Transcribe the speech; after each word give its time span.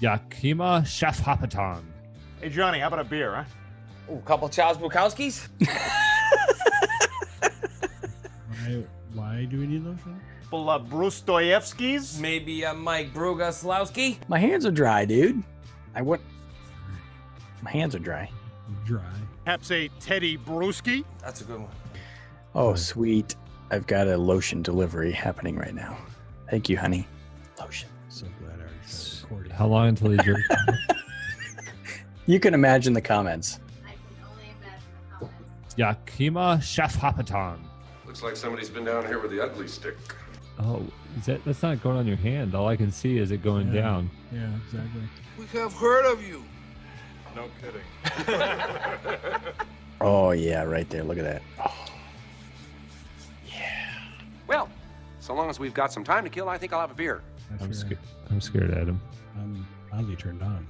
Yakima 0.00 0.84
Chef 0.86 1.20
Hapaton. 1.20 1.82
Hey, 2.40 2.48
Johnny, 2.48 2.78
how 2.78 2.86
about 2.88 3.00
a 3.00 3.04
beer, 3.04 3.34
huh? 3.34 3.44
Ooh, 4.12 4.22
couple 4.24 4.46
of 4.46 4.52
Charles 4.52 4.78
Bukowskis? 4.78 5.48
Why, 8.48 8.84
why 9.12 9.44
do 9.46 9.58
we 9.58 9.66
need 9.66 9.84
lotion? 9.84 10.20
Couple 10.44 10.70
uh, 10.70 10.78
Bruce 10.78 11.20
Dostoevskis? 11.20 12.20
Maybe 12.20 12.64
uh, 12.64 12.74
Mike 12.74 13.12
Brugaslowski? 13.12 14.18
My 14.28 14.38
hands 14.38 14.64
are 14.64 14.70
dry, 14.70 15.04
dude. 15.04 15.42
I 15.94 16.02
went. 16.02 16.22
My 17.62 17.70
hands 17.70 17.94
are 17.94 17.98
dry. 17.98 18.30
Dry. 18.86 19.02
Perhaps 19.44 19.70
a 19.72 19.88
Teddy 20.00 20.38
Bruschi? 20.38 21.04
That's 21.20 21.40
a 21.40 21.44
good 21.44 21.60
one. 21.60 21.70
Oh, 22.54 22.74
sweet. 22.74 23.34
I've 23.70 23.86
got 23.86 24.06
a 24.06 24.16
lotion 24.16 24.62
delivery 24.62 25.12
happening 25.12 25.56
right 25.56 25.74
now. 25.74 25.98
Thank 26.50 26.68
you, 26.68 26.78
honey. 26.78 27.06
Lotion. 27.58 27.88
So 28.08 28.26
glad 28.40 28.60
I 28.88 28.90
already 28.90 28.94
started 28.94 29.22
recording. 29.30 29.52
How 29.52 29.66
long 29.66 29.88
until 29.88 30.10
he 30.10 30.16
drinks? 30.18 30.48
You 32.26 32.38
can 32.38 32.52
imagine 32.52 32.92
the 32.92 33.00
comments. 33.00 33.58
I 33.86 33.92
can 33.92 33.98
only 34.30 34.44
imagine 34.60 34.82
the 35.18 35.26
comments. 35.26 35.74
Yakima 35.78 36.60
Chef 36.60 36.94
Hapaton. 36.94 37.56
Looks 38.06 38.22
like 38.22 38.36
somebody's 38.36 38.68
been 38.68 38.84
down 38.84 39.06
here 39.06 39.18
with 39.18 39.30
the 39.30 39.40
ugly 39.42 39.66
stick. 39.66 39.96
Oh, 40.58 40.82
is 41.18 41.24
that 41.24 41.42
that's 41.46 41.62
not 41.62 41.82
going 41.82 41.96
on 41.96 42.06
your 42.06 42.18
hand. 42.18 42.54
All 42.54 42.68
I 42.68 42.76
can 42.76 42.92
see 42.92 43.16
is 43.16 43.30
it 43.30 43.42
going 43.42 43.72
Yeah. 43.72 43.80
down. 43.80 44.10
Yeah, 44.30 44.50
exactly. 44.66 45.00
We 45.38 45.46
have 45.58 45.72
heard 45.72 46.04
of 46.12 46.22
you. 46.22 46.44
No 47.34 47.46
kidding. 47.62 47.82
Oh, 50.02 50.30
yeah, 50.32 50.62
right 50.64 50.88
there. 50.90 51.02
Look 51.02 51.16
at 51.18 51.24
that. 51.24 51.42
Oh, 51.64 51.86
Well, 54.46 54.68
so 55.18 55.34
long 55.34 55.48
as 55.50 55.58
we've 55.58 55.74
got 55.74 55.92
some 55.94 56.04
time 56.04 56.22
to 56.24 56.30
kill, 56.30 56.48
I 56.48 56.56
think 56.58 56.72
I'll 56.74 56.80
have 56.80 56.90
a 56.92 56.94
beer. 56.94 57.22
That's 57.50 57.62
I'm 57.62 57.68
right. 57.68 57.76
scared. 57.76 57.98
I'm 58.30 58.40
scared, 58.40 58.70
Adam. 58.72 59.00
I'm 59.36 59.66
oddly 59.92 60.16
turned 60.16 60.42
on. 60.42 60.66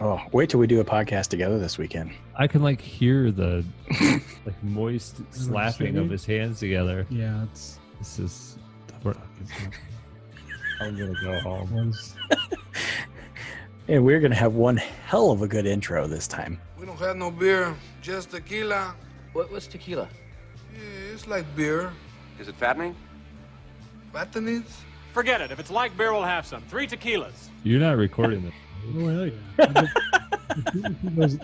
oh, 0.00 0.20
wait 0.32 0.50
till 0.50 0.60
we 0.60 0.66
do 0.66 0.80
a 0.80 0.84
podcast 0.84 1.28
together 1.28 1.58
this 1.58 1.78
weekend. 1.78 2.12
I 2.36 2.46
can 2.46 2.62
like 2.62 2.80
hear 2.80 3.30
the 3.30 3.64
like 4.46 4.62
moist 4.62 5.20
slapping 5.30 5.96
of 5.96 6.10
his 6.10 6.24
hands 6.24 6.60
together. 6.60 7.06
Yeah, 7.10 7.44
it's. 7.44 7.78
This 7.98 8.18
is. 8.18 8.58
the 8.86 8.94
fuck 8.94 9.16
is 9.42 9.48
that? 9.48 9.72
I'm 10.80 10.96
gonna 10.96 11.14
go 11.20 11.40
home. 11.40 11.92
And 13.88 14.04
we're 14.04 14.20
going 14.20 14.32
to 14.32 14.36
have 14.36 14.52
one 14.54 14.76
hell 14.76 15.30
of 15.30 15.40
a 15.40 15.48
good 15.48 15.64
intro 15.64 16.06
this 16.06 16.28
time. 16.28 16.60
We 16.78 16.84
don't 16.84 16.98
have 16.98 17.16
no 17.16 17.30
beer, 17.30 17.74
just 18.02 18.30
tequila. 18.30 18.94
What, 19.32 19.50
what's 19.50 19.66
tequila? 19.66 20.10
Yeah, 20.74 21.14
it's 21.14 21.26
like 21.26 21.46
beer. 21.56 21.90
Is 22.38 22.48
it 22.48 22.54
fattening? 22.56 22.94
Fattenings? 24.12 24.66
Forget 25.18 25.40
it. 25.40 25.50
If 25.50 25.58
it's 25.58 25.72
like 25.72 25.96
beer, 25.96 26.12
we'll 26.12 26.22
have 26.22 26.46
some. 26.46 26.62
Three 26.68 26.86
tequilas. 26.86 27.48
You're 27.64 27.80
not 27.80 27.96
recording 27.96 28.40
this. 28.44 28.54
Oh, 28.94 29.08
hell 29.08 29.26
yeah. 29.26 29.86
If 30.56 31.00
he 31.02 31.08
goes, 31.10 31.38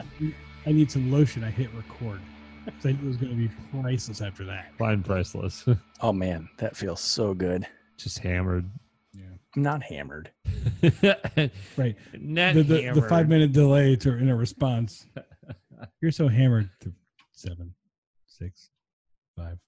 I 0.64 0.70
need 0.70 0.92
some 0.92 1.10
lotion. 1.10 1.42
I 1.42 1.50
hit 1.50 1.68
record. 1.74 2.20
So 2.78 2.88
I 2.88 2.92
knew 2.92 2.98
it 3.00 3.04
was 3.04 3.16
going 3.16 3.32
to 3.32 3.36
be 3.36 3.50
priceless 3.72 4.20
after 4.20 4.44
that. 4.44 4.70
Fine, 4.78 5.02
priceless. 5.02 5.64
Oh, 6.00 6.12
man, 6.12 6.48
that 6.58 6.76
feels 6.76 7.00
so 7.00 7.34
good. 7.34 7.66
Just 7.98 8.20
hammered. 8.20 8.70
I'm 9.56 9.62
not 9.62 9.82
hammered. 9.82 10.30
Right. 11.76 11.96
Not 12.16 12.54
The, 12.54 12.62
the, 12.62 12.90
the 12.94 13.06
five 13.08 13.28
minute 13.28 13.52
delay 13.52 13.96
to 13.96 14.16
in 14.16 14.28
a 14.28 14.36
response. 14.36 15.04
You're 16.00 16.12
so 16.12 16.28
hammered. 16.28 16.70
To 16.82 16.92
seven, 17.32 17.74
six, 18.28 18.70
five. 19.36 19.58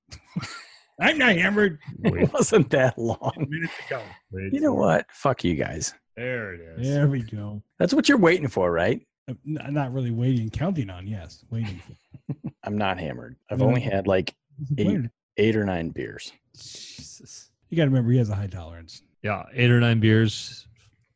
I'm 1.00 1.18
not 1.18 1.36
hammered. 1.36 1.78
It 2.04 2.32
wasn't 2.32 2.70
that 2.70 2.96
long. 2.98 3.32
Minutes 3.48 3.72
ago. 3.86 4.02
Wait 4.30 4.52
You 4.52 4.60
know 4.60 4.72
for 4.74 4.80
what? 4.80 5.06
Fuck 5.12 5.44
you 5.44 5.54
guys. 5.54 5.94
There 6.16 6.54
it 6.54 6.60
is. 6.80 6.88
There 6.88 7.06
we 7.08 7.22
go. 7.22 7.62
That's 7.78 7.92
what 7.92 8.08
you're 8.08 8.16
waiting 8.18 8.48
for, 8.48 8.72
right? 8.72 9.06
Uh, 9.28 9.34
n- 9.46 9.74
not 9.74 9.92
really 9.92 10.10
waiting, 10.10 10.48
counting 10.48 10.88
on. 10.88 11.06
Yes, 11.06 11.44
waiting. 11.50 11.80
For. 11.86 12.34
I'm 12.64 12.78
not 12.78 12.98
hammered. 12.98 13.36
I've 13.50 13.60
Yeah. 13.60 13.66
only 13.66 13.80
had 13.82 14.06
like 14.06 14.34
Disappointed. 14.74 15.10
eight 15.36 15.56
or 15.56 15.64
nine 15.64 15.90
beers. 15.90 16.32
Jesus. 16.54 17.50
You 17.68 17.76
got 17.76 17.84
to 17.84 17.90
remember, 17.90 18.12
he 18.12 18.18
has 18.18 18.30
a 18.30 18.34
high 18.34 18.46
tolerance. 18.46 19.02
Yeah, 19.22 19.44
eight 19.52 19.70
or 19.70 19.80
nine 19.80 20.00
beers 20.00 20.66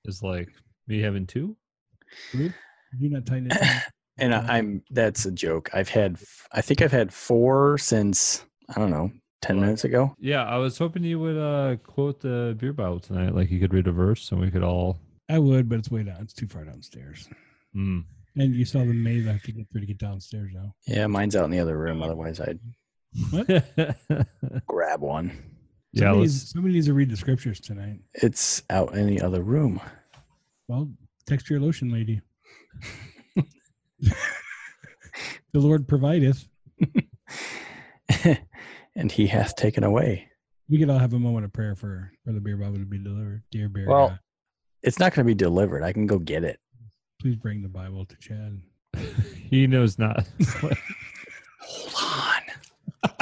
is 0.04 0.22
like 0.22 0.48
me 0.88 1.00
having 1.00 1.26
two. 1.26 1.56
You're 2.32 2.52
not 2.98 3.26
tight 3.26 3.44
it. 3.46 3.82
And 4.18 4.34
I, 4.34 4.58
I'm 4.58 4.82
that's 4.90 5.24
a 5.24 5.30
joke. 5.32 5.70
I've 5.72 5.88
had 5.88 6.14
f- 6.20 6.46
I 6.52 6.60
think 6.60 6.82
I've 6.82 6.92
had 6.92 7.10
four 7.10 7.78
since 7.78 8.44
I 8.68 8.78
don't 8.78 8.90
know, 8.90 9.10
ten 9.42 9.60
minutes 9.60 9.84
ago. 9.84 10.14
Yeah, 10.18 10.44
I 10.44 10.56
was 10.56 10.78
hoping 10.78 11.04
you 11.04 11.18
would 11.20 11.36
uh 11.36 11.76
quote 11.76 12.20
the 12.20 12.56
beer 12.58 12.72
Bible 12.72 13.00
tonight. 13.00 13.34
Like 13.34 13.50
you 13.50 13.60
could 13.60 13.74
read 13.74 13.86
a 13.86 13.92
verse 13.92 14.30
and 14.32 14.40
we 14.40 14.50
could 14.50 14.62
all. 14.62 14.98
I 15.28 15.38
would, 15.38 15.68
but 15.68 15.78
it's 15.78 15.90
way 15.90 16.02
down. 16.02 16.18
It's 16.22 16.32
too 16.32 16.48
far 16.48 16.64
downstairs. 16.64 17.28
Mm. 17.74 18.04
And 18.36 18.54
you 18.54 18.64
saw 18.64 18.78
the 18.80 18.86
maze 18.86 19.26
I 19.26 19.32
have 19.32 19.42
to 19.42 19.52
get 19.52 19.66
through 19.70 19.82
to 19.82 19.86
get 19.86 19.98
downstairs 19.98 20.50
now. 20.52 20.74
Yeah, 20.86 21.06
mine's 21.06 21.36
out 21.36 21.44
in 21.44 21.50
the 21.50 21.58
other 21.58 21.78
room. 21.78 22.02
Otherwise, 22.02 22.40
I'd 22.40 22.58
grab 24.66 25.00
one. 25.00 25.32
yeah, 25.92 26.00
somebody, 26.00 26.20
let's, 26.20 26.32
needs, 26.32 26.50
somebody 26.52 26.74
needs 26.74 26.86
to 26.86 26.94
read 26.94 27.10
the 27.10 27.16
scriptures 27.16 27.60
tonight. 27.60 28.00
It's 28.14 28.62
out 28.70 28.94
in 28.94 29.06
the 29.06 29.20
other 29.20 29.42
room. 29.42 29.80
Well, 30.68 30.90
text 31.26 31.50
your 31.50 31.60
lotion 31.60 31.90
lady. 31.90 32.20
the 34.00 34.14
Lord 35.54 35.88
provideth. 35.88 36.46
and 39.00 39.10
he 39.10 39.26
hath 39.26 39.56
taken 39.56 39.82
away. 39.82 40.28
We 40.68 40.78
could 40.78 40.90
all 40.90 40.98
have 40.98 41.14
a 41.14 41.18
moment 41.18 41.46
of 41.46 41.52
prayer 41.54 41.74
for, 41.74 42.12
for 42.24 42.32
the 42.32 42.40
beer 42.40 42.56
Bible 42.58 42.74
to 42.76 42.84
be 42.84 42.98
delivered. 42.98 43.42
Dear 43.50 43.68
bear, 43.70 43.86
Well- 43.88 44.08
God, 44.10 44.18
It's 44.82 44.98
not 44.98 45.14
going 45.14 45.26
to 45.26 45.30
be 45.30 45.34
delivered. 45.34 45.82
I 45.82 45.92
can 45.92 46.06
go 46.06 46.18
get 46.18 46.44
it. 46.44 46.60
please 47.20 47.36
bring 47.36 47.62
the 47.62 47.68
Bible 47.68 48.04
to 48.04 48.16
Chad. 48.16 48.60
he 49.50 49.66
knows 49.66 49.98
not. 49.98 50.28
Hold 51.60 51.94
on. 53.04 53.10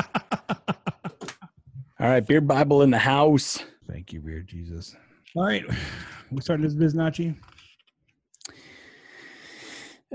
All 2.01 2.09
right, 2.09 2.27
beer 2.27 2.41
Bible 2.41 2.83
in 2.83 2.91
the 2.91 2.99
house. 2.99 3.65
Thank 3.91 4.13
you, 4.13 4.21
Beer 4.21 4.41
Jesus. 4.41 4.95
All 5.35 5.45
right. 5.45 5.65
We 6.31 6.41
started 6.41 6.65
this 6.65 6.75
Biznachi. 6.95 7.35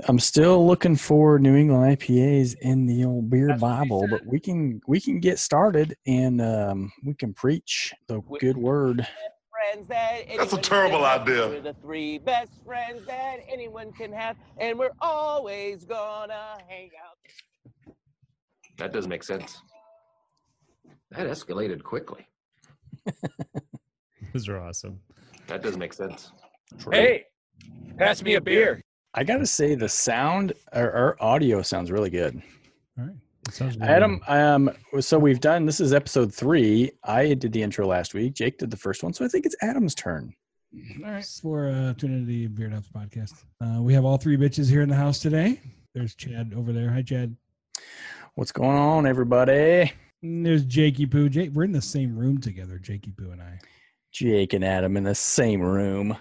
I'm 0.08 0.18
still 0.18 0.66
looking 0.66 0.96
for 0.96 1.38
New 1.38 1.54
England 1.54 1.98
IPAs 1.98 2.56
in 2.60 2.86
the 2.86 3.04
old 3.04 3.30
beer 3.30 3.48
That's 3.48 3.60
Bible, 3.60 4.06
but 4.10 4.26
we 4.26 4.40
can 4.40 4.80
we 4.88 5.00
can 5.00 5.20
get 5.20 5.38
started 5.38 5.96
and 6.06 6.40
um, 6.40 6.92
we 7.04 7.14
can 7.14 7.32
preach 7.32 7.94
the 8.08 8.20
good 8.40 8.56
word. 8.56 9.06
Friends 9.50 9.86
that 9.88 10.22
That's 10.36 10.52
a 10.52 10.58
terrible 10.58 11.04
have. 11.04 11.22
idea. 11.22 11.48
We're 11.48 11.60
the 11.60 11.74
three 11.74 12.18
best 12.18 12.50
friends 12.66 13.06
that 13.06 13.36
anyone 13.48 13.92
can 13.92 14.12
have, 14.12 14.36
and 14.58 14.76
we're 14.78 14.94
always 15.00 15.84
gonna 15.84 16.58
hang 16.66 16.90
out. 17.06 17.94
That 18.78 18.92
doesn't 18.92 19.08
make 19.08 19.22
sense. 19.22 19.62
That 21.12 21.28
escalated 21.28 21.84
quickly. 21.84 22.26
Those 24.32 24.48
are 24.48 24.58
awesome. 24.58 24.98
That 25.46 25.62
doesn't 25.62 25.78
make 25.78 25.92
sense. 25.92 26.32
Hey, 26.90 27.26
pass 27.96 28.22
me 28.22 28.34
a 28.34 28.40
beer. 28.40 28.82
I 29.16 29.22
gotta 29.22 29.46
say 29.46 29.76
the 29.76 29.88
sound 29.88 30.54
or, 30.72 30.86
or 30.86 31.16
audio 31.20 31.62
sounds 31.62 31.92
really 31.92 32.10
good. 32.10 32.42
All 32.98 33.04
right. 33.04 33.14
It 33.46 33.54
sounds 33.54 33.76
really 33.76 33.88
Adam, 33.88 34.20
um, 34.26 34.70
so 35.00 35.18
we've 35.18 35.38
done 35.38 35.66
this 35.66 35.78
is 35.78 35.92
episode 35.92 36.34
three. 36.34 36.90
I 37.04 37.34
did 37.34 37.52
the 37.52 37.62
intro 37.62 37.86
last 37.86 38.12
week. 38.12 38.34
Jake 38.34 38.58
did 38.58 38.70
the 38.72 38.76
first 38.76 39.04
one, 39.04 39.12
so 39.12 39.24
I 39.24 39.28
think 39.28 39.46
it's 39.46 39.54
Adam's 39.62 39.94
turn. 39.94 40.34
All 41.04 41.12
right. 41.12 41.24
For 41.24 41.68
uh, 41.68 41.94
tuning 41.94 42.20
into 42.20 42.26
the 42.26 42.46
Beard 42.48 42.72
House 42.72 42.88
podcast. 42.88 43.34
Uh, 43.60 43.80
we 43.80 43.94
have 43.94 44.04
all 44.04 44.16
three 44.16 44.36
bitches 44.36 44.68
here 44.68 44.82
in 44.82 44.88
the 44.88 44.96
house 44.96 45.20
today. 45.20 45.60
There's 45.94 46.16
Chad 46.16 46.52
over 46.56 46.72
there. 46.72 46.90
Hi, 46.90 47.02
Chad. 47.02 47.36
What's 48.34 48.50
going 48.50 48.76
on, 48.76 49.06
everybody? 49.06 49.92
And 50.22 50.44
there's 50.44 50.64
Jakey 50.64 51.06
Poo. 51.06 51.28
Jake, 51.28 51.50
we're 51.52 51.62
in 51.62 51.70
the 51.70 51.80
same 51.80 52.16
room 52.16 52.40
together, 52.40 52.78
Jakey 52.78 53.12
Poo 53.12 53.30
and 53.30 53.40
I. 53.40 53.60
Jake 54.10 54.54
and 54.54 54.64
Adam 54.64 54.96
in 54.96 55.04
the 55.04 55.14
same 55.14 55.60
room. 55.60 56.16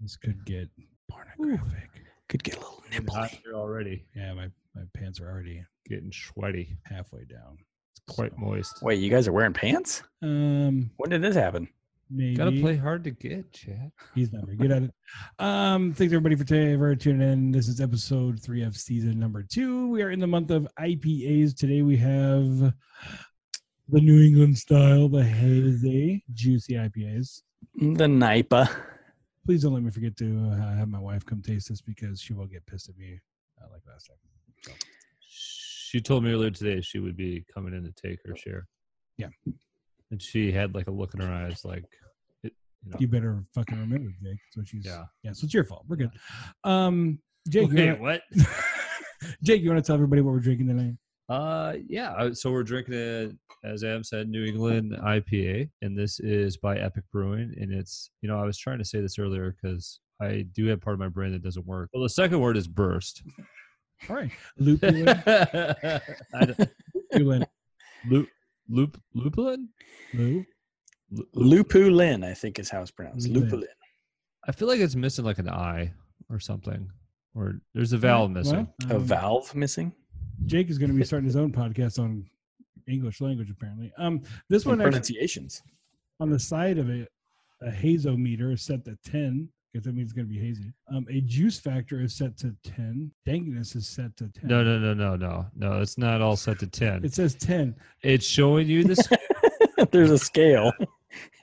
This 0.00 0.16
could 0.16 0.46
get 0.46 0.70
pornographic. 1.10 1.97
Could 2.28 2.44
get 2.44 2.56
a 2.56 2.58
little 2.60 2.82
Getting 2.90 3.06
hot 3.06 3.30
nipply. 3.30 3.40
here 3.42 3.54
already. 3.54 4.04
Yeah, 4.14 4.34
my, 4.34 4.48
my 4.74 4.82
pants 4.94 5.20
are 5.20 5.30
already 5.30 5.64
Getting 5.88 6.12
sweaty. 6.12 6.76
halfway 6.84 7.24
down. 7.24 7.58
It's 7.92 8.14
quite 8.14 8.32
So, 8.32 8.38
moist. 8.38 8.82
Wait, 8.82 8.98
you 8.98 9.10
guys 9.10 9.26
are 9.28 9.32
wearing 9.32 9.52
pants? 9.54 10.02
Um, 10.22 10.90
When 10.96 11.10
did 11.10 11.22
this 11.22 11.34
happen? 11.36 11.68
maybe 12.10 12.36
Gotta 12.36 12.52
play 12.60 12.74
hard 12.76 13.04
to 13.04 13.10
get, 13.10 13.52
Chad. 13.52 13.92
He's 14.14 14.32
not 14.32 14.44
very 14.44 14.56
good 14.56 14.70
at 14.72 14.82
it. 14.84 14.90
Um, 15.38 15.92
thanks 15.92 16.12
everybody 16.12 16.36
for 16.36 16.44
today 16.44 16.74
for 16.76 16.94
tuning 16.96 17.26
in. 17.30 17.50
This 17.50 17.68
is 17.68 17.80
episode 17.82 18.40
three 18.42 18.62
of 18.62 18.76
season 18.76 19.18
number 19.18 19.42
two. 19.42 19.88
We 19.88 20.02
are 20.02 20.10
in 20.10 20.18
the 20.20 20.26
month 20.26 20.50
of 20.50 20.66
IPAs. 20.78 21.54
Today 21.56 21.82
we 21.82 21.96
have 21.98 22.74
the 23.90 24.00
New 24.00 24.22
England 24.22 24.56
style, 24.58 25.08
the 25.08 25.22
hazy, 25.24 26.24
juicy 26.34 26.74
IPAs. 26.74 27.42
The 27.74 28.08
Nipa. 28.08 28.70
Please 29.48 29.62
don't 29.62 29.72
let 29.72 29.82
me 29.82 29.90
forget 29.90 30.14
to 30.18 30.50
uh, 30.52 30.76
have 30.76 30.88
my 30.90 30.98
wife 30.98 31.24
come 31.24 31.40
taste 31.40 31.70
this 31.70 31.80
because 31.80 32.20
she 32.20 32.34
will 32.34 32.44
get 32.44 32.66
pissed 32.66 32.90
at 32.90 32.98
me 32.98 33.18
uh, 33.58 33.64
like 33.72 33.80
last 33.88 34.10
time. 34.66 34.74
She 35.20 36.02
told 36.02 36.24
me 36.24 36.32
earlier 36.32 36.50
today 36.50 36.82
she 36.82 36.98
would 36.98 37.16
be 37.16 37.46
coming 37.54 37.72
in 37.72 37.82
to 37.82 37.90
take 37.92 38.18
her 38.26 38.36
share. 38.36 38.68
Yeah. 39.16 39.28
And 40.10 40.20
she 40.20 40.52
had 40.52 40.74
like 40.74 40.86
a 40.86 40.90
look 40.90 41.14
in 41.14 41.20
her 41.20 41.32
eyes 41.32 41.64
like, 41.64 41.86
"It- 42.42 42.52
you 42.84 42.90
know. 42.90 42.96
You 43.00 43.08
better 43.08 43.42
fucking 43.54 43.78
remember, 43.80 44.10
Jake. 44.22 44.38
So 44.50 44.64
she's 44.66 44.84
yeah. 44.84 45.04
Yeah. 45.22 45.32
So 45.32 45.46
it's 45.46 45.54
your 45.54 45.64
fault. 45.64 45.86
We're 45.88 45.96
good. 45.96 46.10
Um, 46.64 47.18
Jake, 47.48 47.70
Wait, 47.72 47.98
wanna, 47.98 48.02
what? 48.02 48.22
Jake, 49.42 49.62
you 49.62 49.70
want 49.70 49.82
to 49.82 49.86
tell 49.86 49.94
everybody 49.94 50.20
what 50.20 50.32
we're 50.34 50.40
drinking 50.40 50.66
tonight? 50.66 50.92
Uh, 51.28 51.74
yeah. 51.88 52.12
uh, 52.12 52.32
So 52.34 52.50
we're 52.50 52.62
drinking 52.62 52.94
it, 52.94 53.36
as 53.64 53.84
Adam 53.84 54.02
said, 54.04 54.28
New 54.28 54.44
England 54.44 54.92
IPA, 54.98 55.68
and 55.82 55.96
this 55.98 56.20
is 56.20 56.56
by 56.56 56.78
Epic 56.78 57.04
Brewing. 57.12 57.54
And 57.60 57.72
it's, 57.72 58.10
you 58.22 58.28
know, 58.28 58.38
I 58.40 58.44
was 58.44 58.56
trying 58.58 58.78
to 58.78 58.84
say 58.84 59.00
this 59.00 59.18
earlier 59.18 59.54
because 59.60 60.00
I 60.20 60.46
do 60.52 60.66
have 60.66 60.80
part 60.80 60.94
of 60.94 61.00
my 61.00 61.08
brain 61.08 61.32
that 61.32 61.42
doesn't 61.42 61.66
work. 61.66 61.90
Well, 61.92 62.02
the 62.02 62.08
second 62.08 62.40
word 62.40 62.56
is 62.56 62.66
burst. 62.66 63.22
All 64.08 64.16
right, 64.16 64.30
lupulin. 64.60 65.08
I 66.34 66.44
don't- 66.46 66.70
lupulin. 67.14 67.46
Loop, 68.08 68.28
loop, 68.68 69.00
lupulin. 69.16 69.66
Lu- 70.14 70.44
Lu- 71.10 71.26
Lupulin, 71.34 72.22
I 72.24 72.34
think 72.34 72.58
is 72.58 72.68
how 72.70 72.80
it's 72.82 72.90
pronounced. 72.90 73.28
Lupulin. 73.28 73.50
Lupulin. 73.50 73.66
I 74.46 74.52
feel 74.52 74.68
like 74.68 74.78
it's 74.80 74.94
missing 74.94 75.24
like 75.24 75.38
an 75.38 75.48
I 75.48 75.92
or 76.30 76.38
something, 76.38 76.88
or 77.34 77.60
there's 77.74 77.92
a 77.92 77.98
vowel 77.98 78.28
missing. 78.28 78.68
Well, 78.84 78.92
A 78.92 78.96
um, 78.96 79.04
valve 79.04 79.54
missing? 79.54 79.92
Jake 80.46 80.70
is 80.70 80.78
going 80.78 80.90
to 80.90 80.96
be 80.96 81.04
starting 81.04 81.26
his 81.26 81.36
own 81.36 81.52
podcast 81.52 81.98
on 81.98 82.24
English 82.86 83.20
language, 83.20 83.50
apparently. 83.50 83.92
Um, 83.98 84.22
this 84.48 84.64
And 84.64 84.70
one 84.72 84.80
actually, 84.80 84.90
pronunciations. 84.90 85.62
on 86.20 86.30
the 86.30 86.38
side 86.38 86.78
of 86.78 86.88
it, 86.90 87.08
a 87.60 87.70
hazometer 87.70 88.52
is 88.52 88.62
set 88.62 88.84
to 88.86 88.96
10 89.04 89.48
because 89.72 89.84
that 89.84 89.94
means 89.94 90.06
it's 90.06 90.12
going 90.14 90.26
to 90.26 90.32
be 90.32 90.38
hazy. 90.40 90.72
Um, 90.90 91.04
a 91.10 91.20
juice 91.20 91.58
factor 91.60 92.00
is 92.00 92.14
set 92.14 92.38
to 92.38 92.54
10. 92.64 93.10
Dankness 93.26 93.76
is 93.76 93.86
set 93.86 94.16
to 94.16 94.28
10. 94.30 94.48
No, 94.48 94.64
no, 94.64 94.78
no, 94.78 94.94
no, 94.94 95.16
no, 95.16 95.46
no. 95.54 95.80
It's 95.82 95.98
not 95.98 96.22
all 96.22 96.36
set 96.36 96.58
to 96.60 96.66
ten. 96.66 97.04
It 97.04 97.12
says 97.12 97.34
10. 97.34 97.74
It's 98.02 98.24
showing 98.26 98.66
you 98.68 98.84
this. 98.84 99.06
There's 99.90 100.10
a 100.10 100.18
scale. 100.18 100.72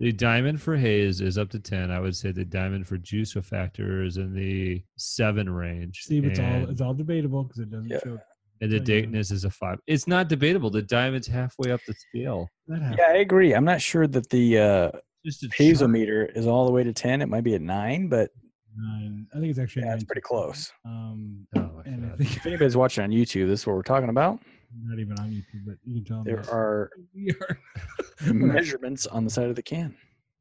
the 0.00 0.12
diamond 0.12 0.60
for 0.60 0.76
haze 0.76 1.20
is 1.20 1.38
up 1.38 1.48
to 1.50 1.58
ten. 1.60 1.90
I 1.90 2.00
would 2.00 2.16
say 2.16 2.32
the 2.32 2.44
diamond 2.44 2.86
for 2.86 2.96
juice 2.98 3.32
factor 3.34 4.02
is 4.04 4.16
in 4.16 4.34
the 4.34 4.82
seven 4.96 5.48
range. 5.50 6.00
Steve, 6.04 6.24
it's 6.24 6.40
all 6.40 6.68
it's 6.70 6.80
all 6.80 6.94
debatable 6.94 7.44
because 7.44 7.60
it 7.60 7.70
doesn't 7.70 7.88
Yeah. 7.88 7.98
show. 8.04 8.18
and 8.60 8.70
the 8.70 8.78
tell 8.80 8.94
you. 8.96 9.02
dankness 9.02 9.30
is 9.30 9.44
a 9.44 9.50
five. 9.50 9.78
It's 9.86 10.06
not 10.06 10.28
debatable. 10.28 10.70
The 10.70 10.82
diamond's 10.82 11.26
halfway 11.26 11.70
up 11.72 11.80
the 11.86 11.94
scale. 11.94 12.48
Yeah, 12.68 12.94
I 13.08 13.16
agree. 13.18 13.54
I'm 13.54 13.64
not 13.64 13.80
sure 13.80 14.06
that 14.06 14.28
the 14.30 14.58
uh, 14.58 14.90
Just 15.24 15.42
a 15.44 15.48
chart. 15.48 15.58
hazometer 15.58 16.36
is 16.36 16.46
all 16.46 16.64
the 16.66 16.72
way 16.72 16.82
to 16.84 16.92
10. 16.92 17.22
It 17.22 17.28
might 17.28 17.42
be 17.44 17.54
at 17.54 17.60
9, 17.62 18.08
but 18.08 18.30
Nine. 18.76 19.26
I 19.34 19.38
think 19.38 19.50
it's 19.50 19.58
actually 19.58 19.82
yeah, 19.84 19.94
it's 19.94 20.04
pretty 20.04 20.20
close. 20.22 20.72
Um, 20.86 21.46
Oh 21.54 21.82
and 21.84 22.10
I 22.10 22.16
think 22.16 22.36
If 22.36 22.46
anybody's 22.46 22.76
watching 22.76 23.04
on 23.04 23.10
YouTube, 23.10 23.46
this 23.48 23.60
is 23.60 23.66
what 23.66 23.76
we're 23.76 23.82
talking 23.82 24.08
about. 24.08 24.40
Not 24.84 24.98
even 24.98 25.18
on 25.18 25.30
YouTube, 25.30 25.64
but 25.66 25.76
you 25.84 25.96
can 25.96 26.04
tell 26.04 26.16
them. 26.24 26.26
There 26.34 26.42
that. 26.42 26.52
are 26.52 26.90
are. 27.40 28.32
measurements 28.32 29.06
on 29.06 29.24
the 29.24 29.30
side 29.30 29.48
of 29.50 29.56
the 29.56 29.62
can. 29.62 29.94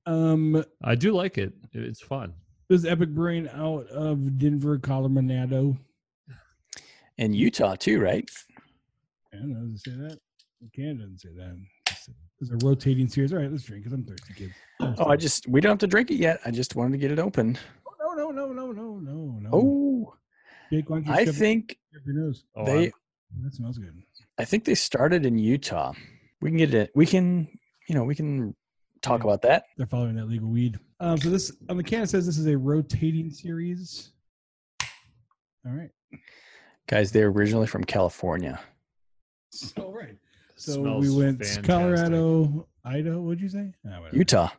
um, 0.06 0.63
I 0.83 0.95
do 0.95 1.12
like 1.13 1.38
it. 1.38 1.54
It- 1.74 1.83
It's 1.83 2.01
fun. 2.01 2.33
this 2.69 2.80
is 2.81 2.86
Epic 2.86 3.10
Brewing 3.10 3.50
out 3.50 3.88
of 3.88 4.38
Denver, 4.38 4.78
Colorado. 4.80 5.78
and 7.18 7.36
Utah, 7.36 7.75
too, 7.75 8.00
right? 8.00 8.30
I 9.33 9.38
don't 9.38 9.50
know. 9.54 9.66
Does 9.68 9.81
it 9.86 9.92
say 9.92 9.98
that? 9.98 10.19
Canada 10.75 11.00
doesn't 11.04 11.19
say 11.19 11.30
that. 11.38 11.57
It's 12.39 12.50
a 12.51 12.66
rotating 12.66 13.07
series. 13.07 13.33
All 13.33 13.39
right, 13.39 13.51
let's 13.51 13.63
drink 13.63 13.83
because 13.83 13.94
I'm 13.94 14.04
thirsty, 14.04 14.33
kids. 14.33 14.54
Oh, 14.80 15.06
I 15.10 15.16
just, 15.16 15.48
we 15.48 15.62
don't 15.62 15.72
have 15.72 15.78
to 15.80 15.88
drink 15.88 16.10
it 16.10 16.16
yet. 16.16 16.39
I 16.45 16.50
just 16.51 16.75
wanted 16.75 16.94
to 16.94 16.98
get 16.98 17.12
it 17.12 17.19
open. 17.19 17.57
Oh, 18.04 18.13
no, 18.16 18.31
no, 18.31 18.48
no, 18.51 18.72
no, 18.72 18.72
no, 18.72 18.95
no, 19.00 19.39
no. 19.39 19.50
Oh, 19.54 20.13
Jake, 20.72 20.89
why 20.89 20.98
don't 21.01 21.07
you 21.07 21.13
I 21.13 21.25
think 21.25 21.78
up 21.95 22.01
your 22.06 22.16
nose? 22.16 22.44
Oh, 22.56 22.66
they, 22.66 22.92
That 23.44 23.54
smells 23.54 23.78
good. 23.78 23.94
I 24.42 24.46
think 24.46 24.66
they 24.66 24.74
started 24.74 25.24
in 25.24 25.38
Utah. 25.38 25.94
We 26.42 26.50
can 26.50 26.58
get 26.58 26.74
it. 26.74 26.90
We 26.96 27.06
can, 27.06 27.48
you 27.88 27.94
know, 27.94 28.04
we 28.04 28.16
can 28.16 28.56
talk 29.04 29.20
Yeah. 29.22 29.26
about 29.28 29.44
that. 29.44 29.66
They're 29.78 29.86
following 29.86 30.16
that 30.16 30.26
legal 30.26 30.50
weed. 30.50 30.80
Um, 31.00 31.18
so 31.20 31.30
this 31.30 31.52
on 31.70 31.78
the 31.78 31.84
can 31.84 32.02
it 32.02 32.10
says 32.10 32.26
this 32.26 32.40
is 32.40 32.48
a 32.48 32.58
rotating 32.58 33.30
series. 33.30 34.14
All 35.64 35.74
right. 35.74 35.92
Guys, 36.88 37.12
they're 37.12 37.28
originally 37.28 37.68
from 37.68 37.84
California. 37.84 38.60
All 39.78 39.94
right. 39.94 40.18
So 40.56 40.98
we 40.98 41.16
went 41.16 41.38
fantastic. 41.38 41.64
Colorado, 41.66 42.68
Idaho. 42.84 43.22
What'd 43.22 43.42
you 43.42 43.50
say? 43.50 43.72
Ah. 43.88 44.00
Utah. 44.12 44.50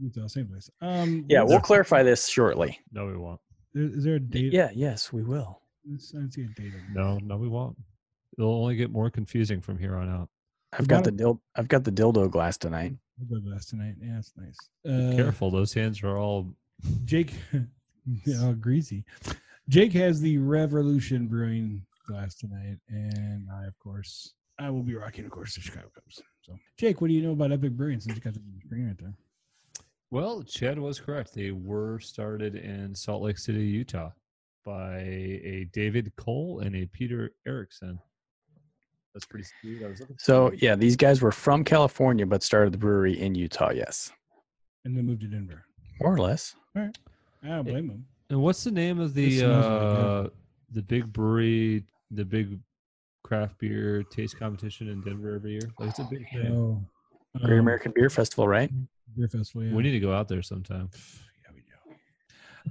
Utah, 0.00 0.26
same 0.26 0.48
place. 0.48 0.68
Um, 0.80 1.26
Yeah, 1.28 1.42
we'll 1.44 1.60
clarify 1.60 2.02
this 2.02 2.26
shortly. 2.26 2.80
No, 2.90 3.06
we 3.06 3.16
won't. 3.16 3.40
Is, 3.74 3.98
is 3.98 4.04
there 4.04 4.16
a 4.16 4.20
date? 4.20 4.52
Yeah, 4.52 4.70
yes, 4.74 5.12
we 5.12 5.22
will. 5.22 5.60
Let's- 5.88 6.12
I 6.12 6.18
don't 6.18 6.32
see 6.32 6.42
a 6.42 6.60
date. 6.60 6.72
No, 6.92 7.18
no, 7.18 7.36
we 7.36 7.46
won't. 7.48 7.76
It'll 8.36 8.54
only 8.54 8.76
get 8.76 8.90
more 8.90 9.10
confusing 9.10 9.60
from 9.60 9.78
here 9.78 9.96
on 9.96 10.08
out. 10.08 10.28
I've 10.72 10.88
got 10.88 11.04
the 11.04 11.10
dil- 11.10 11.42
I've 11.56 11.68
got 11.68 11.84
the 11.84 11.92
dildo 11.92 12.30
glass 12.30 12.58
tonight. 12.58 12.94
We'll 13.28 13.40
go 13.40 13.50
last 13.50 13.70
tonight. 13.70 13.94
Yeah, 14.00 14.18
it's 14.18 14.32
nice. 14.36 14.56
Uh, 14.86 15.16
Careful, 15.16 15.50
those 15.50 15.72
hands 15.72 16.02
are 16.02 16.18
all. 16.18 16.54
Jake, 17.04 17.34
yeah, 18.24 18.40
all 18.42 18.52
greasy. 18.52 19.04
Jake 19.68 19.92
has 19.94 20.20
the 20.20 20.38
Revolution 20.38 21.26
Brewing 21.26 21.84
glass 22.06 22.34
tonight, 22.36 22.78
and 22.88 23.48
I, 23.52 23.64
of 23.66 23.78
course, 23.78 24.34
I 24.58 24.70
will 24.70 24.82
be 24.82 24.94
rocking, 24.94 25.24
of 25.24 25.30
course, 25.30 25.54
the 25.54 25.60
Chicago 25.60 25.90
Cubs. 25.94 26.22
So, 26.42 26.56
Jake, 26.76 27.00
what 27.00 27.08
do 27.08 27.14
you 27.14 27.22
know 27.22 27.32
about 27.32 27.52
Epic 27.52 27.72
Brewing 27.72 28.00
since 28.00 28.14
you 28.14 28.22
got 28.22 28.34
the 28.34 28.40
screen 28.64 28.86
right 28.86 28.98
there? 28.98 29.14
Well, 30.10 30.42
Chad 30.42 30.78
was 30.78 31.00
correct. 31.00 31.34
They 31.34 31.50
were 31.50 31.98
started 31.98 32.54
in 32.54 32.94
Salt 32.94 33.22
Lake 33.22 33.36
City, 33.38 33.60
Utah, 33.64 34.10
by 34.64 35.00
a 35.00 35.68
David 35.72 36.12
Cole 36.16 36.60
and 36.60 36.74
a 36.76 36.86
Peter 36.86 37.32
Erickson. 37.46 37.98
That's 39.14 39.26
pretty 39.26 39.46
sweet. 39.60 39.82
I 39.84 39.88
was. 39.88 40.02
So 40.18 40.52
yeah, 40.58 40.74
these 40.76 40.96
guys 40.96 41.20
were 41.22 41.32
from 41.32 41.64
California 41.64 42.26
but 42.26 42.42
started 42.42 42.72
the 42.72 42.78
brewery 42.78 43.18
in 43.20 43.34
Utah. 43.34 43.70
Yes, 43.70 44.12
And 44.84 44.96
then 44.96 45.06
moved 45.06 45.22
to 45.22 45.26
Denver. 45.26 45.64
more 46.00 46.14
or 46.14 46.18
less. 46.18 46.54
I 46.76 46.90
don't 47.42 47.64
blame 47.64 47.88
them. 47.88 48.06
And 48.30 48.40
what's 48.42 48.62
the 48.64 48.70
name 48.70 49.00
of 49.00 49.14
the 49.14 49.38
smells 49.38 49.64
really 49.66 49.86
uh 49.86 50.22
good. 50.22 50.32
the 50.72 50.82
big 50.82 51.12
brewery, 51.12 51.84
the 52.10 52.24
big 52.24 52.58
craft 53.24 53.58
beer 53.58 54.02
taste 54.04 54.38
competition 54.38 54.88
in 54.88 55.00
Denver 55.02 55.34
every 55.36 55.52
year? 55.52 55.70
Like 55.78 55.90
it's 55.90 55.98
a 55.98 56.04
big 56.04 56.28
thing. 56.30 56.52
Oh, 56.54 56.82
Great 57.40 57.54
um, 57.54 57.60
American 57.60 57.92
Beer 57.94 58.10
Festival, 58.10 58.46
right? 58.48 58.70
Beer 59.16 59.28
Festival. 59.28 59.64
Yeah. 59.64 59.74
We 59.74 59.82
need 59.82 59.92
to 59.92 60.00
go 60.00 60.12
out 60.12 60.28
there 60.28 60.42
sometime. 60.42 60.90
Yeah, 61.44 61.52
we 61.54 61.62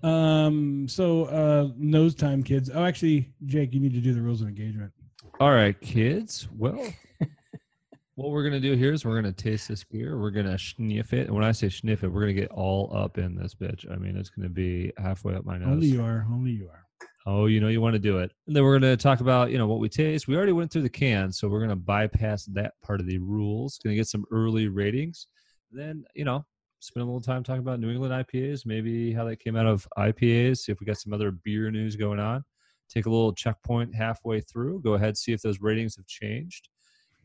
do. 0.01 0.07
Um. 0.07 0.88
So, 0.88 1.25
uh, 1.25 1.69
nose 1.78 2.13
time, 2.16 2.44
kids. 2.44 2.69
Oh, 2.74 2.83
actually, 2.83 3.31
Jake, 3.45 3.74
you 3.74 3.80
need 3.80 3.94
to 3.94 4.00
do 4.01 4.13
the 4.13 4.22
rules 4.22 4.42
of 4.42 4.48
engagement. 4.48 4.92
All 5.39 5.51
right, 5.51 5.79
kids. 5.81 6.47
Well, 6.56 6.81
what 8.15 8.31
we're 8.31 8.44
gonna 8.44 8.59
do 8.59 8.74
here 8.74 8.94
is 8.94 9.06
we're 9.06 9.15
gonna 9.15 9.31
taste 9.31 9.68
this 9.68 9.83
beer. 9.83 10.19
We're 10.19 10.31
gonna 10.31 10.57
sniff 10.57 11.13
it, 11.13 11.27
and 11.27 11.35
when 11.35 11.44
I 11.44 11.51
say 11.51 11.69
sniff 11.69 12.03
it, 12.03 12.07
we're 12.07 12.21
gonna 12.21 12.33
get 12.33 12.51
all 12.51 12.91
up 12.95 13.18
in 13.18 13.35
this 13.35 13.56
bitch. 13.56 13.89
I 13.91 13.95
mean, 13.95 14.18
it's 14.18 14.29
gonna 14.29 14.50
be 14.50 14.91
halfway 14.97 15.35
up 15.35 15.45
my 15.45 15.57
nose. 15.57 15.68
Only 15.68 15.88
you 15.88 16.03
are. 16.03 16.25
Only 16.31 16.51
you 16.51 16.69
are. 16.69 16.87
Oh, 17.30 17.47
you 17.47 17.59
know 17.59 17.68
you 17.68 17.81
want 17.81 17.94
to 17.94 17.99
do 17.99 18.19
it. 18.19 18.31
And 18.47 18.56
then 18.56 18.63
we're 18.63 18.80
going 18.80 18.97
to 18.97 19.04
talk 19.04 19.19
about, 19.19 19.52
you 19.52 19.57
know, 19.57 19.68
what 19.68 19.80
we 19.80 19.90
taste. 19.90 20.30
We 20.30 20.37
already 20.37 20.54
went 20.54 20.71
through 20.71 20.83
the 20.83 20.90
can, 20.90 21.30
so 21.30 21.49
we're 21.49 21.59
going 21.59 21.71
to 21.71 21.75
bypass 21.75 22.45
that 22.54 22.75
part 22.81 23.02
of 23.02 23.06
the 23.06 23.18
rules. 23.18 23.78
Going 23.83 23.94
to 23.94 23.99
get 23.99 24.07
some 24.07 24.23
early 24.31 24.69
ratings. 24.69 25.28
Then, 25.69 26.06
you 26.16 26.23
know, 26.23 26.45
spend 26.80 27.02
a 27.02 27.06
little 27.06 27.19
time 27.19 27.44
talking 27.44 27.59
about 27.59 27.81
New 27.81 27.92
England 27.92 28.13
IPAs, 28.13 28.66
maybe 28.66 29.11
how 29.11 29.25
that 29.25 29.42
came 29.42 29.57
out 29.57 29.66
of 29.66 29.85
IPAs, 29.97 30.59
see 30.59 30.71
if 30.71 30.80
we 30.80 30.85
got 30.85 30.99
some 30.99 31.11
other 31.11 31.31
beer 31.31 31.69
news 31.69 31.97
going 31.97 32.19
on. 32.19 32.45
Take 32.89 33.06
a 33.06 33.09
little 33.09 33.33
checkpoint 33.33 33.95
halfway 33.95 34.41
through. 34.41 34.81
Go 34.81 34.94
ahead, 34.94 35.17
see 35.17 35.33
if 35.33 35.41
those 35.41 35.59
ratings 35.59 35.95
have 35.97 36.07
changed. 36.07 36.69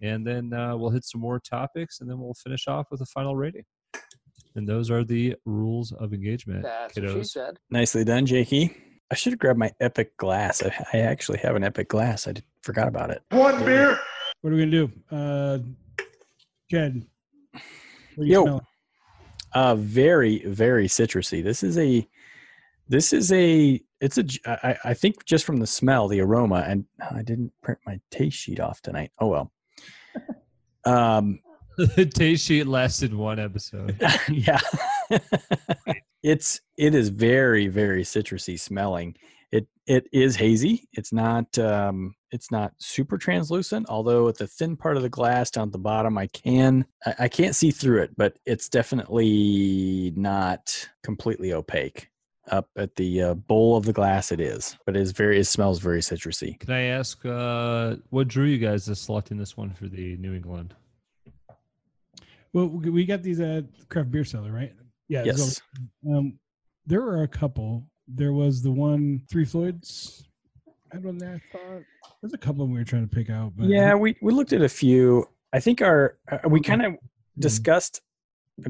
And 0.00 0.26
then 0.26 0.52
uh, 0.52 0.76
we'll 0.76 0.90
hit 0.90 1.04
some 1.04 1.20
more 1.20 1.38
topics, 1.38 2.00
and 2.00 2.10
then 2.10 2.18
we'll 2.18 2.34
finish 2.34 2.66
off 2.66 2.86
with 2.90 3.00
a 3.00 3.06
final 3.06 3.36
rating. 3.36 3.64
And 4.54 4.68
those 4.68 4.90
are 4.90 5.04
the 5.04 5.36
rules 5.44 5.92
of 5.92 6.12
engagement, 6.12 6.64
That's 6.64 6.96
what 6.96 7.08
she 7.08 7.14
kiddos. 7.14 7.26
said. 7.26 7.58
Nicely 7.70 8.04
done, 8.04 8.26
Jakey. 8.26 8.76
I 9.10 9.14
should 9.14 9.32
have 9.32 9.38
grabbed 9.38 9.58
my 9.58 9.70
Epic 9.80 10.16
glass. 10.16 10.62
I, 10.62 10.86
I 10.92 10.98
actually 10.98 11.38
have 11.38 11.54
an 11.54 11.64
Epic 11.64 11.88
glass. 11.88 12.26
I 12.26 12.32
did, 12.32 12.44
forgot 12.62 12.88
about 12.88 13.10
it. 13.10 13.22
One 13.30 13.64
beer. 13.64 13.98
What 14.40 14.52
are 14.52 14.56
we 14.56 14.64
gonna 14.64 14.70
do? 14.70 14.92
Uh, 15.10 15.58
Jed. 16.70 17.06
What 17.52 18.24
are 18.24 18.24
you 18.24 18.32
Yo. 18.32 18.42
smelling? 18.44 18.66
Uh, 19.54 19.74
very, 19.76 20.44
very 20.46 20.88
citrusy. 20.88 21.44
This 21.44 21.62
is 21.62 21.78
a, 21.78 22.08
this 22.88 23.12
is 23.12 23.30
a, 23.32 23.80
it's 24.02 24.18
a, 24.18 24.24
I, 24.66 24.76
I 24.84 24.94
think 24.94 25.24
just 25.24 25.44
from 25.44 25.58
the 25.58 25.66
smell, 25.66 26.08
the 26.08 26.20
aroma, 26.20 26.64
and 26.66 26.84
I 27.10 27.22
didn't 27.22 27.52
print 27.62 27.78
my 27.86 28.00
taste 28.10 28.36
sheet 28.36 28.58
off 28.58 28.82
tonight. 28.82 29.12
Oh 29.18 29.28
well. 29.28 29.52
Um, 30.84 31.38
the 31.76 32.04
taste 32.04 32.44
sheet 32.44 32.66
lasted 32.66 33.14
one 33.14 33.38
episode. 33.38 33.96
yeah. 34.28 34.58
it's 36.24 36.60
it 36.76 36.92
is 36.92 37.08
very 37.08 37.68
very 37.68 38.02
citrusy 38.02 38.58
smelling. 38.58 39.14
It 39.52 39.68
it 39.86 40.08
is 40.12 40.34
hazy. 40.34 40.88
It's 40.92 41.12
not 41.12 41.56
um 41.60 42.16
it's 42.32 42.50
not 42.50 42.72
super 42.78 43.16
translucent, 43.16 43.86
although 43.88 44.26
at 44.26 44.38
the 44.38 44.48
thin 44.48 44.76
part 44.76 44.96
of 44.96 45.04
the 45.04 45.08
glass 45.08 45.52
down 45.52 45.68
at 45.68 45.72
the 45.72 45.78
bottom 45.78 46.18
I 46.18 46.26
can 46.26 46.84
I, 47.06 47.14
I 47.20 47.28
can't 47.28 47.54
see 47.54 47.70
through 47.70 48.02
it, 48.02 48.10
but 48.16 48.36
it's 48.44 48.68
definitely 48.68 50.12
not 50.16 50.88
completely 51.04 51.52
opaque. 51.52 52.08
Up 52.50 52.68
at 52.76 52.96
the 52.96 53.22
uh, 53.22 53.34
bowl 53.34 53.76
of 53.76 53.84
the 53.84 53.92
glass 53.92 54.32
it 54.32 54.40
is, 54.40 54.76
but 54.84 54.96
it 54.96 55.00
is 55.00 55.12
very 55.12 55.38
it 55.38 55.44
smells 55.44 55.78
very 55.78 56.00
citrusy. 56.00 56.58
Can 56.58 56.72
I 56.72 56.82
ask 56.82 57.24
uh, 57.24 57.96
what 58.10 58.26
drew 58.26 58.46
you 58.46 58.58
guys 58.58 58.84
to 58.86 58.96
selecting 58.96 59.36
this 59.38 59.56
one 59.56 59.70
for 59.70 59.86
the 59.86 60.16
New 60.16 60.34
England? 60.34 60.74
Well, 62.52 62.66
we 62.68 62.90
we 62.90 63.04
got 63.04 63.22
these 63.22 63.40
at 63.40 63.64
craft 63.88 64.10
beer 64.10 64.24
cellar, 64.24 64.50
right? 64.52 64.72
Yeah. 65.08 65.22
Yes. 65.24 65.60
so, 66.04 66.12
um, 66.12 66.38
there 66.84 67.00
were 67.00 67.22
a 67.22 67.28
couple. 67.28 67.86
There 68.08 68.32
was 68.32 68.60
the 68.60 68.72
one 68.72 69.22
Three 69.30 69.44
Floyds. 69.44 70.24
I 70.92 70.96
don't 70.98 71.18
know. 71.18 71.34
I 71.34 71.56
thought 71.56 71.82
there's 72.20 72.32
a 72.34 72.38
couple 72.38 72.62
of 72.62 72.68
them 72.68 72.72
we 72.74 72.80
were 72.80 72.84
trying 72.84 73.08
to 73.08 73.14
pick 73.14 73.30
out. 73.30 73.52
But 73.56 73.68
Yeah, 73.68 73.94
we 73.94 74.16
we 74.20 74.32
looked 74.32 74.52
at 74.52 74.62
a 74.62 74.68
few. 74.68 75.28
I 75.52 75.60
think 75.60 75.80
our 75.80 76.18
uh, 76.30 76.38
we 76.48 76.60
kind 76.60 76.84
of 76.84 76.92
Mm-hmm. 76.92 77.40
discussed. 77.40 78.02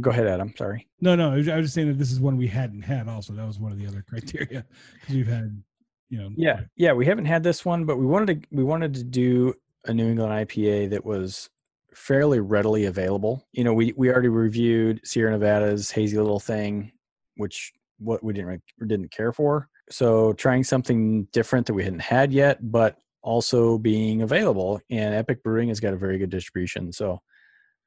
Go 0.01 0.11
ahead, 0.11 0.27
Adam. 0.27 0.55
Sorry. 0.57 0.89
No, 1.01 1.15
no. 1.17 1.33
I 1.33 1.37
was 1.37 1.47
just 1.47 1.75
saying 1.75 1.89
that 1.89 1.99
this 1.99 2.13
is 2.13 2.21
one 2.21 2.37
we 2.37 2.47
hadn't 2.47 2.83
had. 2.83 3.09
Also, 3.09 3.33
that 3.33 3.47
was 3.47 3.59
one 3.59 3.73
of 3.73 3.79
the 3.79 3.87
other 3.87 4.05
criteria 4.09 4.65
because 4.95 5.15
we've 5.15 5.27
had, 5.27 5.63
you 6.09 6.19
know. 6.19 6.31
Yeah, 6.37 6.61
yeah, 6.77 6.93
we 6.93 7.07
haven't 7.07 7.27
had 7.27 7.43
this 7.43 7.65
one, 7.65 7.85
but 7.85 7.99
we 7.99 8.07
wanted 8.07 8.43
to 8.43 8.49
we 8.57 8.65
wanted 8.65 8.95
to 8.95 9.05
do 9.05 9.55
a 9.87 9.93
New 9.93 10.09
England 10.09 10.33
IPA 10.33 10.91
that 10.91 11.05
was 11.05 11.51
fairly 11.95 12.41
readily 12.41 12.87
available. 12.87 13.47
You 13.53 13.65
know, 13.65 13.75
we 13.75 13.93
we 13.97 14.11
already 14.11 14.29
reviewed 14.29 15.01
Sierra 15.05 15.33
Nevada's 15.33 15.91
hazy 15.91 16.17
little 16.17 16.41
thing, 16.41 16.93
which 17.37 17.73
what 17.99 18.23
we 18.23 18.33
didn't 18.33 18.49
re- 18.49 18.87
didn't 18.87 19.11
care 19.11 19.33
for. 19.33 19.69
So 19.91 20.33
trying 20.35 20.65
something 20.65 21.25
different 21.33 21.67
that 21.67 21.75
we 21.75 21.85
hadn't 21.85 22.01
had 22.01 22.33
yet, 22.33 22.59
but 22.71 22.97
also 23.23 23.79
being 23.79 24.23
available. 24.23 24.81
And 24.91 25.15
Epic 25.15 25.43
Brewing 25.43 25.69
has 25.69 25.81
got 25.81 25.93
a 25.93 25.99
very 25.99 26.19
good 26.19 26.31
distribution. 26.31 26.93
So 26.93 27.21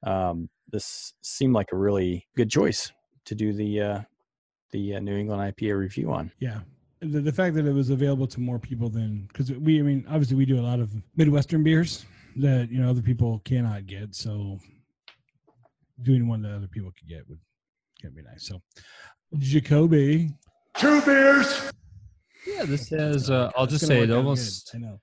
um, 0.05 0.49
this 0.71 1.13
seemed 1.21 1.53
like 1.53 1.71
a 1.71 1.77
really 1.77 2.27
good 2.35 2.49
choice 2.49 2.91
to 3.25 3.35
do 3.35 3.53
the 3.53 3.81
uh, 3.81 4.01
the 4.71 4.95
uh, 4.95 4.99
New 4.99 5.15
England 5.17 5.41
IPA 5.41 5.77
review 5.77 6.11
on. 6.13 6.31
Yeah. 6.39 6.59
The, 7.01 7.19
the 7.21 7.31
fact 7.31 7.55
that 7.55 7.65
it 7.65 7.73
was 7.73 7.89
available 7.89 8.25
to 8.27 8.39
more 8.39 8.57
people 8.57 8.89
than 8.89 9.27
because 9.27 9.51
we, 9.51 9.79
I 9.79 9.83
mean, 9.83 10.05
obviously 10.07 10.37
we 10.37 10.45
do 10.45 10.59
a 10.59 10.61
lot 10.61 10.79
of 10.79 10.91
Midwestern 11.15 11.63
beers 11.63 12.05
that 12.37 12.71
you 12.71 12.81
know 12.81 12.89
other 12.89 13.01
people 13.01 13.41
cannot 13.45 13.85
get. 13.85 14.15
So 14.15 14.59
doing 16.01 16.27
one 16.27 16.41
that 16.43 16.53
other 16.55 16.67
people 16.67 16.91
could 16.97 17.07
get 17.07 17.27
would 17.29 17.39
can 17.99 18.11
be 18.13 18.21
nice. 18.21 18.47
So 18.47 18.61
Jacoby, 19.37 20.31
Two 20.77 21.01
beers. 21.01 21.71
Yeah, 22.47 22.63
this 22.65 22.89
has. 22.89 23.29
Uh, 23.35 23.51
I'll 23.57 23.67
just 23.67 23.85
say 23.85 23.99
it 23.99 24.03
out 24.03 24.07
good, 24.07 24.15
almost 24.17 24.71
I 24.75 24.77
know. 24.79 24.99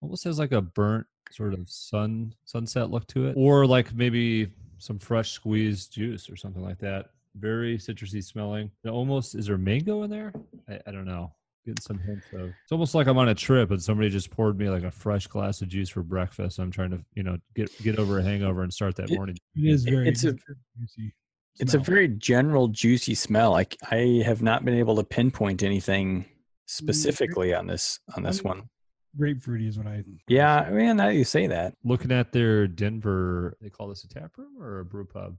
almost 0.00 0.24
has 0.24 0.38
like 0.38 0.52
a 0.52 0.60
burnt 0.62 1.06
sort 1.30 1.54
of 1.54 1.68
sun 1.68 2.34
sunset 2.44 2.90
look 2.90 3.06
to 3.08 3.26
it, 3.26 3.34
or 3.36 3.66
like 3.66 3.94
maybe 3.94 4.48
some 4.78 4.98
fresh 4.98 5.30
squeezed 5.32 5.92
juice 5.92 6.28
or 6.30 6.36
something 6.36 6.62
like 6.62 6.78
that. 6.78 7.10
Very 7.36 7.78
citrusy 7.78 8.22
smelling. 8.24 8.70
It 8.84 8.88
almost 8.88 9.34
is 9.34 9.46
there 9.46 9.58
mango 9.58 10.02
in 10.02 10.10
there? 10.10 10.32
I, 10.68 10.80
I 10.86 10.90
don't 10.90 11.04
know. 11.04 11.32
Getting 11.66 11.80
some 11.82 11.98
hints 11.98 12.26
of. 12.32 12.46
It's 12.48 12.72
almost 12.72 12.94
like 12.94 13.06
I'm 13.06 13.18
on 13.18 13.28
a 13.28 13.34
trip 13.34 13.70
and 13.70 13.80
somebody 13.82 14.08
just 14.08 14.30
poured 14.30 14.58
me 14.58 14.68
like 14.70 14.82
a 14.82 14.90
fresh 14.90 15.26
glass 15.26 15.60
of 15.60 15.68
juice 15.68 15.90
for 15.90 16.02
breakfast. 16.02 16.58
I'm 16.58 16.70
trying 16.70 16.90
to 16.90 17.04
you 17.14 17.22
know 17.22 17.36
get 17.54 17.70
get 17.82 17.98
over 17.98 18.18
a 18.18 18.22
hangover 18.22 18.62
and 18.62 18.72
start 18.72 18.96
that 18.96 19.10
It- 19.10 19.16
morning. 19.16 19.36
It 19.54 19.68
is 19.70 19.84
very. 19.84 20.08
it's 20.08 20.24
a- 20.24 20.32
very 20.32 20.56
juicy. 20.78 21.14
It's 21.58 21.74
a 21.74 21.78
very 21.78 22.08
general 22.08 22.68
juicy 22.68 23.14
smell. 23.14 23.50
Like 23.50 23.76
I 23.90 24.22
have 24.24 24.40
not 24.42 24.64
been 24.64 24.74
able 24.74 24.96
to 24.96 25.04
pinpoint 25.04 25.62
anything 25.62 26.24
Mm, 26.24 26.72
specifically 26.72 27.52
on 27.52 27.66
this 27.66 27.98
on 28.16 28.22
this 28.22 28.42
one. 28.42 28.70
Grapefruity 29.18 29.68
is 29.68 29.78
what 29.78 29.86
I. 29.86 30.04
Yeah, 30.28 30.60
I 30.60 30.70
mean, 30.70 30.96
now 30.96 31.08
you 31.08 31.24
say 31.24 31.46
that. 31.46 31.74
Looking 31.84 32.12
at 32.12 32.32
their 32.32 32.66
Denver, 32.66 33.56
they 33.60 33.70
call 33.70 33.88
this 33.88 34.04
a 34.04 34.08
tap 34.08 34.32
room 34.36 34.60
or 34.60 34.80
a 34.80 34.84
brew 34.84 35.04
pub? 35.04 35.36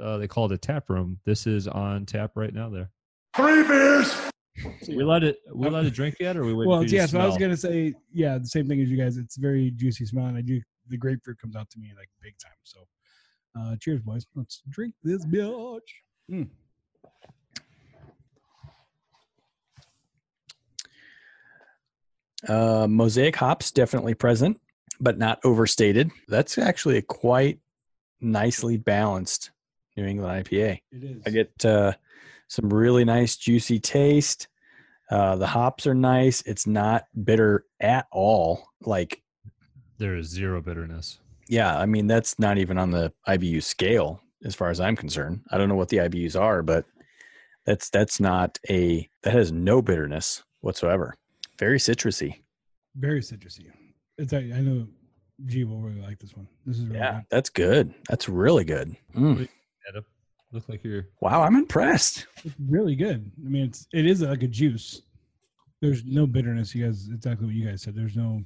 Uh, 0.00 0.18
they 0.18 0.28
call 0.28 0.46
it 0.46 0.52
a 0.52 0.58
tap 0.58 0.90
room. 0.90 1.18
This 1.24 1.46
is 1.46 1.66
on 1.66 2.06
tap 2.06 2.32
right 2.34 2.52
now. 2.52 2.68
There. 2.68 2.90
Three 3.34 3.62
beers. 3.62 4.14
We 4.88 5.04
let 5.04 5.22
it. 5.22 5.38
We 5.54 5.68
let 5.68 5.84
it 5.84 5.94
drink 5.94 6.16
yet, 6.18 6.36
or 6.36 6.44
we 6.44 6.52
wait? 6.52 6.68
Well, 6.68 6.84
yeah. 6.84 7.06
So 7.06 7.20
I 7.20 7.26
was 7.26 7.36
gonna 7.36 7.56
say, 7.56 7.94
yeah, 8.12 8.38
the 8.38 8.46
same 8.46 8.68
thing 8.68 8.80
as 8.80 8.88
you 8.88 8.96
guys. 8.96 9.16
It's 9.16 9.36
very 9.36 9.70
juicy 9.70 10.06
smell, 10.06 10.26
and 10.26 10.36
I 10.36 10.40
do 10.40 10.60
the 10.88 10.96
grapefruit 10.96 11.38
comes 11.38 11.54
out 11.54 11.70
to 11.70 11.78
me 11.78 11.92
like 11.96 12.08
big 12.22 12.34
time. 12.38 12.52
So, 12.62 12.88
uh, 13.58 13.76
cheers, 13.80 14.00
boys. 14.00 14.26
Let's 14.34 14.62
drink 14.68 14.94
this 15.02 15.24
bitch. 15.26 15.80
Mm. 16.30 16.48
Uh, 22.46 22.86
mosaic 22.88 23.36
hops 23.36 23.70
definitely 23.70 24.14
present, 24.14 24.60
but 25.00 25.18
not 25.18 25.40
overstated. 25.44 26.10
That's 26.28 26.58
actually 26.58 26.98
a 26.98 27.02
quite 27.02 27.58
nicely 28.20 28.76
balanced 28.76 29.50
New 29.96 30.04
England 30.04 30.44
IPA. 30.44 30.78
It 30.92 31.04
is. 31.04 31.22
I 31.26 31.30
get 31.30 31.64
uh, 31.64 31.92
some 32.48 32.72
really 32.72 33.04
nice 33.04 33.36
juicy 33.36 33.80
taste. 33.80 34.48
Uh, 35.10 35.36
the 35.36 35.46
hops 35.46 35.86
are 35.86 35.94
nice. 35.94 36.42
It's 36.42 36.66
not 36.66 37.06
bitter 37.24 37.64
at 37.80 38.06
all. 38.12 38.68
Like 38.82 39.22
There 39.98 40.16
is 40.16 40.28
zero 40.28 40.60
bitterness. 40.60 41.18
Yeah, 41.48 41.78
I 41.78 41.86
mean 41.86 42.06
that's 42.06 42.38
not 42.38 42.58
even 42.58 42.78
on 42.78 42.90
the 42.90 43.12
IBU 43.26 43.62
scale 43.62 44.20
as 44.44 44.54
far 44.54 44.70
as 44.70 44.80
I'm 44.80 44.96
concerned. 44.96 45.42
I 45.50 45.58
don't 45.58 45.68
know 45.68 45.74
what 45.74 45.88
the 45.88 45.96
IBUs 45.98 46.38
are, 46.38 46.62
but 46.62 46.84
that's 47.64 47.90
that's 47.90 48.20
not 48.20 48.58
a 48.68 49.08
that 49.22 49.32
has 49.32 49.50
no 49.50 49.80
bitterness 49.80 50.44
whatsoever. 50.60 51.14
Very 51.58 51.78
citrusy. 51.78 52.40
very 52.96 53.20
citrusy. 53.20 53.66
It's 54.16 54.32
I, 54.32 54.38
I 54.38 54.60
know 54.60 54.86
G 55.46 55.64
will 55.64 55.78
really 55.80 56.00
like 56.00 56.18
this 56.18 56.34
one. 56.36 56.48
This 56.66 56.78
is 56.78 56.86
really 56.86 56.98
Yeah, 56.98 57.12
good. 57.16 57.24
that's 57.30 57.50
good. 57.50 57.94
That's 58.08 58.28
really 58.28 58.64
good. 58.64 58.96
Mm. 59.14 59.48
Adam, 59.88 60.04
look 60.52 60.68
like 60.68 60.82
you're. 60.84 61.06
Wow, 61.20 61.42
I'm 61.42 61.56
impressed. 61.56 62.26
It's 62.44 62.54
really 62.68 62.96
good. 62.96 63.30
I 63.44 63.48
mean, 63.48 63.64
it's 63.66 63.86
it 63.92 64.06
is 64.06 64.22
like 64.22 64.42
a 64.42 64.48
juice. 64.48 65.02
There's 65.80 66.04
no 66.04 66.26
bitterness. 66.26 66.74
You 66.74 66.86
guys, 66.86 67.08
exactly 67.12 67.46
what 67.46 67.54
you 67.54 67.64
guys 67.68 67.82
said. 67.82 67.94
There's 67.94 68.16
no, 68.16 68.42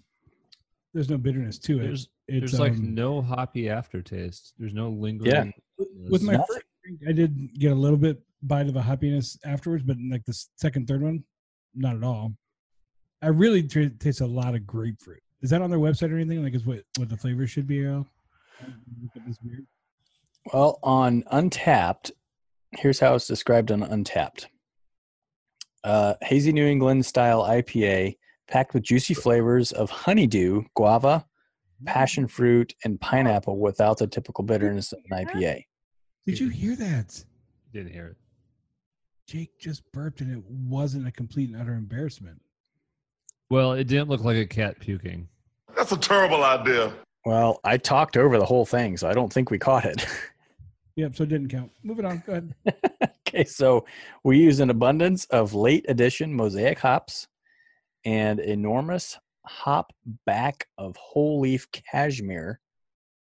there's 0.93 1.09
no 1.09 1.17
bitterness 1.17 1.59
to 1.61 1.81
it. 1.81 1.83
There's 1.85 2.09
it's 2.29 2.53
there's 2.53 2.61
like 2.61 2.73
um, 2.73 2.95
no 2.95 3.23
hoppy 3.23 3.71
aftertaste. 3.71 4.53
There's 4.59 4.75
no 4.75 4.91
lingering. 4.91 5.33
Yeah, 5.79 5.85
with 6.11 6.23
my 6.23 6.37
first 6.37 6.65
drink, 6.85 7.01
I 7.09 7.13
did 7.13 7.59
get 7.59 7.73
a 7.73 7.75
little 7.75 7.97
bit 7.99 8.21
bite 8.43 8.69
of 8.69 8.77
a 8.77 8.83
hoppiness 8.83 9.39
afterwards, 9.47 9.83
but 9.83 9.97
like 10.11 10.25
the 10.27 10.35
second, 10.57 10.87
third 10.89 11.03
one, 11.03 11.25
not 11.75 11.97
at 11.97 12.05
all. 12.05 12.35
I 13.23 13.29
really 13.29 13.63
tr- 13.63 13.85
taste 13.99 14.21
a 14.21 14.27
lot 14.27 14.55
of 14.55 14.67
grapefruit. 14.67 15.23
Is 15.43 15.51
that 15.51 15.63
on 15.63 15.71
their 15.71 15.79
website 15.79 16.13
or 16.13 16.17
anything? 16.17 16.43
Like, 16.43 16.55
is 16.55 16.67
what 16.67 16.83
what 16.97 17.09
the 17.09 17.17
flavor 17.17 17.47
should 17.47 17.67
be? 17.67 17.87
Look 17.87 18.07
at 19.17 19.27
this 19.27 19.39
beer. 19.39 19.65
Well, 20.53 20.79
on 20.83 21.23
Untappd, 21.33 22.11
here's 22.73 22.99
how 22.99 23.15
it's 23.15 23.27
described 23.27 23.71
on 23.71 23.81
Untappd. 23.81 24.47
Uh, 25.85 26.15
hazy 26.23 26.53
New 26.53 26.67
England 26.67 27.05
style 27.07 27.43
IPA 27.43 28.17
packed 28.49 28.75
with 28.75 28.83
juicy 28.83 29.15
flavors 29.15 29.73
of 29.73 29.91
honeydew, 29.91 30.63
guava, 30.75 31.25
passion 31.87 32.29
fruit, 32.29 32.75
and 32.85 33.01
pineapple 33.01 33.59
without 33.59 33.99
the 33.99 34.07
typical 34.07 34.45
bitterness 34.45 34.93
of 34.93 35.01
an 35.11 35.27
IPA. 35.27 35.65
Did 36.27 36.39
you 36.39 36.49
hear 36.49 36.77
that? 36.77 37.25
Didn't 37.73 37.93
hear 37.93 38.09
it. 38.09 38.17
Jake 39.27 39.59
just 39.59 39.83
burped, 39.93 40.21
and 40.21 40.31
it 40.31 40.45
wasn't 40.47 41.07
a 41.07 41.11
complete 41.11 41.51
and 41.51 41.61
utter 41.61 41.75
embarrassment. 41.75 42.41
Well, 43.53 43.73
it 43.75 43.87
didn't 43.87 44.09
look 44.09 44.25
like 44.25 44.39
a 44.39 44.47
cat 44.47 44.81
puking. 44.81 45.29
That's 45.77 45.93
a 45.93 45.97
terrible 45.99 46.43
idea. 46.43 46.91
Well, 47.27 47.61
I 47.65 47.77
talked 47.77 48.17
over 48.17 48.39
the 48.39 48.47
whole 48.47 48.65
thing, 48.65 48.97
so 48.97 49.11
I 49.11 49.13
don't 49.13 49.31
think 49.31 49.51
we 49.51 49.59
caught 49.59 49.85
it. 49.85 50.07
Yep, 50.95 51.17
so 51.17 51.23
it 51.23 51.31
didn't 51.31 51.49
count. 51.49 51.71
Moving 51.83 52.05
on. 52.05 52.23
Go 52.27 52.33
ahead. 52.33 52.55
okay, 53.27 53.45
so 53.45 53.87
we 54.25 54.39
use 54.39 54.61
an 54.61 54.69
abundance 54.69 55.25
of 55.31 55.55
late 55.55 55.87
edition 55.89 56.35
mosaic 56.35 56.79
hops 56.79 57.29
and 58.05 58.39
enormous 58.39 59.19
hop 59.47 59.95
back 60.27 60.69
of 60.77 60.95
whole 60.97 61.41
leaf 61.41 61.67
cashmere. 61.73 62.61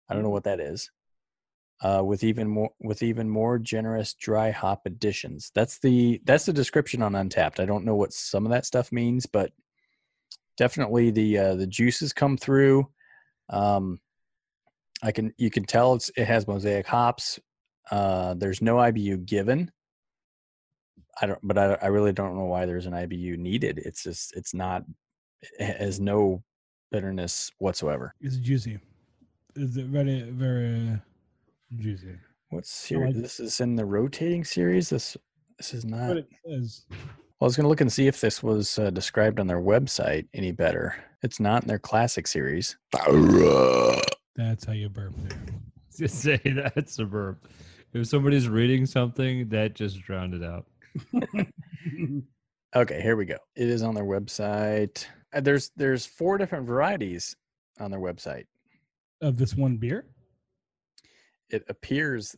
I 0.07 0.13
don't 0.13 0.21
know 0.21 0.29
what 0.29 0.43
that 0.43 0.59
is. 0.59 0.91
Uh, 1.81 2.03
with 2.05 2.23
even 2.23 2.47
more 2.47 2.69
with 2.79 3.01
even 3.01 3.27
more 3.27 3.57
generous 3.57 4.13
dry 4.13 4.51
hop 4.51 4.85
additions. 4.85 5.51
That's 5.55 5.79
the 5.79 6.21
that's 6.23 6.45
the 6.45 6.53
description 6.53 7.01
on 7.01 7.13
Untappd. 7.13 7.59
I 7.59 7.65
don't 7.65 7.83
know 7.83 7.95
what 7.95 8.13
some 8.13 8.45
of 8.45 8.51
that 8.51 8.67
stuff 8.67 8.91
means, 8.91 9.25
but 9.25 9.51
definitely 10.57 11.11
the 11.11 11.37
uh, 11.37 11.55
the 11.55 11.67
juices 11.67 12.13
come 12.13 12.37
through. 12.37 12.87
Um, 13.49 13.99
I 15.03 15.11
can 15.11 15.33
you 15.37 15.51
can 15.51 15.65
tell 15.65 15.93
it's 15.93 16.09
it 16.17 16.25
has 16.25 16.47
mosaic 16.47 16.87
hops. 16.87 17.39
Uh, 17.91 18.33
there's 18.35 18.61
no 18.61 18.75
IBU 18.75 19.25
given. 19.25 19.71
I 21.21 21.27
don't, 21.27 21.39
but 21.43 21.57
I, 21.57 21.77
I 21.81 21.87
really 21.87 22.11
don't 22.11 22.35
know 22.35 22.45
why 22.45 22.65
there's 22.65 22.85
an 22.85 22.93
IBU 22.93 23.37
needed. 23.37 23.79
It's 23.85 24.03
just, 24.03 24.35
it's 24.35 24.53
not, 24.53 24.83
it 25.59 25.77
has 25.77 25.99
no 25.99 26.43
bitterness 26.91 27.51
whatsoever. 27.59 28.13
It's 28.19 28.37
juicy. 28.37 28.79
Is 29.55 29.77
it 29.77 29.85
very, 29.85 30.23
very 30.31 30.99
juicy? 31.77 32.17
What's 32.49 32.85
I 32.85 32.95
here? 32.95 33.05
like. 33.07 33.15
This 33.15 33.39
is 33.39 33.61
in 33.61 33.75
the 33.75 33.85
rotating 33.85 34.43
series. 34.43 34.89
This, 34.89 35.15
this 35.57 35.73
is 35.73 35.85
not. 35.85 36.09
What 36.09 36.17
it 36.17 36.27
says. 36.45 36.85
Well, 37.39 37.45
I 37.45 37.49
was 37.49 37.55
going 37.55 37.65
to 37.65 37.69
look 37.69 37.81
and 37.81 37.91
see 37.91 38.07
if 38.07 38.21
this 38.21 38.41
was 38.41 38.79
uh, 38.79 38.89
described 38.91 39.39
on 39.39 39.47
their 39.47 39.59
website 39.61 40.27
any 40.33 40.51
better. 40.51 40.95
It's 41.21 41.39
not 41.39 41.63
in 41.63 41.67
their 41.67 41.79
classic 41.79 42.27
series. 42.27 42.77
That's 44.35 44.65
how 44.65 44.73
you 44.73 44.89
burp 44.89 45.13
there. 45.17 45.37
Just 45.97 46.21
say 46.21 46.37
that's 46.45 46.99
a 46.99 47.05
burp. 47.05 47.47
If 47.93 48.07
somebody's 48.07 48.49
reading 48.49 48.85
something, 48.85 49.47
that 49.49 49.73
just 49.75 50.01
drowned 50.01 50.33
it 50.33 50.43
out. 50.43 50.65
Okay, 52.75 53.01
here 53.01 53.15
we 53.15 53.23
go. 53.23 53.37
It 53.55 53.69
is 53.69 53.83
on 53.83 53.95
their 53.95 54.03
website. 54.03 55.05
Uh, 55.33 55.39
there's 55.39 55.71
there's 55.77 56.05
four 56.05 56.37
different 56.37 56.67
varieties 56.67 57.33
on 57.79 57.89
their 57.89 58.01
website. 58.01 58.47
Of 59.21 59.37
this 59.37 59.55
one 59.55 59.77
beer? 59.77 60.05
it 61.49 61.63
appears 61.69 62.35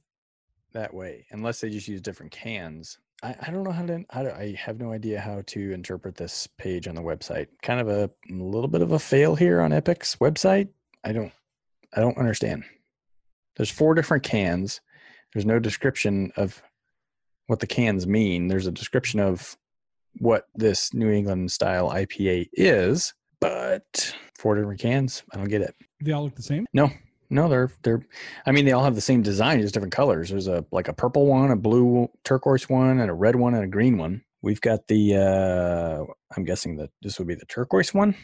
that 0.74 0.94
way, 0.94 1.26
unless 1.32 1.60
they 1.60 1.70
just 1.70 1.88
use 1.88 2.02
different 2.02 2.32
cans. 2.32 3.00
I, 3.24 3.36
I 3.42 3.52
don't 3.52 3.64
know 3.64 3.72
how 3.72 3.86
to, 3.86 4.06
how 4.10 4.24
to. 4.24 4.36
I 4.36 4.56
have 4.56 4.80
no 4.80 4.92
idea 4.92 5.20
how 5.20 5.42
to 5.48 5.72
interpret 5.72 6.16
this 6.16 6.48
page 6.58 6.88
on 6.88 6.96
the 6.96 7.02
website. 7.02 7.48
Kind 7.62 7.80
of 7.80 7.90
a, 7.90 8.10
a 8.30 8.34
little 8.34 8.68
bit 8.68 8.82
of 8.82 8.92
a 8.92 9.00
fail 9.00 9.36
here 9.36 9.62
on 9.62 9.72
Epic's 9.72 10.18
website. 10.18 10.70
I 11.04 11.14
don't, 11.14 11.32
I 11.96 12.00
don't 12.00 12.18
understand. 12.18 12.64
There's 13.56 13.72
four 13.72 13.96
different 13.96 14.24
cans. 14.24 14.82
There's 15.34 15.46
no 15.46 15.60
description 15.60 16.32
of 16.36 16.62
what 17.48 17.60
the 17.60 17.68
cans 17.68 18.06
mean. 18.06 18.48
There's 18.48 18.68
a 18.68 18.72
description 18.72 19.20
of 19.20 19.58
what 20.20 20.48
this 20.56 20.94
New 20.94 21.10
England 21.10 21.52
style 21.52 21.90
IPA 21.90 22.50
is, 22.54 23.14
but 23.40 24.16
four 24.38 24.56
different 24.56 24.80
cans. 24.80 25.24
I 25.34 25.38
don't 25.38 25.50
get 25.50 25.62
it. 25.62 25.76
They 26.02 26.12
all 26.12 26.24
look 26.24 26.36
the 26.36 26.44
same. 26.44 26.66
No, 26.74 26.92
no, 27.30 27.50
they're 27.50 27.72
they're. 27.84 28.06
I 28.46 28.52
mean, 28.52 28.66
they 28.66 28.72
all 28.72 28.84
have 28.84 28.96
the 28.96 29.02
same 29.02 29.22
design, 29.22 29.62
just 29.62 29.74
different 29.74 29.94
colors. 29.94 30.30
There's 30.30 30.48
a 30.48 30.66
like 30.72 30.88
a 30.88 30.94
purple 30.94 31.26
one, 31.26 31.52
a 31.52 31.56
blue 31.56 32.10
turquoise 32.24 32.70
one, 32.70 33.00
and 33.00 33.10
a 33.10 33.14
red 33.14 33.36
one 33.36 33.54
and 33.54 33.64
a 33.64 33.68
green 33.68 33.98
one. 33.98 34.24
We've 34.42 34.62
got 34.62 34.88
the. 34.88 35.16
uh 35.16 36.14
I'm 36.36 36.44
guessing 36.44 36.78
that 36.78 36.90
this 37.02 37.20
would 37.20 37.28
be 37.28 37.36
the 37.36 37.46
turquoise 37.46 37.94
one. 37.94 38.16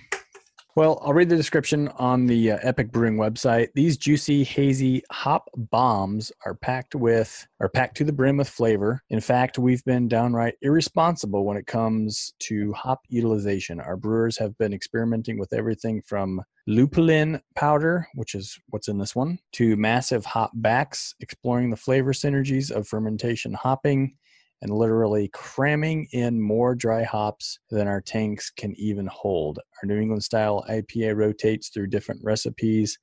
Well, 0.76 1.00
I'll 1.06 1.14
read 1.14 1.30
the 1.30 1.36
description 1.36 1.90
on 2.00 2.26
the 2.26 2.54
uh, 2.54 2.58
Epic 2.64 2.92
Brewing 2.92 3.18
website. 3.18 3.68
These 3.76 3.96
juicy, 3.96 4.44
hazy 4.44 5.04
hop 5.12 5.48
bombs 5.56 6.32
are 6.48 6.56
packed 6.56 6.96
with 6.96 7.46
are 7.60 7.70
packed 7.70 7.96
to 7.98 8.04
the 8.04 8.12
brim 8.12 8.38
with 8.38 8.50
flavor. 8.50 9.04
In 9.12 9.20
fact, 9.20 9.60
we've 9.60 9.84
been 9.86 10.08
downright 10.08 10.56
irresponsible 10.64 11.46
when 11.46 11.58
it 11.58 11.68
comes 11.68 12.34
to 12.40 12.74
hop 12.74 13.02
utilization. 13.08 13.80
Our 13.80 13.96
brewers 13.96 14.36
have 14.40 14.58
been 14.58 14.74
experimenting 14.74 15.38
with 15.38 15.54
everything 15.54 16.02
from 16.08 16.42
lupulin 16.68 17.40
powder, 17.56 18.08
which 18.16 18.34
is 18.34 18.58
what's 18.70 18.88
in 18.88 18.98
this 18.98 19.16
one, 19.16 19.38
to 19.52 19.76
massive 19.76 20.26
hop 20.26 20.54
backs, 20.56 21.14
exploring 21.20 21.70
the 21.70 21.76
flavor 21.78 22.14
synergies 22.14 22.72
of 22.72 22.88
fermentation 22.88 23.54
hopping 23.54 24.16
and 24.64 24.72
literally 24.72 25.30
cramming 25.34 26.08
in 26.14 26.42
more 26.42 26.74
dry 26.74 27.04
hops 27.04 27.60
than 27.70 27.86
our 27.86 28.00
tanks 28.00 28.50
can 28.50 28.74
even 28.78 29.06
hold. 29.08 29.60
Our 29.60 29.88
New 29.88 30.00
England 30.00 30.24
style 30.24 30.66
IPA 30.70 31.18
rotates 31.18 31.68
through 31.68 31.88
different 31.88 32.22
recipes 32.24 32.98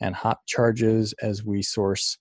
and 0.00 0.14
hop 0.14 0.40
charges 0.46 1.12
as 1.20 1.44
we 1.44 1.62
source 1.62 2.16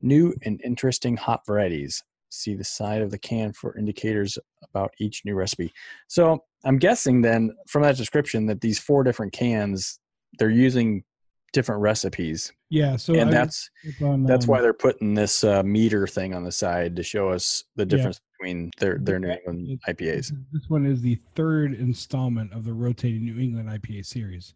new 0.00 0.34
and 0.42 0.58
interesting 0.64 1.18
hop 1.18 1.42
varieties. 1.46 2.02
See 2.30 2.54
the 2.54 2.64
side 2.64 3.02
of 3.02 3.10
the 3.10 3.18
can 3.18 3.52
for 3.52 3.76
indicators 3.76 4.38
about 4.62 4.90
each 4.98 5.22
new 5.26 5.34
recipe. 5.34 5.70
So 6.08 6.42
I'm 6.64 6.78
guessing 6.78 7.20
then 7.20 7.50
from 7.68 7.82
that 7.82 7.98
description 7.98 8.46
that 8.46 8.62
these 8.62 8.78
four 8.78 9.04
different 9.04 9.34
cans, 9.34 10.00
they're 10.38 10.48
using 10.48 11.04
different 11.52 11.82
recipes 11.82 12.52
Yeah. 12.70 12.96
So 12.96 13.14
and 13.14 13.28
I 13.28 13.32
that's 13.32 13.68
on, 14.00 14.22
that's 14.22 14.44
um, 14.44 14.50
why 14.50 14.60
they're 14.62 14.72
putting 14.72 15.14
this 15.14 15.42
uh, 15.42 15.62
meter 15.62 16.06
thing 16.06 16.32
on 16.34 16.44
the 16.44 16.52
side 16.52 16.96
to 16.96 17.02
show 17.02 17.28
us 17.28 17.64
the 17.76 17.84
difference 17.84 18.20
between 18.40 18.70
their 18.78 18.98
their 18.98 19.18
New 19.18 19.30
England 19.30 19.80
IPAs. 19.88 20.32
This 20.52 20.68
one 20.68 20.86
is 20.86 21.00
the 21.00 21.18
third 21.34 21.74
installment 21.74 22.52
of 22.52 22.64
the 22.64 22.72
rotating 22.72 23.24
New 23.24 23.38
England 23.38 23.68
IPA 23.68 24.06
series. 24.06 24.54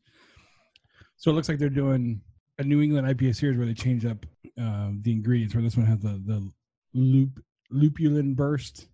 So 1.17 1.31
it 1.31 1.35
looks 1.35 1.49
like 1.49 1.59
they're 1.59 1.69
doing 1.69 2.21
a 2.59 2.63
New 2.65 2.81
England 2.83 3.07
IPA 3.07 3.37
series 3.37 3.57
where 3.57 3.67
they 3.67 3.75
change 3.75 4.05
up 4.05 4.25
uh, 4.61 4.91
the 5.03 5.13
ingredients. 5.13 5.55
Where 5.55 5.63
this 5.63 5.77
one 5.77 5.87
has 5.87 6.01
the 6.01 6.21
the 6.27 6.51
loop 6.95 7.43
lupulin 7.73 8.35
burst 8.35 8.87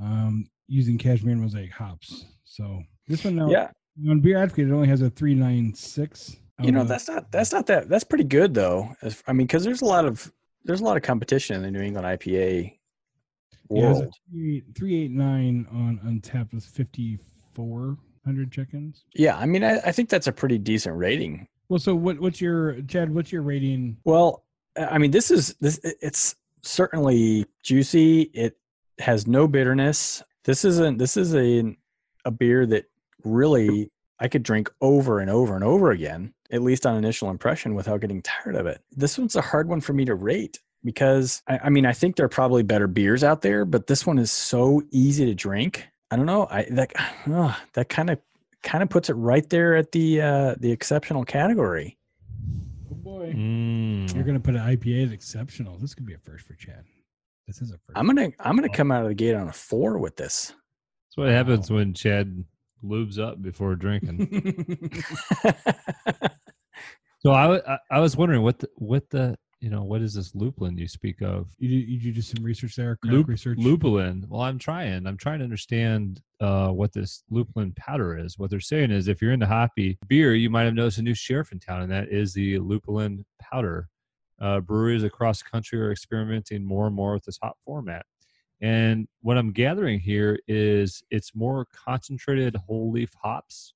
um, 0.00 0.46
using 0.68 0.98
cashmere 0.98 1.32
and 1.32 1.42
mosaic 1.42 1.72
hops. 1.72 2.26
So 2.44 2.82
this 3.08 3.24
one 3.24 3.36
now, 3.36 3.48
Yeah, 3.50 3.70
on 4.08 4.20
Beer 4.20 4.38
Advocate, 4.38 4.68
it 4.68 4.72
only 4.72 4.88
has 4.88 5.02
a 5.02 5.10
three 5.10 5.34
nine 5.34 5.74
six. 5.74 6.36
you 6.62 6.72
know 6.72 6.84
that's 6.84 7.08
not 7.08 7.30
that's 7.32 7.52
not 7.52 7.66
that 7.66 7.88
that's 7.88 8.04
pretty 8.04 8.24
good 8.24 8.54
though. 8.54 8.94
As- 9.02 9.22
I 9.26 9.32
mean, 9.32 9.46
because 9.46 9.64
there's 9.64 9.82
a 9.82 9.86
lot 9.86 10.04
of 10.04 10.32
there's 10.64 10.80
a 10.80 10.84
lot 10.84 10.96
of 10.96 11.02
competition 11.02 11.56
in 11.56 11.62
the 11.62 11.70
New 11.70 11.80
England 11.84 12.06
IPA 12.06 12.78
world. 13.68 14.12
three 14.30 15.04
eight 15.04 15.10
nine 15.10 15.66
on 15.70 16.00
Untappd 16.04 16.52
with 16.52 16.64
fifty 16.64 17.18
four 17.54 17.96
hundred 18.24 18.50
check-ins. 18.50 19.04
Yeah, 19.14 19.36
I 19.36 19.46
mean, 19.46 19.62
I, 19.62 19.78
I 19.84 19.92
think 19.92 20.08
that's 20.08 20.26
a 20.26 20.32
pretty 20.32 20.58
decent 20.58 20.96
rating. 20.96 21.46
Well, 21.68 21.78
so 21.78 21.94
what? 21.94 22.20
What's 22.20 22.40
your 22.40 22.80
Chad? 22.82 23.14
What's 23.14 23.32
your 23.32 23.42
rating? 23.42 23.96
Well, 24.04 24.44
I 24.76 24.98
mean, 24.98 25.10
this 25.10 25.30
is 25.30 25.54
this. 25.60 25.80
It's 25.82 26.36
certainly 26.62 27.46
juicy. 27.62 28.22
It 28.34 28.56
has 28.98 29.26
no 29.26 29.48
bitterness. 29.48 30.22
This 30.44 30.64
isn't. 30.64 30.98
This 30.98 31.16
is 31.16 31.34
a 31.34 31.76
a 32.24 32.30
beer 32.30 32.66
that 32.66 32.84
really 33.24 33.90
I 34.20 34.28
could 34.28 34.42
drink 34.42 34.70
over 34.80 35.20
and 35.20 35.30
over 35.30 35.54
and 35.54 35.64
over 35.64 35.90
again, 35.90 36.34
at 36.50 36.62
least 36.62 36.86
on 36.86 36.96
initial 36.96 37.30
impression, 37.30 37.74
without 37.74 38.00
getting 38.00 38.22
tired 38.22 38.56
of 38.56 38.66
it. 38.66 38.82
This 38.92 39.18
one's 39.18 39.36
a 39.36 39.40
hard 39.40 39.68
one 39.68 39.80
for 39.80 39.92
me 39.92 40.04
to 40.04 40.14
rate 40.14 40.60
because 40.84 41.42
I, 41.48 41.58
I 41.64 41.70
mean 41.70 41.86
I 41.86 41.92
think 41.92 42.16
there 42.16 42.26
are 42.26 42.30
probably 42.30 42.62
better 42.62 42.86
beers 42.86 43.24
out 43.24 43.42
there, 43.42 43.64
but 43.64 43.86
this 43.86 44.06
one 44.06 44.18
is 44.18 44.30
so 44.30 44.82
easy 44.90 45.24
to 45.26 45.34
drink. 45.34 45.86
I 46.10 46.16
don't 46.16 46.26
know. 46.26 46.46
I 46.50 46.66
that 46.70 46.92
uh, 47.30 47.54
that 47.72 47.88
kind 47.88 48.10
of 48.10 48.18
kind 48.62 48.82
of 48.82 48.88
puts 48.88 49.10
it 49.10 49.14
right 49.14 49.48
there 49.48 49.76
at 49.76 49.92
the 49.92 50.20
uh, 50.20 50.54
the 50.58 50.70
exceptional 50.70 51.24
category. 51.24 51.98
Oh 52.90 52.94
boy. 52.94 53.32
Mm. 53.34 54.14
You're 54.14 54.24
gonna 54.24 54.40
put 54.40 54.54
an 54.54 54.62
IPA 54.62 55.06
as 55.06 55.12
exceptional. 55.12 55.78
This 55.78 55.94
could 55.94 56.06
be 56.06 56.14
a 56.14 56.18
first 56.18 56.46
for 56.46 56.54
Chad. 56.54 56.84
This 57.46 57.60
is 57.60 57.70
a 57.70 57.78
first. 57.78 57.96
I'm 57.96 58.06
gonna 58.06 58.30
I'm 58.40 58.56
gonna 58.56 58.68
come 58.68 58.90
out 58.90 59.02
of 59.02 59.08
the 59.08 59.14
gate 59.14 59.34
on 59.34 59.48
a 59.48 59.52
four 59.52 59.98
with 59.98 60.16
this. 60.16 60.52
That's 61.08 61.16
what 61.16 61.28
happens 61.28 61.70
when 61.70 61.94
Chad 61.94 62.44
lubes 62.84 63.18
up 63.18 63.40
before 63.40 63.74
drinking. 63.76 65.00
so 67.20 67.30
I, 67.30 67.46
wa- 67.46 67.60
I, 67.66 67.78
I 67.90 68.00
was 68.00 68.16
wondering 68.16 68.42
what 68.42 68.58
the, 68.58 68.68
what 68.76 69.08
the 69.10 69.36
you 69.64 69.70
know 69.70 69.82
what 69.82 70.02
is 70.02 70.12
this 70.12 70.32
lupulin 70.32 70.76
you 70.76 70.86
speak 70.86 71.22
of? 71.22 71.48
you 71.58 71.68
did, 71.70 71.88
you 71.88 72.12
did 72.12 72.22
some 72.22 72.44
research 72.44 72.76
there. 72.76 72.98
Lup, 73.02 73.26
research. 73.26 73.56
lupulin. 73.56 74.28
Well, 74.28 74.42
I'm 74.42 74.58
trying. 74.58 75.06
I'm 75.06 75.16
trying 75.16 75.38
to 75.38 75.44
understand 75.44 76.20
uh, 76.38 76.68
what 76.68 76.92
this 76.92 77.24
lupulin 77.32 77.74
powder 77.74 78.18
is. 78.18 78.38
What 78.38 78.50
they're 78.50 78.60
saying 78.60 78.90
is, 78.90 79.08
if 79.08 79.22
you're 79.22 79.32
into 79.32 79.46
hoppy 79.46 79.96
beer, 80.06 80.34
you 80.34 80.50
might 80.50 80.64
have 80.64 80.74
noticed 80.74 80.98
a 80.98 81.02
new 81.02 81.14
sheriff 81.14 81.50
in 81.50 81.60
town, 81.60 81.80
and 81.80 81.90
that 81.90 82.10
is 82.10 82.34
the 82.34 82.58
lupulin 82.58 83.24
powder. 83.40 83.88
Uh, 84.38 84.60
breweries 84.60 85.02
across 85.02 85.42
the 85.42 85.48
country 85.48 85.80
are 85.80 85.92
experimenting 85.92 86.62
more 86.62 86.86
and 86.86 86.94
more 86.94 87.14
with 87.14 87.24
this 87.24 87.38
hop 87.42 87.56
format. 87.64 88.04
And 88.60 89.08
what 89.22 89.38
I'm 89.38 89.52
gathering 89.52 89.98
here 89.98 90.38
is 90.46 91.02
it's 91.10 91.34
more 91.34 91.66
concentrated 91.72 92.54
whole 92.66 92.90
leaf 92.90 93.14
hops. 93.22 93.72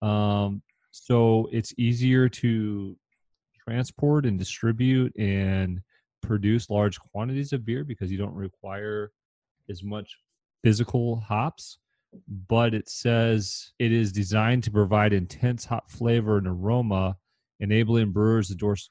Um, 0.00 0.62
so 0.92 1.50
it's 1.52 1.74
easier 1.76 2.28
to 2.28 2.96
transport 3.70 4.26
and 4.26 4.38
distribute 4.38 5.16
and 5.16 5.80
produce 6.22 6.70
large 6.70 6.98
quantities 6.98 7.52
of 7.52 7.64
beer 7.64 7.84
because 7.84 8.10
you 8.10 8.18
don't 8.18 8.34
require 8.34 9.12
as 9.68 9.84
much 9.84 10.16
physical 10.64 11.20
hops. 11.20 11.78
But 12.48 12.74
it 12.74 12.88
says 12.88 13.70
it 13.78 13.92
is 13.92 14.10
designed 14.10 14.64
to 14.64 14.72
provide 14.72 15.12
intense 15.12 15.64
hop 15.64 15.88
flavor 15.88 16.38
and 16.38 16.48
aroma, 16.48 17.16
enabling 17.60 18.10
brewers 18.10 18.48
to 18.48 18.56
dose, 18.56 18.90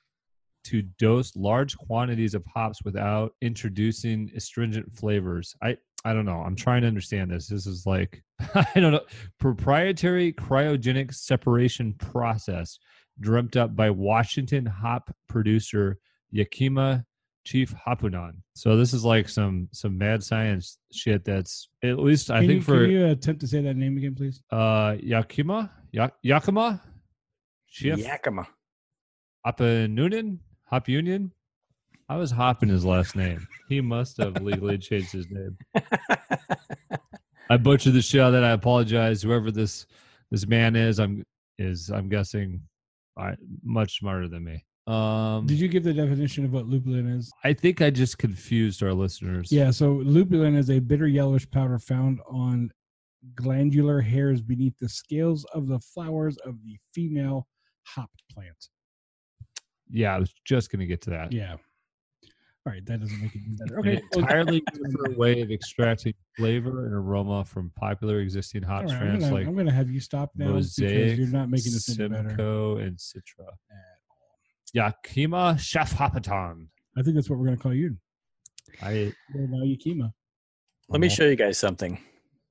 to 0.65 0.83
dose 0.83 1.35
large 1.35 1.77
quantities 1.77 2.33
of 2.33 2.45
hops 2.45 2.81
without 2.85 3.33
introducing 3.41 4.31
astringent 4.35 4.93
flavors. 4.93 5.53
I 5.61 5.75
I 6.05 6.13
don't 6.13 6.23
know. 6.23 6.41
I'm 6.41 6.55
trying 6.55 6.83
to 6.83 6.87
understand 6.87 7.29
this. 7.29 7.47
This 7.47 7.67
is 7.67 7.85
like 7.85 8.23
I 8.55 8.65
don't 8.75 8.93
know. 8.93 9.01
Proprietary 9.37 10.31
cryogenic 10.31 11.13
separation 11.13 11.91
process 11.95 12.79
dreamt 13.19 13.57
up 13.57 13.75
by 13.75 13.89
Washington 13.89 14.65
hop 14.65 15.13
producer 15.27 15.97
Yakima 16.31 17.05
Chief 17.45 17.73
Hapunan. 17.87 18.33
So 18.53 18.75
this 18.77 18.93
is 18.93 19.03
like 19.03 19.27
some 19.29 19.69
some 19.71 19.97
mad 19.97 20.23
science 20.23 20.77
shit 20.91 21.23
that's 21.25 21.69
at 21.83 21.99
least 21.99 22.29
I 22.29 22.39
think 22.41 22.51
you, 22.51 22.61
for 22.61 22.81
can 22.81 22.91
you 22.91 23.05
attempt 23.07 23.41
to 23.41 23.47
say 23.47 23.61
that 23.61 23.75
name 23.75 23.97
again, 23.97 24.15
please? 24.15 24.41
uh 24.51 24.95
Yakima 25.01 25.71
Ya- 25.91 26.09
Yakima 26.21 26.81
Chief 27.67 27.97
Yakima. 27.97 28.47
Hapununin 29.45 30.39
Hop 30.65 30.87
Union. 30.87 31.31
I 32.07 32.17
was 32.17 32.31
hopping 32.31 32.69
his 32.69 32.83
last 32.85 33.15
name. 33.15 33.47
He 33.67 33.81
must 33.81 34.17
have 34.17 34.41
legally 34.41 34.77
changed 34.79 35.11
his 35.11 35.27
name. 35.29 35.57
I 37.51 37.57
butchered 37.57 37.93
the 37.93 38.01
show. 38.01 38.31
that. 38.31 38.43
I 38.43 38.51
apologize. 38.51 39.21
Whoever 39.21 39.51
this 39.51 39.85
this 40.31 40.47
man 40.47 40.75
is, 40.75 40.99
I'm 40.99 41.23
is 41.57 41.89
I'm 41.89 42.09
guessing 42.09 42.61
I, 43.19 43.35
much 43.63 43.99
smarter 43.99 44.27
than 44.27 44.43
me. 44.43 44.65
Um, 44.87 45.45
Did 45.45 45.59
you 45.59 45.67
give 45.67 45.83
the 45.83 45.93
definition 45.93 46.45
of 46.45 46.51
what 46.51 46.65
lupulin 46.65 47.15
is? 47.17 47.31
I 47.43 47.53
think 47.53 47.81
I 47.81 47.91
just 47.91 48.17
confused 48.17 48.81
our 48.81 48.93
listeners. 48.93 49.51
Yeah, 49.51 49.69
so 49.69 49.95
lupulin 49.97 50.55
is 50.57 50.71
a 50.71 50.79
bitter 50.79 51.07
yellowish 51.07 51.49
powder 51.51 51.77
found 51.77 52.19
on 52.27 52.71
glandular 53.35 54.01
hairs 54.01 54.41
beneath 54.41 54.77
the 54.79 54.89
scales 54.89 55.45
of 55.53 55.67
the 55.67 55.79
flowers 55.79 56.37
of 56.37 56.55
the 56.63 56.77
female 56.93 57.47
hop 57.83 58.09
plant. 58.31 58.69
yeah. 59.91 60.15
I 60.15 60.19
was 60.19 60.33
just 60.45 60.71
gonna 60.71 60.85
get 60.85 61.01
to 61.01 61.09
that. 61.11 61.31
Yeah. 61.31 61.57
All 62.65 62.73
right, 62.73 62.85
that 62.85 62.99
doesn't 62.99 63.21
make 63.21 63.33
it 63.33 63.57
better. 63.57 63.79
Okay. 63.79 64.01
well, 64.11 64.19
entirely 64.23 64.61
different 64.73 65.17
way 65.17 65.41
of 65.41 65.49
extracting 65.49 66.13
flavor 66.37 66.85
and 66.85 66.93
aroma 66.93 67.45
from 67.45 67.71
popular 67.75 68.19
existing 68.19 68.63
hot 68.63 68.83
all 68.83 68.89
right, 68.89 68.91
I'm, 68.91 68.97
strands 68.97 69.23
gonna, 69.25 69.35
like 69.35 69.47
I'm 69.47 69.55
gonna 69.55 69.71
have 69.71 69.89
you 69.89 69.99
stop 69.99 70.31
now 70.35 70.53
because 70.53 70.77
you're 70.77 71.27
not 71.27 71.49
making 71.49 71.71
this 71.71 71.97
any 71.97 72.09
better. 72.09 72.29
Simcoe, 72.29 72.77
and 72.77 72.97
Citra. 72.97 73.47
Yakima 74.73 75.57
Chef 75.57 75.93
Hoppaton. 75.95 76.67
I 76.97 77.01
think 77.01 77.15
that's 77.15 77.29
what 77.29 77.39
we're 77.39 77.45
gonna 77.45 77.57
call 77.57 77.73
you. 77.73 77.97
I 78.81 79.13
You're 79.33 79.47
now 79.47 79.63
Yakima. 79.63 80.13
Let 80.89 81.01
me 81.01 81.09
show 81.09 81.25
you 81.25 81.35
guys 81.35 81.57
something. 81.57 81.99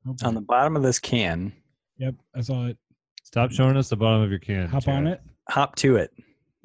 Okay. 0.09 0.27
On 0.27 0.35
the 0.35 0.41
bottom 0.41 0.75
of 0.77 0.83
this 0.83 0.99
can, 0.99 1.53
Yep, 1.99 2.15
I 2.35 2.41
saw 2.41 2.67
it. 2.67 2.79
stop 3.25 3.51
showing 3.51 3.77
us 3.77 3.89
the 3.89 3.97
bottom 3.97 4.23
of 4.23 4.31
your 4.31 4.39
can. 4.39 4.69
Hop 4.69 4.89
on 4.89 5.07
it. 5.07 5.21
hop 5.49 5.77
to 5.77 5.97
it. 5.97 6.13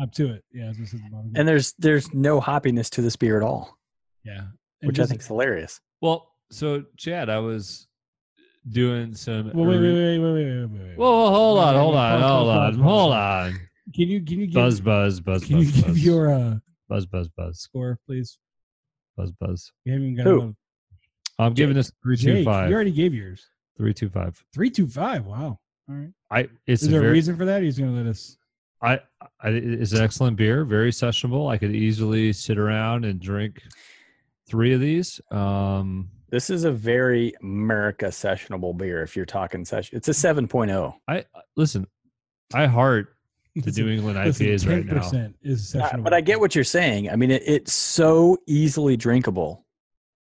Up 0.02 0.12
to 0.14 0.34
it. 0.34 0.44
Yeah, 0.52 0.72
this 0.78 0.94
is 0.94 1.02
the 1.02 1.10
bottom. 1.12 1.32
And 1.36 1.48
there's 1.48 1.74
there's 1.80 2.14
no 2.14 2.42
hoppiness 2.42 2.90
to 2.92 3.02
this 3.02 3.16
beer 3.16 3.38
at 3.38 3.44
all, 3.44 3.78
yeah, 4.26 4.40
And 4.82 4.88
which 4.88 4.98
I 5.00 5.04
just- 5.04 5.10
think 5.10 5.22
is 5.22 5.28
hilarious. 5.28 5.80
Well, 6.02 6.28
so 6.52 6.84
Chad, 6.98 7.30
I 7.30 7.40
was 7.40 7.88
doing 8.70 9.14
some. 9.16 9.52
Well, 9.54 9.66
wait, 9.66 9.80
wait, 9.80 9.94
wait, 9.94 10.20
wait, 10.20 10.34
wait, 10.34 10.46
wait, 10.46 10.66
wait, 10.66 10.88
wait. 10.90 10.98
Whoa, 10.98 11.12
whoa, 11.24 11.30
hold 11.30 11.60
on, 11.60 11.76
hold 11.76 11.96
on, 11.96 12.22
hold 12.22 12.50
on, 12.50 12.74
hold 12.80 13.14
on. 13.14 13.52
Can 13.94 14.08
you 14.08 14.22
can 14.24 14.40
you 14.40 14.48
give 14.48 14.56
Buzz, 14.56 14.82
buzz, 14.82 15.20
buzz, 15.20 15.44
can 15.46 15.58
buzz, 15.58 15.66
you 15.68 15.72
give 15.74 15.86
buzz, 15.88 16.06
your 16.06 16.34
uh, 16.34 16.56
buzz, 16.90 17.06
buzz, 17.06 17.28
buzz, 17.30 17.60
score, 17.60 18.00
please? 18.08 18.38
buzz, 19.16 19.32
buzz. 19.40 19.72
We 19.86 19.92
haven't 19.92 20.08
even 20.12 20.18
got 20.18 20.26
Who? 20.26 20.42
enough. 20.42 20.56
I'm 21.40 21.54
giving 21.54 21.76
this 21.76 21.92
three 22.02 22.18
two 22.18 22.34
Jake, 22.34 22.46
five. 22.46 22.70
you 22.70 22.76
already 22.76 22.92
gave 22.92 23.14
yours. 23.14 23.46
Three 23.78 23.94
two 23.94 24.10
five. 24.10 24.44
Three 24.54 24.70
two 24.70 24.88
five. 24.88 25.26
Wow. 25.26 25.60
All 25.90 25.96
right. 25.96 26.10
I. 26.32 26.50
It's 26.66 26.82
Is 26.84 26.88
a 26.88 26.92
there 26.92 27.00
a 27.00 27.04
very. 27.04 27.14
reason 27.14 27.36
for 27.38 27.46
that? 27.46 27.62
He's 27.64 27.78
gonna 27.78 27.92
let 27.92 28.06
us. 28.08 28.38
I, 28.84 29.00
I. 29.42 29.50
It's 29.50 29.94
an 29.94 30.04
excellent 30.04 30.38
beer. 30.38 30.66
Very 30.66 30.92
sessionable. 30.92 31.50
I 31.52 31.58
could 31.58 31.74
easily 31.74 32.34
sit 32.34 32.58
around 32.58 33.06
and 33.06 33.20
drink 33.20 33.62
three 34.48 34.74
of 34.74 34.82
these. 34.82 35.20
Um, 35.32 36.10
This 36.30 36.50
is 36.50 36.64
a 36.66 36.72
very 36.72 37.34
America 37.42 38.08
sessionable 38.08 38.78
beer. 38.78 39.02
If 39.02 39.16
you're 39.16 39.26
talking 39.26 39.64
session, 39.66 39.96
it's 39.98 40.10
a 40.10 40.12
7.0. 40.12 40.94
I 41.08 41.26
listen. 41.56 41.88
I 42.54 42.66
heart 42.68 43.16
the 43.56 43.72
New 43.72 43.90
England 43.90 44.18
IPAs 44.18 44.68
right 44.68 44.86
now. 44.86 45.32
is 45.42 45.76
Uh, 45.76 45.80
sessionable. 45.90 46.04
but 46.04 46.14
I 46.14 46.22
get 46.22 46.40
what 46.40 46.54
you're 46.56 46.64
saying. 46.64 47.10
I 47.10 47.16
mean, 47.16 47.32
it, 47.32 47.44
it's 47.46 47.72
so 47.74 48.38
easily 48.48 48.98
drinkable 48.98 49.66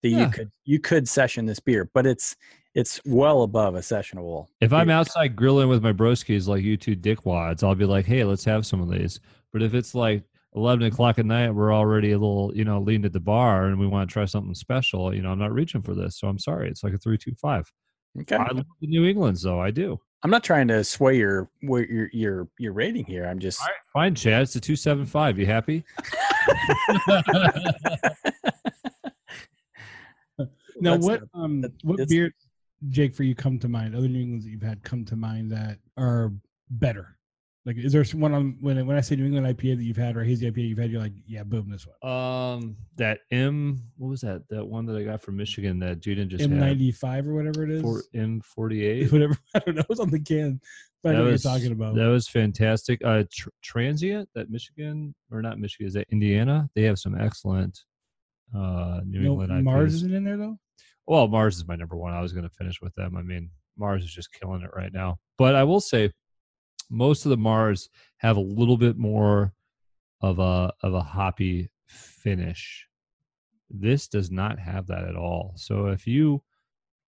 that 0.04 0.10
Yeah. 0.10 0.26
you 0.26 0.32
could 0.32 0.52
you 0.64 0.80
could 0.80 1.10
session 1.10 1.46
this 1.46 1.60
beer, 1.60 1.90
but 1.94 2.06
it's 2.06 2.36
it's 2.76 3.00
well 3.06 3.44
above 3.44 3.76
a 3.76 3.80
sessionable. 3.80 4.48
If 4.62 4.74
I'm 4.74 4.90
outside 4.90 5.36
grilling 5.36 5.70
with 5.70 5.84
my 5.84 5.94
broskies 5.94 6.48
like 6.48 6.64
you 6.64 6.78
two 6.78 6.96
dickwads, 6.96 7.64
I'll 7.64 7.76
be 7.76 7.86
like, 7.86 8.06
hey, 8.06 8.24
let's 8.24 8.44
have 8.46 8.66
some 8.66 8.82
of 8.82 8.90
these. 8.90 9.20
But 9.52 9.62
if 9.62 9.74
it's 9.76 9.94
like 9.94 10.24
11 10.56 10.86
o'clock 10.88 11.20
at 11.20 11.26
night, 11.26 11.52
we're 11.52 11.74
already 11.74 12.12
a 12.12 12.18
little, 12.18 12.52
you 12.56 12.66
know, 12.66 12.80
leaned 12.80 13.06
at 13.06 13.14
the 13.14 13.20
bar 13.20 13.66
and 13.66 13.80
we 13.80 13.86
want 13.88 14.10
to 14.10 14.14
try 14.14 14.26
something 14.26 14.56
special, 14.56 15.14
you 15.14 15.22
know, 15.22 15.32
I'm 15.32 15.40
not 15.40 15.54
reaching 15.54 15.82
for 15.84 15.94
this. 15.94 16.18
So 16.18 16.28
I'm 16.28 16.40
sorry. 16.40 16.70
It's 16.70 16.84
like 16.84 16.94
a 16.94 16.98
325. 16.98 17.72
okay, 18.22 18.36
I 18.36 18.52
love 18.52 18.66
the 18.82 18.88
New 18.88 19.06
Englands, 19.06 19.42
though. 19.44 19.60
I 19.60 19.70
do. 19.72 20.00
I'm 20.24 20.32
not 20.32 20.44
trying 20.44 20.70
to 20.70 20.84
sway 20.86 21.18
your 21.18 21.50
your 21.62 22.10
your 22.14 22.48
your 22.58 22.72
rating 22.72 23.04
here. 23.04 23.26
I'm 23.26 23.40
just 23.40 23.60
All 23.62 23.68
right, 23.68 23.76
fine, 23.92 24.16
Chad. 24.16 24.44
It's 24.44 24.56
a 24.56 24.62
275. 24.62 25.38
You 25.38 25.46
happy? 25.46 25.84
now 30.80 30.94
That's 30.96 31.06
what 31.06 31.22
not- 31.22 31.30
um 31.44 31.66
what 31.84 31.94
it's- 32.00 32.10
beer, 32.10 32.32
Jake, 32.90 33.16
for 33.16 33.24
you 33.24 33.36
come 33.36 33.60
to 33.60 33.68
mind? 33.68 33.96
Other 33.96 34.08
New 34.08 34.20
Englands 34.22 34.46
that 34.46 34.52
you've 34.52 34.62
had 34.62 34.84
come 34.84 35.06
to 35.06 35.16
mind 35.16 35.52
that 35.52 35.80
are 35.98 36.32
better. 36.70 37.18
Like, 37.66 37.78
is 37.78 37.94
there 37.94 38.04
one 38.20 38.34
on 38.34 38.58
when 38.60 38.86
when 38.86 38.98
I 38.98 39.02
say 39.02 39.16
New 39.16 39.26
England 39.26 39.48
IPA 39.48 39.78
that 39.78 39.84
you've 39.84 39.96
had 39.96 40.18
or 40.18 40.24
hazy 40.24 40.52
IPA 40.52 40.68
you've 40.68 40.78
had? 40.78 40.92
You're 40.92 41.00
like, 41.00 41.14
yeah, 41.26 41.44
boom, 41.44 41.70
this 41.70 41.88
one. 41.88 42.12
Um, 42.12 42.76
that 42.98 43.20
M, 43.32 43.82
what 43.96 44.10
was 44.10 44.20
that? 44.22 44.42
That 44.50 44.66
one 44.66 44.86
that 44.88 44.98
I 44.98 45.04
got 45.04 45.22
from 45.22 45.38
Michigan 45.38 45.80
that 45.80 46.02
Juden 46.02 46.28
just 46.28 46.44
M 46.44 46.52
had. 46.52 46.60
ninety 46.60 46.92
five 46.92 47.26
or 47.26 47.34
whatever 47.34 47.64
it 47.64 47.70
is. 47.72 47.82
For 47.82 48.04
M48. 48.14 49.12
whatever 49.14 49.38
I 49.56 49.60
don't 49.60 49.76
know. 49.76 49.84
It's 49.90 50.00
on 50.02 50.10
the 50.10 50.20
can. 50.20 50.60
But 51.04 51.10
I 51.10 51.12
know 51.14 51.18
That 51.20 51.24
what 51.26 51.32
was- 51.32 51.44
you're 51.46 51.54
talking 51.54 51.72
about. 51.72 51.96
That 51.96 52.08
was 52.08 52.28
fantastic. 52.28 53.02
Uh, 53.06 53.24
tr- 53.32 53.50
transient 53.62 54.28
that 54.36 54.50
Michigan 54.50 55.16
or 55.32 55.42
not 55.42 55.58
Michigan 55.58 55.88
is 55.88 55.94
that 55.94 56.08
Indiana? 56.12 56.70
They 56.76 56.84
have 56.84 57.00
some 57.00 57.16
excellent 57.18 57.80
uh 58.54 59.00
New 59.06 59.26
England 59.26 59.52
IPAs. 59.54 59.64
Mars 59.64 59.94
isn't 59.96 60.14
in 60.14 60.26
there 60.26 60.36
though. 60.38 60.60
Well, 61.08 61.28
Mars 61.28 61.58
is 61.58 61.68
my 61.68 61.76
number 61.76 61.96
one. 61.98 62.14
I 62.14 62.22
was 62.22 62.32
going 62.34 62.48
to 62.48 62.56
finish 62.56 62.82
with 62.82 62.94
them. 62.96 63.18
I 63.18 63.22
mean, 63.22 63.50
Mars 63.78 64.04
is 64.04 64.12
just 64.14 64.32
killing 64.34 64.62
it 64.62 64.70
right 64.76 64.94
now. 64.94 65.18
But 65.38 65.56
I 65.56 65.64
will 65.64 65.82
say, 65.82 66.12
most 66.90 67.26
of 67.26 67.30
the 67.32 67.38
Mars 67.38 67.90
have 68.18 68.38
a 68.38 68.42
little 68.42 68.78
bit 68.78 68.98
more 68.98 69.54
of 70.22 70.40
a 70.40 70.72
of 70.82 70.94
a 70.94 71.02
hoppy 71.02 71.70
finish. 71.88 72.88
This 73.70 74.08
does 74.08 74.32
not 74.32 74.60
have 74.60 74.88
that 74.88 75.04
at 75.04 75.16
all. 75.16 75.54
So 75.58 75.88
if 75.88 76.06
you 76.08 76.42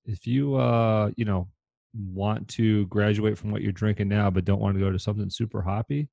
if 0.07 0.27
you 0.27 0.55
uh 0.57 1.11
you 1.17 1.25
know 1.25 1.49
want 1.95 2.49
to 2.49 2.87
graduate 2.87 3.39
from 3.39 3.51
what 3.53 3.63
you're 3.63 3.73
drinking 3.73 4.09
now, 4.09 4.31
but 4.31 4.45
don't 4.45 4.61
want 4.61 4.75
to 4.75 4.81
go 4.81 4.91
to 4.91 4.99
something 4.99 5.29
super 5.31 5.63
hoppy, 5.63 6.09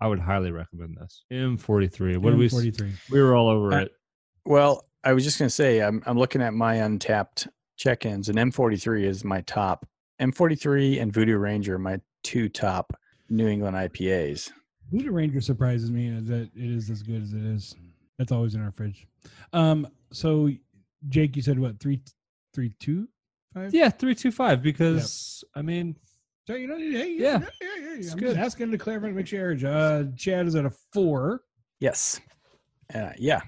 I 0.00 0.06
would 0.08 0.18
highly 0.20 0.50
recommend 0.50 0.96
this. 1.00 1.24
M43. 1.32 2.18
What 2.18 2.32
do 2.32 2.36
we? 2.36 2.46
s- 2.46 2.52
Forty 2.52 2.70
three. 2.72 2.92
We 3.10 3.22
were 3.22 3.34
all 3.36 3.48
over 3.48 3.72
Uh, 3.72 3.78
it. 3.82 3.92
well. 4.44 4.84
I 5.04 5.12
was 5.12 5.24
just 5.24 5.38
gonna 5.38 5.50
say 5.50 5.80
I'm 5.80 6.02
I'm 6.06 6.18
looking 6.18 6.42
at 6.42 6.54
my 6.54 6.74
untapped 6.76 7.48
check-ins, 7.76 8.28
and 8.28 8.38
M43 8.38 9.04
is 9.04 9.24
my 9.24 9.40
top. 9.42 9.86
M43 10.20 11.00
and 11.02 11.12
Voodoo 11.12 11.36
Ranger 11.36 11.74
are 11.74 11.78
my 11.78 12.00
two 12.22 12.48
top 12.48 12.96
New 13.28 13.48
England 13.48 13.76
IPAs. 13.76 14.50
Voodoo 14.92 15.10
Ranger 15.10 15.40
surprises 15.40 15.90
me 15.90 16.10
that 16.20 16.50
it 16.54 16.70
is 16.70 16.88
as 16.90 17.02
good 17.02 17.22
as 17.22 17.32
it 17.32 17.42
is. 17.44 17.74
That's 18.18 18.32
always 18.32 18.54
in 18.54 18.62
our 18.62 18.70
fridge. 18.72 19.06
Um. 19.52 19.86
So, 20.12 20.48
Jake, 21.08 21.34
you 21.36 21.42
said 21.42 21.58
what 21.58 21.80
three, 21.80 22.00
three, 22.54 22.72
two, 22.78 23.08
five? 23.52 23.74
Yeah, 23.74 23.88
three 23.90 24.14
two 24.14 24.30
five. 24.30 24.62
Because 24.62 25.42
I 25.54 25.62
mean, 25.62 25.96
So 26.46 26.54
you 26.54 26.68
know, 26.68 26.78
hey, 26.78 27.16
Yeah. 27.18 27.40
yeah, 27.40 27.48
yeah, 27.60 27.68
yeah. 27.80 27.94
It's 27.98 28.12
I'm 28.12 28.18
good. 28.18 28.34
just 28.34 28.38
asking 28.38 28.70
to 28.70 28.78
clarify 28.78 29.08
to 29.08 29.12
make 29.12 29.26
sure. 29.26 29.56
Uh, 29.66 30.04
Chad 30.16 30.46
is 30.46 30.54
at 30.54 30.64
a 30.64 30.70
four. 30.92 31.42
Yes, 31.80 32.20
uh, 32.94 33.10
yeah. 33.18 33.40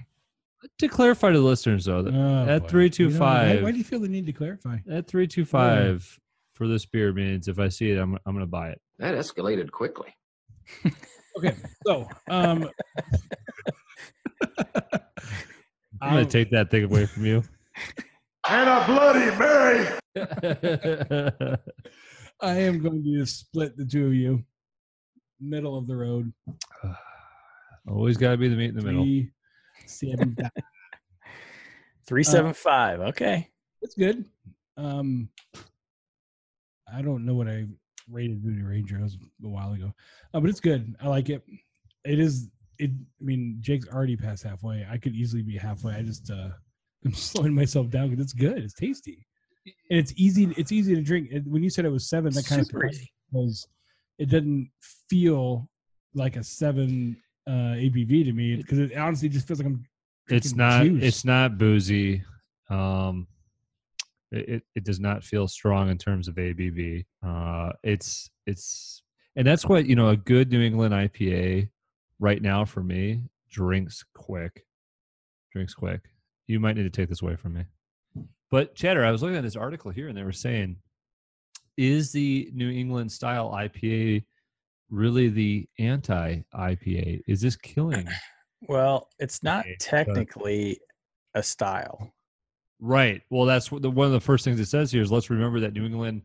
To 0.79 0.87
clarify 0.87 1.31
to 1.31 1.37
the 1.39 1.43
listeners 1.45 1.85
though, 1.85 2.01
that 2.03 2.13
Oh, 2.13 2.45
At 2.49 2.63
boy. 2.63 2.67
325. 2.69 2.97
You 2.99 3.09
know, 3.09 3.59
why, 3.59 3.63
why 3.63 3.71
do 3.71 3.77
you 3.77 3.83
feel 3.83 3.99
the 3.99 4.07
need 4.07 4.25
to 4.25 4.33
clarify? 4.33 4.77
that 4.85 5.07
three 5.07 5.27
two 5.27 5.45
five 5.45 6.19
for 6.53 6.67
this 6.67 6.85
beer 6.85 7.13
means 7.13 7.47
if 7.47 7.59
I 7.59 7.69
see 7.69 7.91
it, 7.91 7.97
I'm 7.97 8.17
I'm 8.25 8.33
gonna 8.33 8.45
buy 8.47 8.69
it. 8.69 8.81
That 8.99 9.15
escalated 9.15 9.71
quickly. 9.71 10.13
Okay, 11.37 11.55
so 11.85 12.07
um, 12.31 12.67
I'm 16.01 16.13
gonna 16.13 16.25
take 16.25 16.49
that 16.51 16.71
thing 16.71 16.83
away 16.85 17.05
from 17.05 17.25
you. 17.27 17.43
And 18.49 18.67
a 18.69 18.83
Bloody 18.87 19.37
Mary. 19.37 19.87
I 22.41 22.59
am 22.61 22.81
going 22.81 23.03
to 23.03 23.25
split 23.27 23.77
the 23.77 23.85
two 23.85 24.07
of 24.07 24.13
you, 24.15 24.43
middle 25.39 25.77
of 25.77 25.85
the 25.85 25.95
road. 25.95 26.33
Always 27.87 28.17
got 28.17 28.31
to 28.31 28.37
be 28.37 28.47
the 28.47 28.55
meat 28.55 28.69
in 28.69 28.75
the 28.77 28.83
middle. 28.83 29.05
Three. 32.07 32.23
Three 32.23 32.23
seven 32.23 32.53
five. 32.53 32.99
Okay. 33.01 33.49
It's 33.81 33.95
good. 33.95 34.25
Um, 34.77 35.29
I 36.93 37.01
don't 37.01 37.25
know 37.25 37.35
what 37.35 37.47
I 37.47 37.65
rated 38.09 38.41
Voodoo 38.41 38.65
Ranger. 38.65 38.97
It 38.97 39.03
was 39.03 39.17
a 39.43 39.47
while 39.47 39.73
ago, 39.73 39.93
uh, 40.33 40.39
but 40.39 40.49
it's 40.49 40.59
good. 40.59 40.95
I 41.01 41.07
like 41.07 41.29
it. 41.29 41.43
It 42.05 42.19
is. 42.19 42.49
It. 42.79 42.91
I 42.91 43.23
mean, 43.23 43.57
Jake's 43.59 43.87
already 43.89 44.15
past 44.15 44.43
halfway. 44.43 44.87
I 44.89 44.97
could 44.97 45.13
easily 45.13 45.41
be 45.41 45.57
halfway. 45.57 45.95
I 45.95 46.03
just 46.03 46.31
uh, 46.31 46.49
I'm 47.05 47.13
slowing 47.13 47.53
myself 47.53 47.89
down 47.89 48.09
because 48.09 48.23
it's 48.23 48.33
good. 48.33 48.59
It's 48.59 48.73
tasty, 48.73 49.25
and 49.89 49.99
it's 49.99 50.13
easy. 50.15 50.53
It's 50.57 50.71
easy 50.71 50.95
to 50.95 51.01
drink. 51.01 51.29
It, 51.31 51.45
when 51.45 51.63
you 51.63 51.69
said 51.69 51.85
it 51.85 51.91
was 51.91 52.09
seven, 52.09 52.33
that 52.33 52.45
kind 52.45 52.65
Super 52.65 52.85
of 52.85 52.93
because 53.31 53.67
it 54.17 54.29
didn't 54.29 54.69
feel 55.09 55.69
like 56.13 56.35
a 56.35 56.43
seven 56.43 57.17
uh, 57.47 57.75
ABV 57.75 58.25
to 58.25 58.33
me 58.33 58.55
because 58.57 58.79
it 58.79 58.95
honestly 58.97 59.29
just 59.29 59.47
feels 59.47 59.59
like 59.59 59.67
I'm. 59.67 59.85
It's 60.29 60.55
not. 60.55 60.83
juice. 60.83 61.03
It's 61.03 61.25
not 61.25 61.57
boozy. 61.57 62.23
Um, 62.69 63.27
it, 64.31 64.63
it 64.75 64.83
does 64.83 64.99
not 64.99 65.23
feel 65.23 65.47
strong 65.47 65.89
in 65.89 65.97
terms 65.97 66.27
of 66.27 66.35
ABV. 66.35 67.05
Uh, 67.25 67.71
it's 67.83 68.29
it's 68.45 69.01
and 69.35 69.47
that's 69.47 69.65
what 69.65 69.85
you 69.85 69.95
know 69.95 70.09
a 70.09 70.17
good 70.17 70.51
New 70.51 70.61
England 70.61 70.93
IPA 70.93 71.69
right 72.19 72.41
now 72.41 72.65
for 72.65 72.83
me 72.83 73.21
drinks 73.49 74.03
quick, 74.13 74.65
drinks 75.51 75.73
quick. 75.73 76.01
You 76.47 76.59
might 76.59 76.75
need 76.75 76.83
to 76.83 76.89
take 76.89 77.09
this 77.09 77.21
away 77.21 77.35
from 77.35 77.53
me. 77.53 77.65
But 78.49 78.75
Chatter, 78.75 79.05
I 79.05 79.11
was 79.11 79.21
looking 79.21 79.37
at 79.37 79.43
this 79.43 79.55
article 79.55 79.91
here, 79.91 80.07
and 80.07 80.17
they 80.17 80.23
were 80.23 80.31
saying, 80.31 80.77
is 81.75 82.11
the 82.11 82.49
New 82.53 82.69
England 82.69 83.11
style 83.11 83.51
IPA 83.51 84.23
really 84.89 85.29
the 85.29 85.67
anti 85.79 86.41
IPA? 86.53 87.21
Is 87.27 87.41
this 87.41 87.55
killing? 87.55 88.07
Well, 88.67 89.09
it's 89.19 89.43
not 89.43 89.65
but- 89.65 89.79
technically 89.79 90.79
a 91.35 91.43
style. 91.43 92.13
Right. 92.79 93.21
Well, 93.29 93.45
that's 93.45 93.69
the, 93.69 93.89
one 93.89 94.05
of 94.05 94.13
the 94.13 94.19
first 94.19 94.43
things 94.43 94.59
it 94.59 94.67
says 94.67 94.91
here 94.91 95.01
is 95.01 95.11
let's 95.11 95.29
remember 95.29 95.59
that 95.61 95.73
New 95.73 95.85
England 95.85 96.23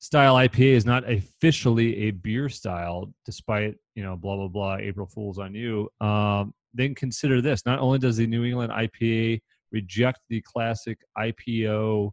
style 0.00 0.34
IPA 0.34 0.72
is 0.72 0.84
not 0.84 1.08
officially 1.08 2.08
a 2.08 2.10
beer 2.10 2.48
style, 2.48 3.12
despite 3.24 3.76
you 3.94 4.02
know 4.02 4.16
blah 4.16 4.36
blah 4.36 4.48
blah. 4.48 4.76
April 4.76 5.06
Fools 5.06 5.38
on 5.38 5.54
you. 5.54 5.88
Um, 6.00 6.52
then 6.74 6.94
consider 6.94 7.40
this: 7.40 7.64
not 7.66 7.78
only 7.78 7.98
does 7.98 8.16
the 8.16 8.26
New 8.26 8.44
England 8.44 8.72
IPA 8.72 9.40
reject 9.70 10.20
the 10.28 10.40
classic 10.40 10.98
IPO 11.16 12.10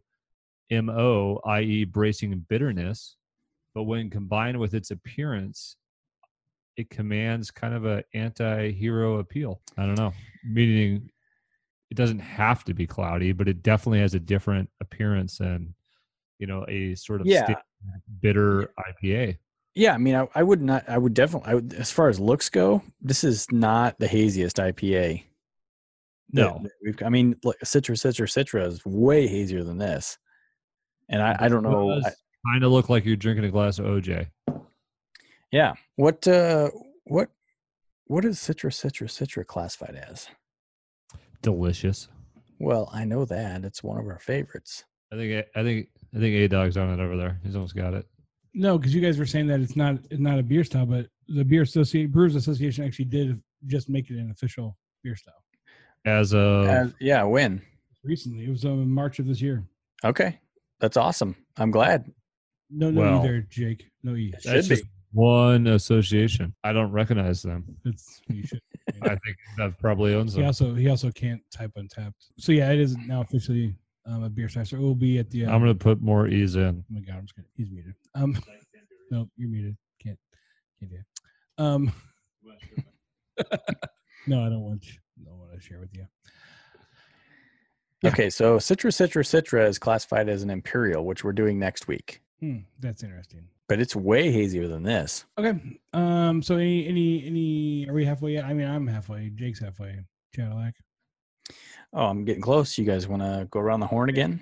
MO, 0.70 1.40
i.e., 1.46 1.84
bracing 1.84 2.46
bitterness, 2.48 3.16
but 3.78 3.84
when 3.84 4.10
combined 4.10 4.58
with 4.58 4.74
its 4.74 4.90
appearance, 4.90 5.76
it 6.76 6.90
commands 6.90 7.52
kind 7.52 7.74
of 7.74 7.86
a 7.86 8.02
anti-hero 8.12 9.18
appeal. 9.20 9.60
I 9.76 9.86
don't 9.86 9.94
know, 9.94 10.12
meaning 10.44 11.08
it 11.88 11.96
doesn't 11.96 12.18
have 12.18 12.64
to 12.64 12.74
be 12.74 12.88
cloudy, 12.88 13.30
but 13.30 13.46
it 13.46 13.62
definitely 13.62 14.00
has 14.00 14.14
a 14.14 14.18
different 14.18 14.68
appearance 14.80 15.38
than 15.38 15.76
you 16.40 16.48
know 16.48 16.64
a 16.68 16.96
sort 16.96 17.20
of 17.20 17.28
Yeah. 17.28 17.54
bitter 18.20 18.72
IPA. 18.80 19.38
Yeah, 19.76 19.94
I 19.94 19.98
mean, 19.98 20.16
I, 20.16 20.26
I 20.34 20.42
would 20.42 20.60
not. 20.60 20.88
I 20.88 20.98
would 20.98 21.14
definitely. 21.14 21.48
I 21.52 21.54
would, 21.54 21.72
as 21.74 21.92
far 21.92 22.08
as 22.08 22.18
looks 22.18 22.48
go, 22.48 22.82
this 23.00 23.22
is 23.22 23.46
not 23.52 23.96
the 24.00 24.08
haziest 24.08 24.56
IPA. 24.56 25.22
No. 26.32 26.64
I 27.06 27.10
mean, 27.10 27.36
like 27.44 27.58
Citra, 27.64 27.92
Citra, 27.92 28.26
Citra 28.26 28.66
is 28.66 28.84
way 28.84 29.28
hazier 29.28 29.62
than 29.62 29.78
this, 29.78 30.18
and 31.08 31.22
I, 31.22 31.36
I 31.38 31.48
don't 31.48 31.62
know. 31.62 31.92
I- 31.92 32.10
Kind 32.50 32.64
of 32.64 32.72
look 32.72 32.88
like 32.88 33.04
you're 33.04 33.16
drinking 33.16 33.44
a 33.44 33.50
glass 33.50 33.78
of 33.78 33.86
OJ. 33.86 34.26
yeah, 35.52 35.74
what 35.96 36.26
uh, 36.26 36.70
what 37.04 37.30
what 38.06 38.24
is 38.24 38.38
Citra, 38.38 38.70
Citra, 38.70 39.06
Citra 39.08 39.46
classified 39.46 39.94
as? 40.08 40.28
Delicious. 41.42 42.08
Well, 42.58 42.90
I 42.92 43.04
know 43.04 43.24
that 43.26 43.64
it's 43.64 43.82
one 43.82 43.98
of 43.98 44.06
our 44.06 44.18
favorites. 44.18 44.84
I 45.12 45.16
think 45.16 45.46
I 45.54 45.62
think 45.62 45.88
I 46.14 46.18
think 46.18 46.34
A 46.34 46.48
Dog's 46.48 46.76
on 46.76 46.90
it 46.98 47.02
over 47.02 47.16
there. 47.16 47.38
He's 47.44 47.54
almost 47.54 47.76
got 47.76 47.94
it. 47.94 48.06
No, 48.54 48.78
because 48.78 48.94
you 48.94 49.00
guys 49.00 49.18
were 49.18 49.26
saying 49.26 49.46
that 49.48 49.60
it's 49.60 49.76
not 49.76 49.98
it's 50.10 50.20
not 50.20 50.38
a 50.38 50.42
beer 50.42 50.64
style, 50.64 50.86
but 50.86 51.06
the 51.28 51.44
beer 51.44 51.62
associate 51.62 52.10
brewers 52.10 52.34
association 52.34 52.84
actually 52.84 53.04
did 53.04 53.40
just 53.66 53.88
make 53.88 54.10
it 54.10 54.14
an 54.18 54.30
official 54.30 54.76
beer 55.04 55.16
style 55.16 55.42
As 56.06 56.32
of 56.32 56.66
Uh, 56.66 56.86
yeah, 57.00 57.22
when? 57.24 57.60
recently. 58.04 58.44
It 58.44 58.50
was 58.50 58.64
in 58.64 58.88
March 58.88 59.18
of 59.18 59.26
this 59.26 59.40
year. 59.42 59.64
Okay, 60.04 60.40
that's 60.80 60.96
awesome. 60.96 61.36
I'm 61.56 61.70
glad. 61.70 62.10
No, 62.70 62.90
no 62.90 63.00
Well, 63.00 63.24
E 63.24 63.26
there, 63.26 63.40
Jake. 63.42 63.90
No 64.02 64.14
E. 64.14 64.30
That's 64.30 64.44
should 64.44 64.68
be. 64.68 64.76
just 64.76 64.84
one 65.12 65.66
association. 65.68 66.54
I 66.64 66.72
don't 66.72 66.92
recognize 66.92 67.42
them. 67.42 67.64
It's 67.84 68.20
you 68.28 68.46
should. 68.46 68.60
I 69.02 69.08
think 69.08 69.36
that 69.56 69.78
probably 69.78 70.14
owns 70.14 70.34
them. 70.34 70.40
He 70.40 70.42
them. 70.42 70.48
also 70.48 70.74
he 70.74 70.88
also 70.88 71.10
can't 71.10 71.40
type 71.50 71.72
untapped. 71.76 72.26
So 72.38 72.52
yeah, 72.52 72.72
it 72.72 72.80
is 72.80 72.96
now 72.96 73.22
officially 73.22 73.74
um, 74.06 74.24
a 74.24 74.30
beer 74.30 74.48
style. 74.48 74.64
So 74.64 74.76
it 74.76 74.80
will 74.80 74.94
be 74.94 75.18
at 75.18 75.30
the. 75.30 75.46
Um, 75.46 75.54
I'm 75.54 75.60
gonna 75.60 75.74
put 75.74 76.00
more 76.00 76.28
e's 76.28 76.56
in. 76.56 76.84
Oh 76.88 76.94
my 76.94 77.00
god, 77.00 77.16
I'm 77.16 77.22
just 77.22 77.36
gonna. 77.36 77.48
He's 77.54 77.70
muted. 77.70 77.94
Um, 78.14 78.38
no, 79.10 79.28
you're 79.36 79.50
muted. 79.50 79.76
Can't, 80.02 80.18
can't 80.78 80.90
do 80.90 80.98
it. 80.98 81.62
Um, 81.62 81.92
no, 84.26 84.44
I 84.44 84.48
don't 84.48 84.62
want. 84.62 84.86
You, 84.86 84.92
don't 85.24 85.38
want 85.38 85.52
to 85.52 85.60
share 85.60 85.80
with 85.80 85.90
you. 85.94 86.06
Yeah. 88.02 88.10
Okay, 88.10 88.30
so 88.30 88.58
Citra, 88.58 88.92
Citra, 88.92 89.24
Citra 89.24 89.66
is 89.66 89.78
classified 89.78 90.28
as 90.28 90.44
an 90.44 90.50
imperial, 90.50 91.04
which 91.04 91.24
we're 91.24 91.32
doing 91.32 91.58
next 91.58 91.88
week, 91.88 92.20
Hmm, 92.40 92.58
that's 92.80 93.02
interesting. 93.02 93.48
but 93.68 93.80
it's 93.80 93.96
way 93.96 94.30
hazier 94.30 94.68
than 94.68 94.82
this. 94.82 95.24
Okay. 95.38 95.58
Um. 95.92 96.42
So 96.42 96.56
any 96.56 96.86
any 96.86 97.26
any? 97.26 97.86
Are 97.88 97.92
we 97.94 98.04
halfway 98.04 98.32
yet? 98.34 98.44
I 98.44 98.52
mean, 98.54 98.68
I'm 98.68 98.86
halfway. 98.86 99.30
Jake's 99.30 99.58
halfway. 99.60 99.98
Cadillac. 100.34 100.74
Oh, 101.92 102.06
I'm 102.06 102.24
getting 102.24 102.42
close. 102.42 102.76
You 102.78 102.84
guys 102.84 103.08
want 103.08 103.22
to 103.22 103.48
go 103.50 103.60
around 103.60 103.80
the 103.80 103.86
horn 103.86 104.08
again? 104.10 104.40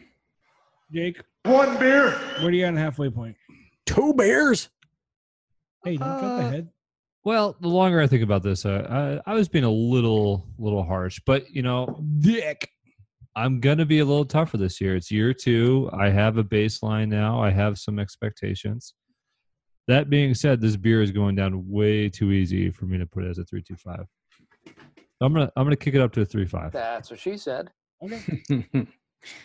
Jake, 0.92 1.20
One 1.44 1.78
beer. 1.78 2.10
where 2.40 2.50
do 2.50 2.56
you 2.56 2.64
at 2.64 2.68
on 2.68 2.76
halfway 2.76 3.08
point? 3.10 3.36
Two 3.86 4.12
beers. 4.14 4.68
Hey, 5.84 5.96
don't 5.96 6.08
cut 6.20 6.36
the 6.38 6.44
Uh, 6.44 6.50
head. 6.50 6.68
Well, 7.24 7.56
the 7.60 7.68
longer 7.68 8.00
I 8.00 8.06
think 8.06 8.22
about 8.22 8.42
this, 8.42 8.64
uh, 8.66 9.20
I, 9.26 9.32
I 9.32 9.34
was 9.34 9.48
being 9.48 9.64
a 9.64 9.70
little 9.70 10.46
little 10.58 10.82
harsh, 10.84 11.20
but 11.26 11.48
you 11.50 11.62
know, 11.62 12.00
Dick. 12.20 12.70
I'm 13.36 13.60
gonna 13.60 13.84
be 13.84 13.98
a 13.98 14.04
little 14.04 14.24
tougher 14.24 14.56
this 14.56 14.80
year. 14.80 14.96
It's 14.96 15.10
year 15.10 15.34
two. 15.34 15.90
I 15.92 16.08
have 16.08 16.38
a 16.38 16.44
baseline 16.44 17.08
now. 17.08 17.40
I 17.42 17.50
have 17.50 17.78
some 17.78 17.98
expectations. 17.98 18.94
That 19.88 20.08
being 20.08 20.32
said, 20.32 20.60
this 20.60 20.76
beer 20.76 21.02
is 21.02 21.12
going 21.12 21.36
down 21.36 21.68
way 21.70 22.08
too 22.08 22.32
easy 22.32 22.70
for 22.70 22.86
me 22.86 22.96
to 22.96 23.06
put 23.06 23.24
it 23.24 23.28
as 23.28 23.38
a 23.38 23.44
three 23.44 23.62
two 23.62 23.76
five. 23.76 24.06
I'm 25.20 25.34
gonna 25.34 25.52
I'm 25.54 25.66
gonna 25.66 25.76
kick 25.76 25.94
it 25.94 26.00
up 26.00 26.12
to 26.14 26.22
a 26.22 26.24
three 26.24 26.46
five. 26.46 26.72
That's 26.72 27.10
what 27.10 27.20
she 27.20 27.36
said. 27.36 27.70
Okay. 28.02 28.66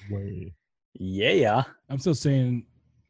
Way. 0.09 0.53
yeah. 0.93 1.31
Yeah. 1.31 1.63
I'm 1.89 1.99
still 1.99 2.15
saying 2.15 2.65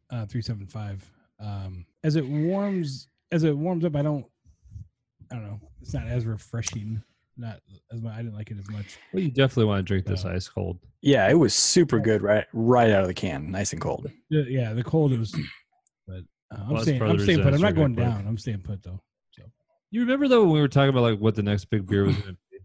uh, 0.10 0.26
three 0.26 0.42
seven 0.42 0.66
five. 0.66 1.08
Um, 1.40 1.86
as 2.04 2.16
it 2.16 2.26
warms, 2.26 3.08
as 3.32 3.44
it 3.44 3.56
warms 3.56 3.86
up, 3.86 3.96
I 3.96 4.02
don't, 4.02 4.26
I 5.32 5.36
don't 5.36 5.44
know. 5.44 5.60
It's 5.80 5.94
not 5.94 6.08
as 6.08 6.26
refreshing. 6.26 7.04
Not 7.42 7.60
as 7.92 8.02
much. 8.02 8.14
I 8.14 8.18
didn't 8.18 8.36
like 8.36 8.52
it 8.52 8.58
as 8.60 8.70
much. 8.70 8.98
Well, 9.12 9.24
you 9.24 9.32
definitely 9.32 9.66
want 9.66 9.80
to 9.80 9.84
drink 9.84 10.06
this 10.06 10.26
Uh, 10.26 10.30
ice 10.30 10.48
cold. 10.48 10.78
Yeah, 11.02 11.28
it 11.28 11.34
was 11.34 11.56
super 11.56 12.00
good 12.00 12.22
right 12.22 12.46
right 12.54 12.92
out 12.92 13.02
of 13.02 13.08
the 13.08 13.14
can, 13.16 13.50
nice 13.50 13.74
and 13.74 13.82
cold. 13.82 14.12
Yeah, 14.30 14.44
yeah, 14.48 14.74
the 14.74 14.84
cold 14.84 15.12
it 15.12 15.18
was, 15.20 15.32
but 16.08 16.18
uh, 16.52 16.58
I'm 16.62 16.70
Well, 16.74 16.84
staying. 16.84 17.02
I'm 17.02 17.10
of 17.12 17.22
staying 17.22 17.42
put. 17.42 17.54
I'm 17.56 17.62
not 17.62 17.74
going 17.74 17.96
right 17.96 18.06
quick. 18.06 18.18
down. 18.18 18.28
I'm 18.28 18.38
staying 18.38 18.62
put 18.62 18.84
though. 18.84 19.02
You 19.94 20.00
remember 20.02 20.28
though 20.30 20.44
when 20.44 20.52
we 20.54 20.62
were 20.62 20.70
talking 20.70 20.88
about 20.90 21.02
like 21.02 21.20
what 21.20 21.36
the 21.36 21.44
next 21.44 21.66
big 21.66 21.86
beer 21.86 22.06
was 22.06 22.16
going 22.16 22.28
to 22.36 22.38
be? 22.50 22.58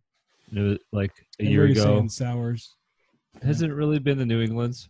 And 0.51 0.59
it 0.59 0.63
was 0.71 0.79
like 0.93 1.11
a 1.41 1.45
year 1.45 1.65
ago. 1.65 1.83
saying 1.83 2.09
sours. 2.11 2.77
Hasn't 3.43 3.73
it 3.73 3.75
really 3.75 3.99
been 3.99 4.17
the 4.17 4.25
New 4.27 4.41
England's? 4.41 4.89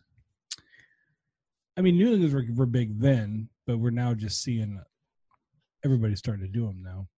I 1.79 1.81
mean, 1.81 1.97
New 1.97 2.13
England's 2.13 2.35
were, 2.35 2.45
were 2.55 2.67
big 2.67 3.01
then, 3.01 3.49
but 3.67 3.79
we're 3.79 3.89
now 3.89 4.13
just 4.13 4.43
seeing 4.43 4.79
everybody's 5.83 6.19
starting 6.19 6.45
to 6.45 6.51
do 6.53 6.67
them 6.67 6.83
now. 6.85 7.09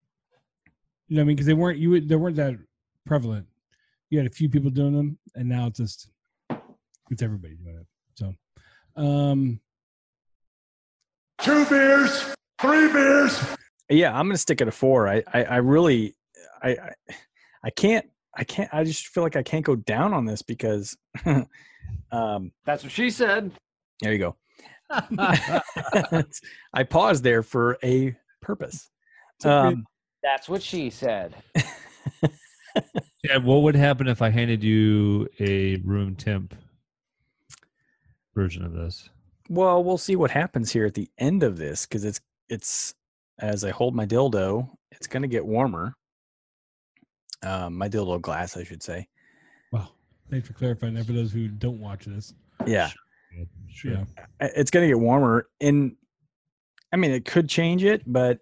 You 1.08 1.16
know 1.16 1.20
what 1.20 1.24
I 1.24 1.26
mean? 1.26 1.36
Because 1.36 1.46
they 1.46 1.54
weren't 1.54 1.78
you 1.78 1.90
would- 1.90 2.08
they 2.08 2.16
weren't 2.16 2.36
that 2.36 2.54
prevalent. 3.06 3.46
You 4.10 4.18
had 4.18 4.26
a 4.26 4.30
few 4.30 4.48
people 4.48 4.70
doing 4.70 4.94
them, 4.94 5.18
and 5.34 5.48
now 5.48 5.66
it's 5.66 5.78
just 5.78 6.10
it's 7.10 7.22
everybody 7.22 7.54
doing 7.54 7.76
it. 7.78 7.86
So, 8.14 8.34
um, 9.02 9.60
Two 11.40 11.64
beers. 11.66 12.34
Three 12.60 12.92
beers. 12.92 13.40
Yeah, 13.88 14.10
I'm 14.18 14.26
gonna 14.26 14.36
stick 14.38 14.60
at 14.60 14.68
a 14.68 14.72
four. 14.72 15.08
I 15.08 15.22
I, 15.32 15.44
I 15.44 15.56
really 15.58 16.14
I, 16.62 16.70
I 16.70 16.92
I 17.64 17.70
can't 17.70 18.06
I 18.36 18.44
can't 18.44 18.72
I 18.74 18.84
just 18.84 19.08
feel 19.08 19.22
like 19.22 19.36
I 19.36 19.42
can't 19.42 19.64
go 19.64 19.76
down 19.76 20.12
on 20.12 20.24
this 20.26 20.42
because 20.42 20.96
um 22.12 22.52
That's 22.66 22.82
what 22.82 22.92
she 22.92 23.08
said. 23.10 23.52
there 24.00 24.12
you 24.12 24.18
go. 24.18 24.36
I 26.72 26.82
paused 26.88 27.22
there 27.22 27.42
for 27.42 27.78
a 27.84 28.16
purpose. 28.42 28.90
Um, 29.44 29.84
That's 30.22 30.48
what 30.48 30.62
she 30.62 30.90
said. 30.90 31.34
Yeah, 33.24 33.38
what 33.38 33.62
would 33.62 33.74
happen 33.74 34.06
if 34.06 34.22
I 34.22 34.30
handed 34.30 34.62
you 34.62 35.28
a 35.40 35.76
room 35.76 36.14
temp 36.14 36.54
version 38.34 38.64
of 38.64 38.72
this? 38.72 39.10
well, 39.48 39.82
we'll 39.82 39.98
see 39.98 40.14
what 40.14 40.30
happens 40.30 40.70
here 40.70 40.86
at 40.86 40.94
the 40.94 41.08
end 41.18 41.42
of 41.42 41.56
this 41.56 41.84
because 41.84 42.04
it's 42.04 42.20
it's 42.48 42.94
as 43.40 43.64
I 43.64 43.70
hold 43.70 43.94
my 43.96 44.06
dildo, 44.06 44.68
it's 44.92 45.08
gonna 45.08 45.26
get 45.26 45.44
warmer. 45.44 45.96
Um, 47.42 47.76
my 47.76 47.88
dildo 47.88 48.20
glass, 48.20 48.56
I 48.56 48.62
should 48.62 48.82
say. 48.82 49.08
wow, 49.72 49.88
thanks 50.30 50.46
for 50.46 50.54
clarifying 50.54 50.94
that 50.94 51.06
for 51.06 51.12
those 51.12 51.32
who 51.32 51.48
don't 51.48 51.80
watch 51.80 52.04
this. 52.04 52.34
Yeah, 52.66 52.90
Sure. 53.68 53.92
Yeah, 53.92 54.04
it's 54.40 54.70
going 54.70 54.84
to 54.84 54.88
get 54.88 54.98
warmer 54.98 55.48
and 55.60 55.94
i 56.92 56.96
mean 56.96 57.10
it 57.10 57.24
could 57.24 57.48
change 57.48 57.84
it 57.84 58.02
but 58.06 58.40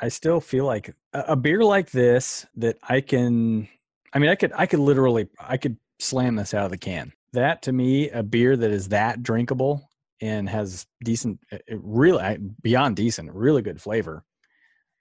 i 0.00 0.08
still 0.08 0.40
feel 0.40 0.64
like 0.64 0.94
a, 1.12 1.36
beer 1.36 1.64
like 1.64 1.90
this 1.90 2.46
that 2.56 2.76
i 2.88 3.00
can 3.00 3.68
i 4.12 4.18
mean 4.18 4.30
i 4.30 4.34
could 4.34 4.52
i 4.56 4.66
could 4.66 4.80
literally 4.80 5.28
i 5.40 5.56
could 5.56 5.76
slam 5.98 6.36
this 6.36 6.54
out 6.54 6.64
of 6.64 6.70
the 6.70 6.78
can 6.78 7.12
that 7.32 7.62
to 7.62 7.72
me 7.72 8.10
a 8.10 8.22
beer 8.22 8.56
that 8.56 8.70
is 8.70 8.88
that 8.88 9.22
drinkable 9.22 9.88
and 10.20 10.48
has 10.48 10.86
decent 11.02 11.38
it 11.50 11.62
it 11.66 11.78
really 11.82 12.38
beyond 12.62 12.96
decent 12.96 13.32
really 13.32 13.62
good 13.62 13.80
flavor 13.80 14.24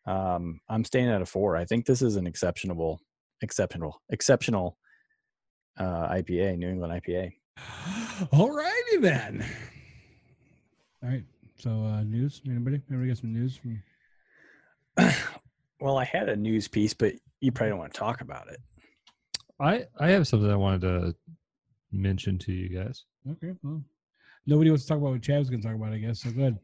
um 0.05 0.59
i'm 0.69 0.83
staying 0.85 1.09
at 1.09 1.21
a 1.21 1.25
four 1.25 1.55
i 1.55 1.65
think 1.65 1.85
this 1.85 2.01
is 2.01 2.15
an 2.15 2.27
exceptional 2.27 2.99
exceptional 3.41 4.01
exceptional 4.09 4.77
uh 5.77 6.07
ipa 6.09 6.57
new 6.57 6.69
england 6.69 6.93
ipa 6.93 7.31
All 8.31 8.51
righty 8.51 8.97
then. 8.99 9.45
All 11.03 11.09
right. 11.09 11.23
So 11.57 11.69
uh 11.69 12.03
news. 12.03 12.41
Anybody? 12.47 12.81
Anybody 12.89 13.09
got 13.09 13.17
some 13.17 13.33
news 13.33 13.55
from? 13.55 13.81
well, 15.79 15.97
I 15.97 16.05
had 16.05 16.29
a 16.29 16.35
news 16.35 16.67
piece, 16.67 16.93
but 16.93 17.13
you 17.39 17.51
probably 17.51 17.71
don't 17.71 17.79
want 17.79 17.93
to 17.93 17.99
talk 17.99 18.21
about 18.21 18.49
it. 18.49 18.59
I 19.59 19.85
I 19.99 20.11
have 20.11 20.27
something 20.27 20.49
I 20.49 20.55
wanted 20.55 20.81
to 20.81 21.15
mention 21.91 22.37
to 22.39 22.51
you 22.51 22.69
guys. 22.69 23.05
Okay. 23.29 23.53
Well, 23.63 23.83
nobody 24.45 24.69
wants 24.69 24.83
to 24.83 24.89
talk 24.89 24.97
about 24.97 25.11
what 25.11 25.21
Chad 25.21 25.39
was 25.39 25.49
going 25.49 25.61
to 25.61 25.67
talk 25.67 25.75
about. 25.75 25.93
I 25.93 25.97
guess. 25.97 26.21
So 26.21 26.31
good. 26.31 26.57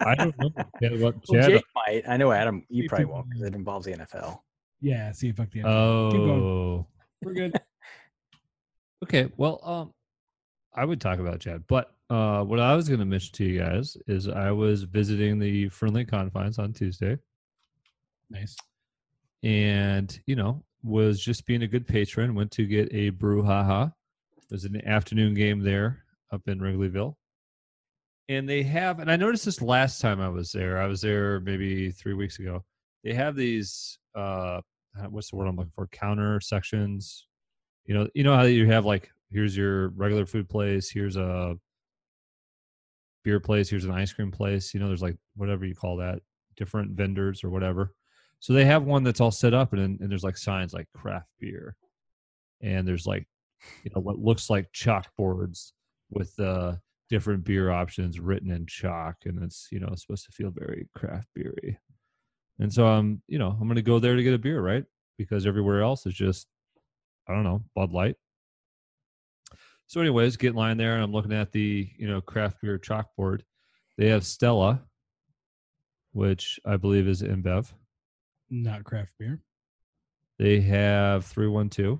I 0.00 0.14
don't 0.14 0.38
know 0.38 0.50
Chad, 0.80 1.00
what 1.00 1.14
Well, 1.28 1.42
Chad. 1.42 1.50
Jake 1.50 1.64
might. 1.74 2.02
I 2.08 2.16
know 2.16 2.32
Adam. 2.32 2.64
You 2.68 2.88
probably 2.88 3.06
won't 3.06 3.28
because 3.28 3.42
it 3.42 3.54
involves 3.54 3.86
the 3.86 3.92
NFL. 3.92 4.40
Yeah. 4.80 5.12
See, 5.12 5.32
fuck 5.32 5.50
the. 5.50 5.60
Keep 5.60 5.66
oh, 5.66 6.10
going. 6.10 6.86
We're 7.22 7.34
good. 7.34 7.60
okay. 9.04 9.30
Well, 9.36 9.60
um, 9.62 9.92
I 10.74 10.84
would 10.84 11.00
talk 11.00 11.18
about 11.18 11.40
Chad, 11.40 11.64
but 11.68 11.92
uh, 12.10 12.44
what 12.44 12.60
I 12.60 12.74
was 12.74 12.88
going 12.88 13.00
to 13.00 13.06
mention 13.06 13.32
to 13.34 13.44
you 13.44 13.58
guys 13.58 13.96
is 14.06 14.28
I 14.28 14.50
was 14.50 14.82
visiting 14.84 15.38
the 15.38 15.68
friendly 15.68 16.04
confines 16.04 16.58
on 16.58 16.72
Tuesday. 16.72 17.16
Nice. 18.32 18.56
and 19.42 20.20
you 20.26 20.36
know 20.36 20.64
was 20.82 21.22
just 21.22 21.46
being 21.46 21.62
a 21.62 21.68
good 21.68 21.86
patron 21.86 22.34
went 22.34 22.50
to 22.52 22.66
get 22.66 22.88
a 22.92 23.10
brouhaha 23.12 23.92
it 24.36 24.50
was 24.50 24.64
an 24.64 24.86
afternoon 24.86 25.34
game 25.34 25.60
there 25.60 26.04
up 26.32 26.42
in 26.48 26.58
wrigleyville 26.58 27.14
and 28.28 28.48
they 28.48 28.62
have 28.62 28.98
and 28.98 29.10
i 29.10 29.16
noticed 29.16 29.44
this 29.44 29.62
last 29.62 30.00
time 30.00 30.20
i 30.20 30.28
was 30.28 30.50
there 30.50 30.78
i 30.78 30.86
was 30.86 31.00
there 31.00 31.38
maybe 31.40 31.90
three 31.90 32.14
weeks 32.14 32.38
ago 32.38 32.64
they 33.04 33.12
have 33.14 33.36
these 33.36 33.98
uh, 34.14 34.60
what's 35.10 35.30
the 35.30 35.36
word 35.36 35.48
I'm 35.48 35.56
looking 35.56 35.72
for? 35.74 35.86
Counter 35.88 36.40
sections. 36.40 37.26
You 37.86 37.94
know, 37.94 38.08
you 38.14 38.22
know 38.22 38.36
how 38.36 38.42
you 38.42 38.66
have 38.66 38.84
like 38.84 39.10
here's 39.30 39.56
your 39.56 39.88
regular 39.88 40.26
food 40.26 40.48
place, 40.48 40.90
here's 40.90 41.16
a 41.16 41.56
beer 43.24 43.40
place, 43.40 43.68
here's 43.68 43.84
an 43.84 43.90
ice 43.90 44.12
cream 44.12 44.30
place. 44.30 44.72
You 44.72 44.80
know, 44.80 44.88
there's 44.88 45.02
like 45.02 45.16
whatever 45.36 45.64
you 45.64 45.74
call 45.74 45.96
that, 45.96 46.20
different 46.56 46.92
vendors 46.92 47.42
or 47.42 47.50
whatever. 47.50 47.92
So 48.42 48.52
they 48.52 48.64
have 48.64 48.82
one 48.82 49.04
that's 49.04 49.20
all 49.20 49.30
set 49.30 49.54
up, 49.54 49.72
and 49.72 50.00
and 50.00 50.10
there's 50.10 50.24
like 50.24 50.36
signs 50.36 50.74
like 50.74 50.88
craft 50.96 51.28
beer, 51.38 51.76
and 52.60 52.86
there's 52.86 53.06
like 53.06 53.28
you 53.84 53.92
know 53.94 54.02
what 54.02 54.18
looks 54.18 54.50
like 54.50 54.72
chalkboards 54.72 55.70
with 56.10 56.36
uh 56.40 56.74
different 57.08 57.44
beer 57.44 57.70
options 57.70 58.18
written 58.18 58.50
in 58.50 58.66
chalk, 58.66 59.16
and 59.26 59.40
it's 59.44 59.68
you 59.70 59.78
know 59.78 59.94
supposed 59.94 60.26
to 60.26 60.32
feel 60.32 60.50
very 60.50 60.88
craft 60.92 61.28
beery. 61.36 61.78
And 62.58 62.72
so 62.72 62.86
I'm, 62.86 63.22
you 63.28 63.38
know, 63.38 63.56
I'm 63.60 63.72
to 63.74 63.82
go 63.82 63.98
there 63.98 64.16
to 64.16 64.22
get 64.22 64.34
a 64.34 64.38
beer, 64.38 64.60
right? 64.60 64.84
Because 65.18 65.46
everywhere 65.46 65.82
else 65.82 66.04
is 66.06 66.14
just, 66.14 66.46
I 67.28 67.34
don't 67.34 67.44
know, 67.44 67.62
Bud 67.74 67.92
Light. 67.92 68.16
So, 69.86 70.00
anyways, 70.00 70.36
get 70.36 70.50
in 70.50 70.56
line 70.56 70.78
there, 70.78 70.94
and 70.94 71.02
I'm 71.02 71.12
looking 71.12 71.32
at 71.32 71.52
the, 71.52 71.88
you 71.96 72.08
know, 72.08 72.20
craft 72.20 72.60
beer 72.60 72.78
chalkboard. 72.78 73.42
They 73.98 74.08
have 74.08 74.24
Stella, 74.24 74.82
which 76.12 76.58
I 76.64 76.76
believe 76.76 77.08
is 77.08 77.22
InBev. 77.22 77.72
Not 78.54 78.84
craft 78.84 79.12
beer. 79.18 79.40
They 80.38 80.60
have 80.60 81.24
312. 81.24 81.98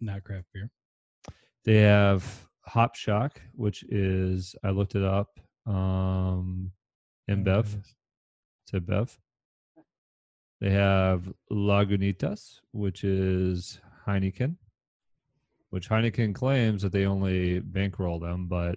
Not 0.00 0.24
craft 0.24 0.48
beer. 0.52 0.68
They 1.64 1.76
have 1.76 2.48
Hop 2.62 2.96
Shock, 2.96 3.40
which 3.52 3.84
is, 3.84 4.56
I 4.64 4.70
looked 4.70 4.96
it 4.96 5.04
up, 5.04 5.38
um, 5.64 6.72
InBev. 7.30 7.66
It's 7.76 8.72
InBev. 8.72 9.16
They 10.60 10.70
have 10.70 11.32
Lagunitas, 11.52 12.58
which 12.72 13.04
is 13.04 13.80
Heineken, 14.08 14.56
which 15.70 15.88
Heineken 15.88 16.34
claims 16.34 16.82
that 16.82 16.90
they 16.90 17.06
only 17.06 17.60
bankroll 17.60 18.18
them. 18.18 18.48
But 18.48 18.76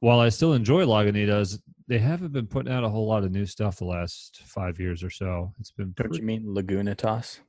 while 0.00 0.20
I 0.20 0.28
still 0.28 0.52
enjoy 0.52 0.84
Lagunitas, 0.84 1.58
they 1.90 1.98
haven't 1.98 2.32
been 2.32 2.46
putting 2.46 2.72
out 2.72 2.84
a 2.84 2.88
whole 2.88 3.08
lot 3.08 3.24
of 3.24 3.32
new 3.32 3.44
stuff 3.44 3.78
the 3.78 3.84
last 3.84 4.42
five 4.46 4.78
years 4.78 5.02
or 5.02 5.10
so. 5.10 5.52
It's 5.58 5.72
been 5.72 5.92
Don't 5.96 6.14
you 6.14 6.22
mean 6.22 6.44
Lagunitas? 6.44 7.40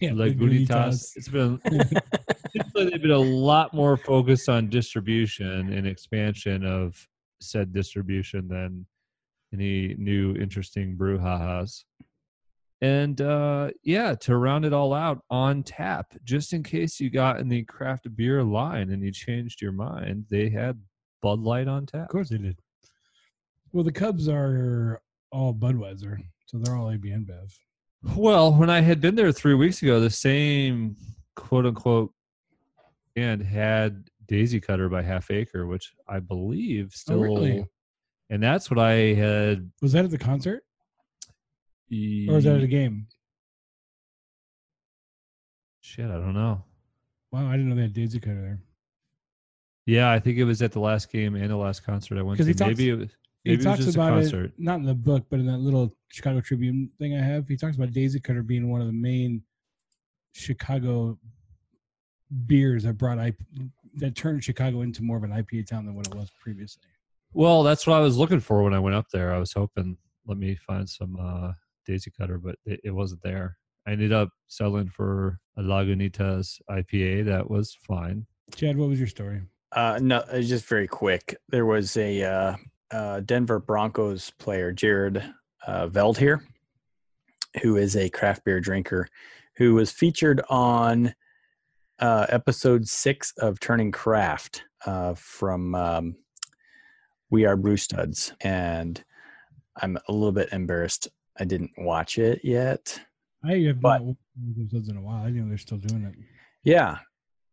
Yeah, 0.00 0.10
Lagunitas. 0.10 1.16
It's 1.16 1.26
been 1.26 1.60
seems 1.68 2.70
like 2.76 2.90
they've 2.90 3.02
been 3.02 3.10
a 3.10 3.18
lot 3.18 3.74
more 3.74 3.96
focused 3.96 4.48
on 4.48 4.68
distribution 4.68 5.72
and 5.72 5.84
expansion 5.84 6.64
of 6.64 7.08
said 7.40 7.72
distribution 7.72 8.46
than 8.46 8.86
any 9.52 9.96
new 9.98 10.36
interesting 10.36 10.96
brouhahas. 10.96 11.82
And 12.80 13.20
uh, 13.20 13.70
yeah, 13.82 14.14
to 14.20 14.36
round 14.36 14.64
it 14.64 14.72
all 14.72 14.94
out, 14.94 15.24
on 15.28 15.64
tap, 15.64 16.14
just 16.22 16.52
in 16.52 16.62
case 16.62 17.00
you 17.00 17.10
got 17.10 17.40
in 17.40 17.48
the 17.48 17.64
craft 17.64 18.06
beer 18.14 18.44
line 18.44 18.90
and 18.90 19.02
you 19.02 19.10
changed 19.10 19.60
your 19.60 19.72
mind, 19.72 20.26
they 20.30 20.50
had 20.50 20.80
Bud 21.20 21.40
Light 21.40 21.66
on 21.66 21.86
tap. 21.86 22.02
Of 22.02 22.08
course 22.10 22.28
they 22.28 22.38
did. 22.38 22.60
Well, 23.72 23.84
the 23.84 23.92
Cubs 23.92 24.28
are 24.28 25.00
all 25.30 25.54
Budweiser, 25.54 26.18
so 26.46 26.58
they're 26.58 26.76
all 26.76 26.90
AB 26.90 27.08
InBev. 27.08 27.52
Well, 28.16 28.52
when 28.54 28.70
I 28.70 28.80
had 28.80 29.00
been 29.00 29.14
there 29.14 29.30
three 29.30 29.54
weeks 29.54 29.82
ago, 29.82 30.00
the 30.00 30.10
same 30.10 30.96
quote 31.36 31.66
unquote 31.66 32.12
and 33.16 33.42
had 33.42 34.08
Daisy 34.26 34.60
Cutter 34.60 34.88
by 34.88 35.02
Half 35.02 35.30
Acre, 35.30 35.66
which 35.66 35.92
I 36.08 36.18
believe 36.18 36.92
still. 36.92 37.18
Oh, 37.18 37.22
really? 37.22 37.66
And 38.30 38.42
that's 38.42 38.70
what 38.70 38.78
I 38.78 39.14
had. 39.14 39.70
Was 39.82 39.92
that 39.92 40.04
at 40.04 40.10
the 40.10 40.18
concert 40.18 40.62
or 41.92 42.34
was 42.34 42.44
that 42.44 42.56
at 42.56 42.62
a 42.62 42.68
game? 42.68 43.08
Shit, 45.80 46.06
I 46.06 46.14
don't 46.14 46.34
know. 46.34 46.62
Wow, 47.32 47.48
I 47.48 47.52
didn't 47.52 47.68
know 47.68 47.74
they 47.74 47.82
had 47.82 47.92
Daisy 47.92 48.20
Cutter 48.20 48.40
there. 48.40 48.60
Yeah, 49.86 50.10
I 50.10 50.20
think 50.20 50.38
it 50.38 50.44
was 50.44 50.62
at 50.62 50.72
the 50.72 50.80
last 50.80 51.10
game 51.10 51.34
and 51.34 51.50
the 51.50 51.56
last 51.56 51.84
concert 51.84 52.18
I 52.18 52.22
went 52.22 52.38
to. 52.38 52.54
Talks, 52.54 52.68
maybe 52.78 52.90
it 52.90 52.94
was. 52.94 53.10
He 53.44 53.50
Maybe 53.50 53.62
it 53.62 53.64
talks 53.64 53.84
just 53.84 53.96
a 53.96 54.00
about 54.00 54.22
it 54.22 54.52
not 54.58 54.80
in 54.80 54.84
the 54.84 54.94
book, 54.94 55.24
but 55.30 55.40
in 55.40 55.46
that 55.46 55.58
little 55.58 55.90
Chicago 56.08 56.40
Tribune 56.40 56.90
thing 56.98 57.16
I 57.16 57.22
have. 57.22 57.48
He 57.48 57.56
talks 57.56 57.76
about 57.76 57.92
Daisy 57.92 58.20
Cutter 58.20 58.42
being 58.42 58.70
one 58.70 58.80
of 58.80 58.86
the 58.86 58.92
main 58.92 59.42
Chicago 60.32 61.18
beers 62.46 62.84
that 62.84 62.98
brought 62.98 63.18
IP, 63.18 63.36
that 63.96 64.14
turned 64.14 64.44
Chicago 64.44 64.82
into 64.82 65.02
more 65.02 65.16
of 65.16 65.24
an 65.24 65.30
IPA 65.30 65.66
town 65.66 65.86
than 65.86 65.94
what 65.94 66.06
it 66.06 66.14
was 66.14 66.30
previously. 66.40 66.82
Well, 67.32 67.62
that's 67.62 67.86
what 67.86 67.96
I 67.96 68.00
was 68.00 68.16
looking 68.16 68.40
for 68.40 68.62
when 68.62 68.74
I 68.74 68.78
went 68.78 68.96
up 68.96 69.06
there. 69.12 69.34
I 69.34 69.38
was 69.38 69.52
hoping 69.52 69.96
let 70.26 70.36
me 70.36 70.54
find 70.54 70.88
some 70.88 71.16
uh, 71.20 71.52
Daisy 71.86 72.10
Cutter, 72.10 72.38
but 72.38 72.56
it, 72.64 72.80
it 72.84 72.90
wasn't 72.90 73.22
there. 73.22 73.56
I 73.86 73.92
ended 73.92 74.12
up 74.12 74.30
settling 74.48 74.88
for 74.88 75.38
a 75.56 75.62
Lagunitas 75.62 76.60
IPA. 76.68 77.24
That 77.26 77.50
was 77.50 77.76
fine. 77.86 78.26
Chad, 78.54 78.76
what 78.76 78.88
was 78.88 78.98
your 78.98 79.08
story? 79.08 79.42
Uh, 79.72 79.98
no, 80.02 80.24
it's 80.32 80.48
just 80.48 80.66
very 80.66 80.88
quick. 80.88 81.36
There 81.48 81.64
was 81.64 81.96
a 81.96 82.22
uh, 82.22 82.56
uh, 82.92 83.20
Denver 83.20 83.58
Broncos 83.58 84.30
player, 84.38 84.72
Jared 84.72 85.22
uh, 85.66 85.86
Veldheer, 85.88 86.40
who 87.62 87.76
is 87.76 87.96
a 87.96 88.08
craft 88.10 88.44
beer 88.44 88.60
drinker, 88.60 89.08
who 89.56 89.74
was 89.74 89.90
featured 89.90 90.40
on 90.48 91.14
uh, 91.98 92.26
episode 92.28 92.88
six 92.88 93.32
of 93.38 93.60
Turning 93.60 93.90
Craft 93.92 94.64
uh, 94.86 95.14
from 95.14 95.74
um, 95.74 96.16
We 97.30 97.44
Are 97.44 97.56
Brew 97.56 97.76
Studs, 97.76 98.32
and 98.40 99.02
I'm 99.76 99.98
a 100.08 100.12
little 100.12 100.32
bit 100.32 100.48
embarrassed. 100.52 101.08
I 101.38 101.44
didn't 101.44 101.72
watch 101.78 102.18
it 102.18 102.40
yet. 102.44 103.00
I 103.44 103.54
have 103.66 103.80
But- 103.80 104.02
not 104.02 104.16
watched 104.36 104.88
in 104.88 104.96
a 104.96 105.00
while. 105.02 105.22
I 105.22 105.26
didn't 105.26 105.42
know 105.44 105.48
they're 105.48 105.58
still 105.58 105.78
doing 105.78 106.04
it. 106.04 106.14
Yeah. 106.64 106.98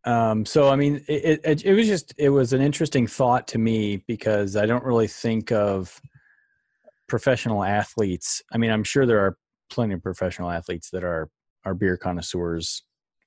Um, 0.08 0.46
so 0.46 0.70
I 0.70 0.78
mean, 0.78 1.04
it, 1.10 1.42
it 1.44 1.66
it 1.66 1.74
was 1.74 1.86
just 1.86 2.14
it 2.18 2.30
was 2.30 2.54
an 2.54 2.62
interesting 2.62 3.08
thought 3.08 3.46
to 3.50 3.58
me 3.58 3.98
because 4.08 4.56
I 4.56 4.66
don't 4.66 4.86
really 4.86 5.08
think 5.08 5.52
of 5.52 6.00
professional 7.10 7.62
athletes. 7.62 8.42
I 8.54 8.58
mean, 8.58 8.72
I'm 8.72 8.86
sure 8.86 9.06
there 9.06 9.20
are 9.20 9.38
plenty 9.70 9.96
of 9.96 10.02
professional 10.02 10.50
athletes 10.50 10.92
that 10.92 11.04
are 11.04 11.30
are 11.66 11.74
beer 11.74 11.98
connoisseurs 11.98 12.84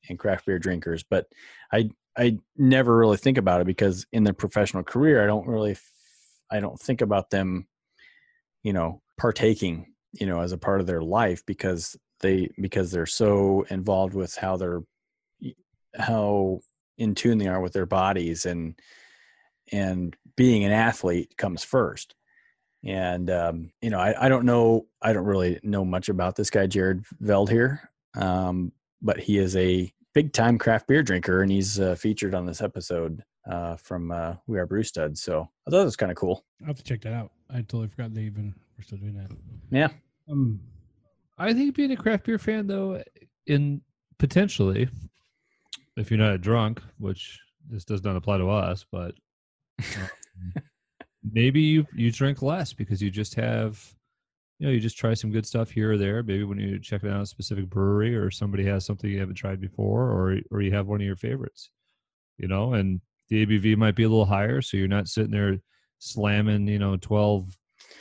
and 0.08 0.18
craft 0.18 0.46
beer 0.46 0.58
drinkers, 0.58 1.02
but 1.02 1.26
I 1.70 1.90
I 2.16 2.38
never 2.56 2.96
really 2.96 3.18
think 3.18 3.36
about 3.36 3.60
it 3.60 3.66
because 3.66 4.06
in 4.10 4.24
their 4.24 4.32
professional 4.32 4.82
career, 4.82 5.22
I 5.22 5.26
don't 5.26 5.46
really 5.46 5.76
I 6.50 6.60
don't 6.60 6.80
think 6.80 7.02
about 7.02 7.28
them, 7.28 7.68
you 8.62 8.72
know, 8.72 9.02
partaking, 9.18 9.92
you 10.12 10.24
know, 10.26 10.40
as 10.40 10.52
a 10.52 10.58
part 10.58 10.80
of 10.80 10.86
their 10.86 11.02
life 11.02 11.44
because 11.44 11.94
they 12.20 12.48
because 12.58 12.90
they're 12.90 13.04
so 13.04 13.66
involved 13.68 14.14
with 14.14 14.34
how 14.34 14.56
they're 14.56 14.80
how 15.98 16.60
in 17.00 17.14
tune 17.14 17.38
they 17.38 17.48
are 17.48 17.60
with 17.60 17.72
their 17.72 17.86
bodies 17.86 18.46
and 18.46 18.78
and 19.72 20.16
being 20.36 20.64
an 20.64 20.72
athlete 20.72 21.36
comes 21.36 21.64
first 21.64 22.14
and 22.84 23.30
um, 23.30 23.70
you 23.82 23.90
know 23.90 23.98
I, 23.98 24.26
I 24.26 24.28
don't 24.28 24.44
know 24.44 24.86
i 25.02 25.12
don't 25.12 25.24
really 25.24 25.58
know 25.62 25.84
much 25.84 26.08
about 26.08 26.36
this 26.36 26.50
guy 26.50 26.66
jared 26.66 27.04
veldheer 27.22 27.80
um, 28.14 28.72
but 29.02 29.18
he 29.18 29.38
is 29.38 29.56
a 29.56 29.92
big 30.14 30.32
time 30.32 30.58
craft 30.58 30.86
beer 30.86 31.02
drinker 31.02 31.42
and 31.42 31.50
he's 31.50 31.80
uh, 31.80 31.94
featured 31.94 32.34
on 32.34 32.46
this 32.46 32.60
episode 32.62 33.22
uh, 33.50 33.76
from 33.76 34.10
uh, 34.10 34.34
we 34.46 34.58
are 34.58 34.66
brew 34.66 34.82
studs 34.82 35.22
so 35.22 35.48
i 35.66 35.70
thought 35.70 35.82
it 35.82 35.84
was 35.84 35.96
kind 35.96 36.12
of 36.12 36.16
cool 36.16 36.44
I'll 36.60 36.68
have 36.68 36.76
to 36.76 36.82
check 36.82 37.00
that 37.02 37.14
out. 37.14 37.32
I 37.48 37.62
totally 37.62 37.88
forgot 37.88 38.12
they 38.12 38.22
even 38.22 38.54
were 38.76 38.82
still 38.82 38.98
doing 38.98 39.14
that. 39.14 39.30
yeah 39.70 39.88
Um, 40.30 40.60
I 41.38 41.54
think 41.54 41.74
being 41.74 41.92
a 41.92 41.96
craft 41.96 42.24
beer 42.24 42.38
fan, 42.38 42.66
though, 42.66 43.02
in 43.46 43.80
potentially, 44.18 44.90
if 46.00 46.10
you're 46.10 46.18
not 46.18 46.34
a 46.34 46.38
drunk, 46.38 46.80
which 46.98 47.38
this 47.68 47.84
does 47.84 48.02
not 48.02 48.16
apply 48.16 48.38
to 48.38 48.48
us, 48.48 48.84
but 48.90 49.14
um, 49.78 50.08
maybe 51.32 51.60
you 51.60 51.86
you 51.94 52.10
drink 52.10 52.42
less 52.42 52.72
because 52.72 53.02
you 53.02 53.10
just 53.10 53.34
have, 53.34 53.82
you 54.58 54.66
know, 54.66 54.72
you 54.72 54.80
just 54.80 54.98
try 54.98 55.14
some 55.14 55.30
good 55.30 55.46
stuff 55.46 55.70
here 55.70 55.92
or 55.92 55.98
there. 55.98 56.22
Maybe 56.22 56.44
when 56.44 56.58
you 56.58 56.78
check 56.78 57.04
out 57.04 57.22
a 57.22 57.26
specific 57.26 57.68
brewery 57.68 58.16
or 58.16 58.30
somebody 58.30 58.64
has 58.64 58.84
something 58.84 59.10
you 59.10 59.20
haven't 59.20 59.36
tried 59.36 59.60
before, 59.60 60.10
or 60.10 60.38
or 60.50 60.62
you 60.62 60.72
have 60.72 60.86
one 60.86 61.00
of 61.00 61.06
your 61.06 61.16
favorites, 61.16 61.70
you 62.38 62.48
know, 62.48 62.74
and 62.74 63.00
the 63.28 63.46
ABV 63.46 63.76
might 63.76 63.94
be 63.94 64.04
a 64.04 64.08
little 64.08 64.24
higher, 64.24 64.60
so 64.60 64.76
you're 64.76 64.88
not 64.88 65.08
sitting 65.08 65.30
there 65.30 65.58
slamming, 65.98 66.66
you 66.66 66.78
know, 66.78 66.96
twelve 66.96 67.56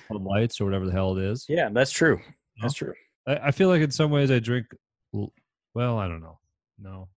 lights 0.10 0.60
or 0.60 0.66
whatever 0.66 0.86
the 0.86 0.91
hell 0.91 1.18
it 1.18 1.24
is. 1.24 1.45
yeah 1.47 1.70
that's 1.72 1.91
true 1.91 2.20
that's 2.62 2.74
true 2.74 2.93
I, 3.28 3.36
I 3.47 3.52
feel 3.52 3.70
like 3.70 3.82
in 3.82 3.91
some 3.91 4.12
ways 4.12 4.32
I 4.32 4.39
drink. 4.39 4.66
Well, 5.12 5.97
I 5.97 6.08
don't 6.08 6.22
know. 6.22 6.39
No, 6.80 7.10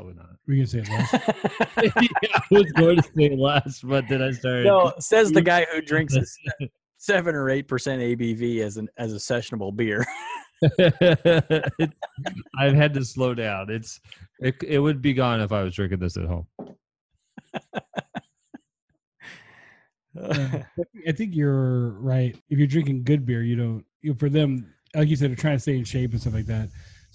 probably 0.00 0.14
not. 0.14 0.36
we 0.46 0.56
can 0.58 0.66
say 0.66 0.78
it 0.80 0.88
last. 0.88 1.12
yeah, 2.22 2.38
I 2.38 2.42
was 2.50 2.72
going 2.72 2.96
to 2.96 3.02
say 3.16 3.36
last, 3.36 3.86
but 3.86 4.04
then 4.08 4.22
I 4.22 4.30
started. 4.32 4.64
no 4.64 4.92
says 4.98 5.30
the 5.30 5.42
guy 5.42 5.66
who 5.72 5.80
drinks 5.80 6.16
a 6.16 6.24
seven 6.96 7.34
or 7.34 7.48
eight 7.48 7.66
percent 7.68 8.02
abv 8.02 8.60
as 8.60 8.76
an 8.76 8.88
as 8.98 9.12
a 9.12 9.16
sessionable 9.16 9.74
beer 9.74 10.04
It- 10.62 11.92
I've 12.58 12.74
had 12.74 12.92
to 12.94 13.04
slow 13.04 13.34
down. 13.34 13.70
It's 13.70 14.00
it, 14.40 14.62
it 14.62 14.78
would 14.78 15.00
be 15.00 15.14
gone 15.14 15.40
if 15.40 15.52
I 15.52 15.62
was 15.62 15.74
drinking 15.74 16.00
this 16.00 16.16
at 16.16 16.26
home. 16.26 16.46
Uh, 20.20 20.58
I 21.06 21.12
think 21.12 21.34
you're 21.34 21.90
right. 21.92 22.36
If 22.50 22.58
you're 22.58 22.66
drinking 22.66 23.04
good 23.04 23.24
beer, 23.24 23.42
you 23.42 23.56
don't. 23.56 23.84
You, 24.02 24.10
know, 24.10 24.16
for 24.18 24.28
them, 24.28 24.74
like 24.94 25.08
you 25.08 25.16
said, 25.16 25.30
they're 25.30 25.36
trying 25.36 25.56
to 25.56 25.60
stay 25.60 25.78
in 25.78 25.84
shape 25.84 26.10
and 26.10 26.20
stuff 26.20 26.34
like 26.34 26.46
that. 26.46 26.68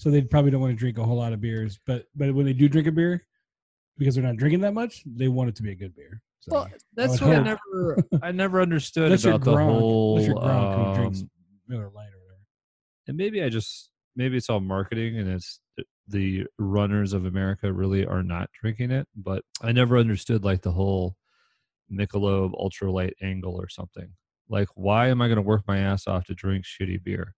So 0.06 0.12
they 0.12 0.22
probably 0.22 0.52
don't 0.52 0.62
want 0.62 0.72
to 0.72 0.78
drink 0.78 1.00
a 1.00 1.04
whole 1.04 1.18
lot 1.18 1.34
of 1.34 1.42
beers. 1.42 1.80
But 1.88 2.06
but 2.16 2.32
when 2.36 2.46
they 2.46 2.54
do 2.54 2.70
drink 2.70 2.88
a 2.88 2.92
beer, 2.92 3.26
because 3.98 4.14
they're 4.14 4.24
not 4.24 4.38
drinking 4.38 4.62
that 4.62 4.76
much, 4.76 5.02
they 5.04 5.30
want 5.30 5.50
it 5.50 5.56
to 5.56 5.64
be 5.64 5.72
a 5.72 5.76
good 5.76 5.96
beer. 5.96 6.22
So 6.42 6.52
Well, 6.52 6.70
that's 6.96 7.20
would 7.20 7.28
what 7.28 7.38
I 7.40 7.42
never 7.42 7.98
I 8.22 8.32
never 8.32 8.62
understood 8.62 9.06
unless 9.06 9.26
about 9.26 9.42
the 9.44 9.58
whole. 9.58 10.18
unless 10.18 10.28
you're 10.28 10.38
Gronk 10.38 10.90
who 10.90 11.02
drinks 11.02 11.22
um, 11.22 11.30
Miller 11.68 11.86
Lite 11.86 12.14
or 12.14 12.22
whatever. 12.22 12.42
and 13.08 13.18
maybe 13.18 13.42
I 13.42 13.50
just 13.50 13.90
maybe 14.16 14.38
it's 14.38 14.48
all 14.48 14.60
marketing 14.60 15.18
and 15.18 15.28
it's 15.28 15.60
the 16.08 16.46
runners 16.60 17.14
of 17.14 17.26
America 17.26 17.74
really 17.74 18.06
are 18.06 18.22
not 18.22 18.52
drinking 18.62 18.92
it, 18.92 19.08
but 19.16 19.42
I 19.64 19.72
never 19.72 19.98
understood 19.98 20.44
like 20.44 20.62
the 20.62 20.72
whole 20.72 21.16
Michelob 21.92 22.54
ultralight 22.54 23.14
angle 23.24 23.60
or 23.60 23.70
something. 23.70 24.14
Like, 24.50 24.68
why 24.76 25.08
am 25.08 25.24
I 25.24 25.28
going 25.28 25.38
to 25.38 25.42
work 25.42 25.64
my 25.68 25.80
ass 25.80 26.06
off 26.06 26.26
to 26.26 26.36
drink 26.36 26.64
shitty 26.64 27.04
beer? 27.04 27.34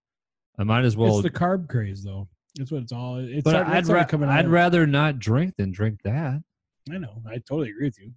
I 0.59 0.65
might 0.65 0.83
as 0.83 0.97
well. 0.97 1.19
it's 1.19 1.23
the 1.23 1.29
carb 1.29 1.69
craze, 1.69 2.03
though. 2.03 2.27
That's 2.57 2.71
what 2.71 2.81
it's 2.83 2.91
all. 2.91 3.17
It's 3.17 3.43
but 3.43 3.51
started- 3.51 3.71
I'd, 3.71 3.87
ra- 3.87 4.05
coming 4.05 4.29
I'd 4.29 4.47
rather 4.47 4.87
not 4.87 5.19
drink 5.19 5.55
than 5.57 5.71
drink 5.71 5.99
that. 6.03 6.41
I 6.91 6.97
know. 6.97 7.21
I 7.27 7.35
totally 7.37 7.69
agree 7.69 7.87
with 7.87 7.99
you. 7.99 8.11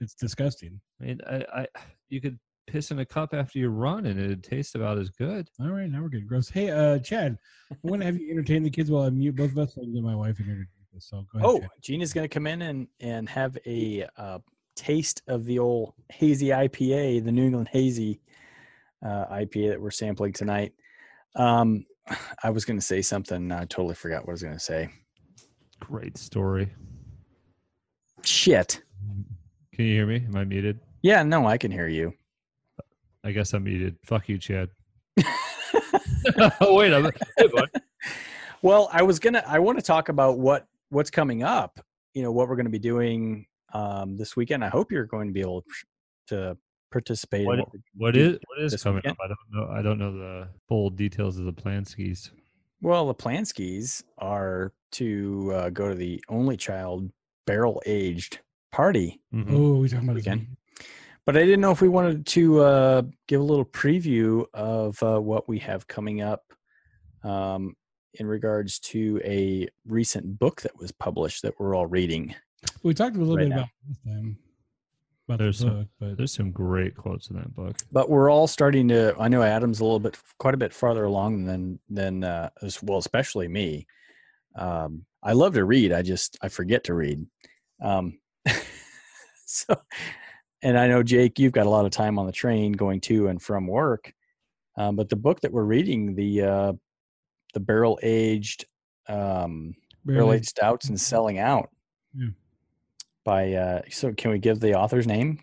It's 0.00 0.14
disgusting. 0.14 0.80
I 1.00 1.04
mean, 1.04 1.20
I, 1.28 1.44
I 1.54 1.66
you 2.08 2.20
could 2.20 2.38
piss 2.66 2.90
in 2.90 2.98
a 2.98 3.04
cup 3.04 3.34
after 3.34 3.58
you 3.58 3.68
run 3.68 4.06
and 4.06 4.18
it'd 4.18 4.44
taste 4.44 4.74
about 4.74 4.98
as 4.98 5.10
good. 5.10 5.48
All 5.60 5.68
right, 5.70 5.88
now 5.90 6.02
we're 6.02 6.08
good. 6.08 6.26
Gross. 6.26 6.48
Hey, 6.48 6.70
uh, 6.70 6.98
Chad, 6.98 7.36
I 7.72 7.76
want 7.82 8.02
to 8.02 8.06
have 8.06 8.16
you 8.18 8.30
entertain 8.30 8.62
the 8.62 8.70
kids 8.70 8.90
while 8.90 9.04
I 9.04 9.10
mute 9.10 9.36
both 9.36 9.52
of 9.52 9.58
us. 9.58 9.74
so 9.74 9.80
I 9.82 9.84
can 9.84 9.94
get 9.94 10.02
my 10.02 10.14
wife 10.14 10.38
in 10.40 10.46
here 10.46 10.54
to 10.54 10.60
do 10.60 10.66
this. 10.92 11.06
So 11.08 11.26
go 11.32 11.38
ahead. 11.38 11.48
Oh, 11.48 11.58
Chad. 11.60 11.68
Gina's 11.82 12.12
going 12.12 12.24
to 12.28 12.32
come 12.32 12.46
in 12.46 12.62
and 12.62 12.88
and 13.00 13.28
have 13.28 13.56
a 13.66 14.06
uh, 14.16 14.38
taste 14.76 15.22
of 15.28 15.44
the 15.44 15.58
old 15.58 15.94
hazy 16.10 16.48
IPA, 16.48 17.24
the 17.24 17.32
New 17.32 17.44
England 17.46 17.68
hazy 17.70 18.20
uh, 19.04 19.26
IPA 19.26 19.70
that 19.70 19.80
we're 19.80 19.90
sampling 19.90 20.32
tonight. 20.32 20.72
Um, 21.36 21.84
I 22.42 22.50
was 22.50 22.64
going 22.64 22.78
to 22.78 22.84
say 22.84 23.02
something. 23.02 23.52
I 23.52 23.64
totally 23.66 23.94
forgot 23.94 24.22
what 24.22 24.30
I 24.30 24.32
was 24.32 24.42
going 24.42 24.54
to 24.54 24.60
say. 24.60 24.90
Great 25.80 26.18
story. 26.18 26.72
Shit. 28.22 28.82
Can 29.74 29.84
you 29.86 29.94
hear 29.94 30.06
me? 30.06 30.24
Am 30.26 30.36
I 30.36 30.44
muted? 30.44 30.80
Yeah, 31.02 31.22
no, 31.22 31.46
I 31.46 31.56
can 31.56 31.70
hear 31.70 31.88
you. 31.88 32.12
I 33.24 33.32
guess 33.32 33.52
I'm 33.52 33.64
muted. 33.64 33.96
Fuck 34.04 34.28
you, 34.28 34.38
Chad. 34.38 34.68
oh 36.60 36.74
wait, 36.76 36.92
I'm. 36.92 37.10
Hey, 37.36 37.46
bud. 37.52 37.70
Well, 38.62 38.90
I 38.92 39.02
was 39.02 39.18
gonna. 39.18 39.42
I 39.46 39.58
want 39.58 39.78
to 39.78 39.84
talk 39.84 40.08
about 40.08 40.38
what 40.38 40.66
what's 40.90 41.10
coming 41.10 41.42
up. 41.42 41.80
You 42.14 42.22
know 42.22 42.32
what 42.32 42.48
we're 42.48 42.56
going 42.56 42.66
to 42.66 42.70
be 42.70 42.78
doing 42.78 43.46
um, 43.72 44.16
this 44.16 44.36
weekend. 44.36 44.64
I 44.64 44.68
hope 44.68 44.92
you're 44.92 45.06
going 45.06 45.28
to 45.28 45.32
be 45.32 45.40
able 45.40 45.64
to 46.28 46.56
participate. 46.90 47.42
in 47.42 47.46
What, 47.46 47.58
what 47.58 47.68
we're 47.72 47.80
what 48.06 48.14
do 48.14 48.20
is 48.30 48.38
what 48.46 48.62
is 48.62 48.82
coming 48.82 48.96
weekend. 48.96 49.12
up? 49.12 49.18
I 49.24 49.28
don't 49.28 49.38
know. 49.52 49.72
I 49.78 49.82
don't 49.82 49.98
know 49.98 50.12
the 50.12 50.48
full 50.68 50.90
details 50.90 51.38
of 51.38 51.44
the 51.44 51.52
plan 51.52 51.84
skis. 51.84 52.30
Well, 52.82 53.06
the 53.06 53.14
Planskis 53.14 54.02
are 54.18 54.72
to 54.92 55.52
uh, 55.54 55.70
go 55.70 55.90
to 55.90 55.94
the 55.94 56.22
only 56.30 56.56
child 56.56 57.10
barrel 57.46 57.82
aged 57.86 58.38
party 58.72 59.20
Mhm. 59.34 59.52
Oh, 59.52 59.80
we 59.80 59.88
talking 59.88 60.04
about 60.08 60.14
this 60.14 60.24
Weekend. 60.24 60.40
weekend. 60.40 60.56
but 61.26 61.36
I 61.36 61.40
didn't 61.40 61.60
know 61.60 61.72
if 61.72 61.80
we 61.82 61.88
wanted 61.88 62.24
to 62.26 62.60
uh, 62.60 63.02
give 63.28 63.40
a 63.40 63.44
little 63.44 63.64
preview 63.66 64.44
of 64.54 65.00
uh, 65.02 65.20
what 65.20 65.46
we 65.48 65.58
have 65.58 65.86
coming 65.88 66.22
up 66.22 66.42
um, 67.22 67.74
in 68.14 68.26
regards 68.26 68.78
to 68.80 69.20
a 69.24 69.68
recent 69.86 70.38
book 70.38 70.62
that 70.62 70.76
was 70.78 70.90
published 70.90 71.42
that 71.42 71.54
we're 71.60 71.74
all 71.76 71.86
reading. 71.86 72.34
We 72.82 72.94
talked 72.94 73.16
a 73.16 73.18
little 73.18 73.36
Right 73.36 73.44
bit 73.44 73.48
now. 73.50 73.56
about 73.56 73.68
it 73.90 74.08
time 74.10 74.38
about 75.30 75.42
There's 75.42 75.58
the 75.60 75.66
some- 75.66 75.88
but 75.98 76.16
There's 76.16 76.32
some 76.32 76.50
great 76.50 76.96
quotes 76.96 77.30
in 77.30 77.36
that 77.36 77.54
book. 77.54 77.76
But 77.92 78.10
we're 78.10 78.30
all 78.30 78.46
starting 78.46 78.88
to. 78.88 79.14
I 79.18 79.28
know 79.28 79.42
Adam's 79.42 79.80
a 79.80 79.84
little 79.84 80.00
bit, 80.00 80.18
quite 80.38 80.54
a 80.54 80.58
bit 80.58 80.72
farther 80.72 81.04
along 81.04 81.44
than 81.44 81.78
than 81.88 82.24
uh, 82.24 82.50
as 82.62 82.82
well, 82.82 82.98
especially 82.98 83.48
me. 83.48 83.86
Um, 84.56 85.04
I 85.22 85.32
love 85.32 85.54
to 85.54 85.64
read. 85.64 85.92
I 85.92 86.02
just 86.02 86.38
I 86.42 86.48
forget 86.48 86.84
to 86.84 86.94
read. 86.94 87.24
Um, 87.80 88.18
so, 89.46 89.76
and 90.62 90.78
I 90.78 90.88
know 90.88 91.02
Jake, 91.02 91.38
you've 91.38 91.52
got 91.52 91.66
a 91.66 91.70
lot 91.70 91.84
of 91.86 91.92
time 91.92 92.18
on 92.18 92.26
the 92.26 92.32
train 92.32 92.72
going 92.72 93.00
to 93.02 93.28
and 93.28 93.40
from 93.40 93.66
work. 93.66 94.12
Um, 94.76 94.96
but 94.96 95.08
the 95.08 95.16
book 95.16 95.40
that 95.40 95.52
we're 95.52 95.64
reading, 95.64 96.14
the 96.14 96.42
uh, 96.42 96.72
the 97.54 97.60
barrel 97.60 97.98
aged 98.02 98.66
um, 99.08 99.74
barrel 100.04 100.32
aged 100.32 100.48
stouts 100.48 100.88
and 100.88 101.00
selling 101.00 101.38
out 101.38 101.68
Yeah. 102.14 102.28
By. 103.30 103.52
Uh, 103.52 103.82
so, 103.90 104.12
can 104.12 104.30
we 104.32 104.38
give 104.38 104.58
the 104.60 104.74
author's 104.74 105.06
name? 105.06 105.38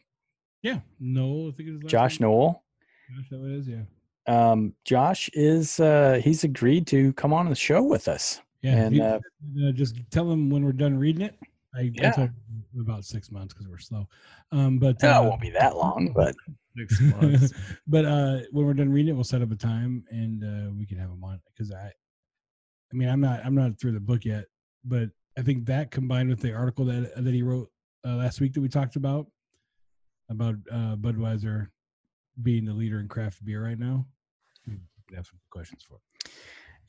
yeah, 0.64 0.80
no, 1.00 1.48
I 1.48 1.52
think 1.56 1.70
it's 1.70 1.92
Josh 1.92 2.20
Noel. 2.20 2.64
Josh, 3.10 3.30
that 3.30 3.40
what 3.40 3.50
it 3.52 3.56
is, 3.60 3.68
yeah. 3.70 3.84
um, 4.28 4.74
Josh 4.84 5.30
is 5.34 5.80
uh, 5.80 6.20
he's 6.24 6.44
agreed 6.44 6.86
to 6.88 7.14
come 7.14 7.32
on 7.34 7.48
the 7.50 7.56
show 7.56 7.82
with 7.84 8.08
us. 8.10 8.42
Yeah, 8.62 8.76
And, 8.76 8.96
he- 8.96 9.02
uh, 9.02 9.20
uh, 9.66 9.72
just 9.72 9.96
tell 10.12 10.28
them 10.28 10.50
when 10.50 10.66
we're 10.66 10.72
done 10.74 10.98
reading 10.98 11.22
it. 11.22 11.36
I, 11.74 11.80
I 11.80 11.92
Yeah. 11.94 12.12
told 12.12 12.30
him 12.30 12.82
about 12.82 13.06
six 13.06 13.32
months 13.32 13.54
because 13.54 13.68
we're 13.70 13.78
slow. 13.78 14.08
Um, 14.52 14.80
but 14.80 15.02
No, 15.04 15.12
uh, 15.12 15.24
it 15.24 15.30
won't 15.30 15.42
be 15.42 15.52
that 15.52 15.76
long, 15.78 16.12
but 16.14 16.36
Six 16.76 17.00
months. 17.02 17.54
but 17.88 18.04
uh, 18.06 18.40
when 18.52 18.66
we're 18.66 18.74
done 18.74 18.92
reading 18.92 19.12
it, 19.12 19.16
we'll 19.16 19.24
set 19.24 19.42
up 19.42 19.52
a 19.52 19.56
time 19.56 20.04
and 20.10 20.44
uh, 20.44 20.72
we 20.78 20.86
can 20.86 20.98
have 20.98 21.10
him 21.10 21.24
on. 21.24 21.40
Because 21.54 21.72
I, 21.72 21.86
I 22.92 22.94
mean, 22.96 23.10
I'm 23.10 23.22
not 23.22 23.46
I'm 23.46 23.56
not 23.56 23.80
through 23.80 23.94
the 23.94 24.00
book 24.00 24.26
yet, 24.26 24.46
but 24.84 25.10
I 25.38 25.42
think 25.44 25.66
that 25.68 25.92
combined 25.92 26.30
with 26.30 26.40
the 26.42 26.54
article 26.54 26.84
that 26.86 27.24
that 27.24 27.34
he 27.34 27.42
wrote 27.44 27.70
uh, 28.08 28.16
last 28.16 28.40
week 28.42 28.54
that 28.54 28.62
we 28.62 28.70
talked 28.70 28.96
about 28.96 29.28
about 30.30 30.56
uh, 30.72 30.96
Budweiser 30.96 31.68
being 32.44 32.66
the 32.66 32.74
leader 32.74 33.00
in 33.00 33.08
craft 33.08 33.44
beer 33.44 33.64
right 33.64 33.80
now, 33.80 34.06
we 34.68 34.74
could 35.08 35.16
have 35.16 35.26
some 35.26 35.40
questions 35.50 35.84
for. 35.88 35.98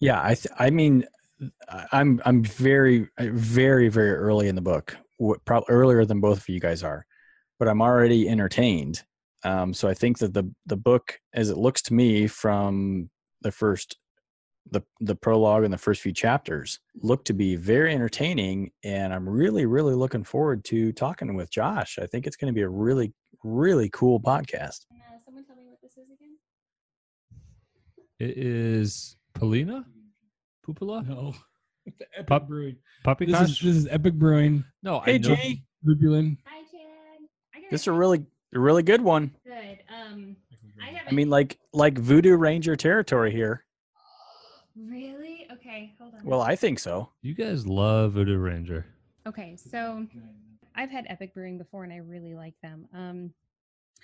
yeah, 0.00 0.20
I 0.22 0.34
th- 0.34 0.52
I 0.58 0.70
mean, 0.70 1.04
I- 1.68 1.86
I'm 1.92 2.20
I'm 2.24 2.42
very 2.44 3.08
very 3.18 3.88
very 3.88 4.12
early 4.14 4.48
in 4.48 4.54
the 4.54 4.60
book, 4.60 4.96
probably 5.44 5.66
earlier 5.74 6.04
than 6.04 6.20
both 6.20 6.38
of 6.38 6.48
you 6.48 6.60
guys 6.60 6.82
are, 6.82 7.06
but 7.58 7.68
I'm 7.68 7.82
already 7.82 8.28
entertained. 8.28 9.02
Um, 9.44 9.72
so 9.72 9.88
I 9.88 9.94
think 9.94 10.18
that 10.18 10.34
the 10.34 10.52
the 10.66 10.76
book, 10.76 11.20
as 11.32 11.48
it 11.50 11.56
looks 11.56 11.82
to 11.82 11.94
me 11.94 12.26
from 12.26 13.08
the 13.42 13.52
first 13.52 13.96
the 14.70 14.82
the 15.00 15.14
prologue 15.14 15.64
and 15.64 15.72
the 15.72 15.78
first 15.78 16.00
few 16.02 16.12
chapters, 16.12 16.78
look 17.02 17.24
to 17.26 17.32
be 17.32 17.56
very 17.56 17.94
entertaining, 17.94 18.70
and 18.84 19.12
I'm 19.14 19.28
really 19.28 19.66
really 19.66 19.94
looking 19.94 20.24
forward 20.24 20.64
to 20.66 20.92
talking 20.92 21.34
with 21.34 21.50
Josh. 21.50 21.98
I 22.00 22.06
think 22.06 22.26
it's 22.26 22.36
going 22.36 22.52
to 22.52 22.54
be 22.54 22.62
a 22.62 22.68
really 22.68 23.12
really 23.44 23.88
cool 23.90 24.20
podcast. 24.20 24.86
Uh, 24.92 25.18
someone 25.24 25.44
tell 25.44 25.56
me 25.56 25.62
what 25.66 25.80
this 25.82 25.92
is 25.92 26.08
again? 26.10 26.36
It 28.18 28.36
is 28.36 29.16
Polina? 29.34 29.84
Pupila? 30.66 31.06
No, 31.06 31.34
Epic 32.14 32.26
Pop- 32.26 32.48
Brewing. 32.48 32.76
Puppy 33.04 33.26
This 33.26 33.40
is 33.40 33.60
this 33.60 33.76
is 33.76 33.86
Epic 33.88 34.14
Brewing. 34.14 34.64
No, 34.82 35.00
Hey 35.00 35.14
I 35.14 35.18
know. 35.18 35.34
Jay, 35.34 35.62
Lupulin. 35.86 36.36
Hi, 36.44 36.60
Chad. 36.62 37.28
I 37.54 37.60
this 37.70 37.82
is 37.82 37.86
a 37.86 37.92
really 37.92 38.24
a 38.54 38.58
really 38.58 38.82
good 38.82 39.00
one. 39.00 39.34
good. 39.46 39.78
Um, 39.88 40.36
I. 40.82 41.00
I 41.06 41.12
mean, 41.12 41.30
like 41.30 41.58
like 41.72 41.96
Voodoo 41.98 42.36
Ranger 42.36 42.76
territory 42.76 43.30
here. 43.32 43.64
Really? 44.86 45.46
Okay, 45.52 45.94
hold 45.98 46.14
on. 46.14 46.20
Well, 46.24 46.40
I 46.42 46.56
think 46.56 46.78
so. 46.78 47.08
You 47.22 47.34
guys 47.34 47.66
love 47.66 48.12
Voodoo 48.12 48.36
Ranger. 48.38 48.86
Okay, 49.26 49.56
so 49.56 50.06
I've 50.74 50.90
had 50.90 51.06
Epic 51.08 51.34
Brewing 51.34 51.58
before 51.58 51.84
and 51.84 51.92
I 51.92 51.96
really 51.98 52.34
like 52.34 52.54
them. 52.62 52.86
Um 52.94 53.32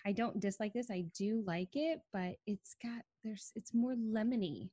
I 0.06 0.12
don't 0.12 0.38
dislike 0.40 0.72
this. 0.74 0.90
I 0.90 1.04
do 1.16 1.42
like 1.46 1.70
it, 1.74 2.00
but 2.12 2.36
it's 2.46 2.76
got 2.82 3.02
there's 3.22 3.52
it's 3.54 3.72
more 3.72 3.94
lemony 3.94 4.70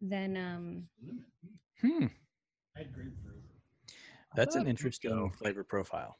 than 0.00 0.36
um 0.36 0.88
Hmm, 1.80 2.06
I 2.76 2.78
had 2.80 2.92
grapefruit. 2.92 3.42
that's 4.36 4.54
an 4.54 4.66
interesting 4.68 5.10
Pluto- 5.10 5.34
flavor 5.36 5.64
profile. 5.64 6.16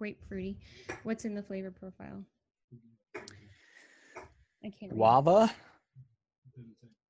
grapefruity. 0.00 0.56
What's 1.04 1.24
in 1.24 1.34
the 1.34 1.42
flavor 1.42 1.70
profile? 1.70 2.24
I 3.16 4.68
can't 4.70 4.90
read. 4.92 4.96
Guava, 4.96 5.54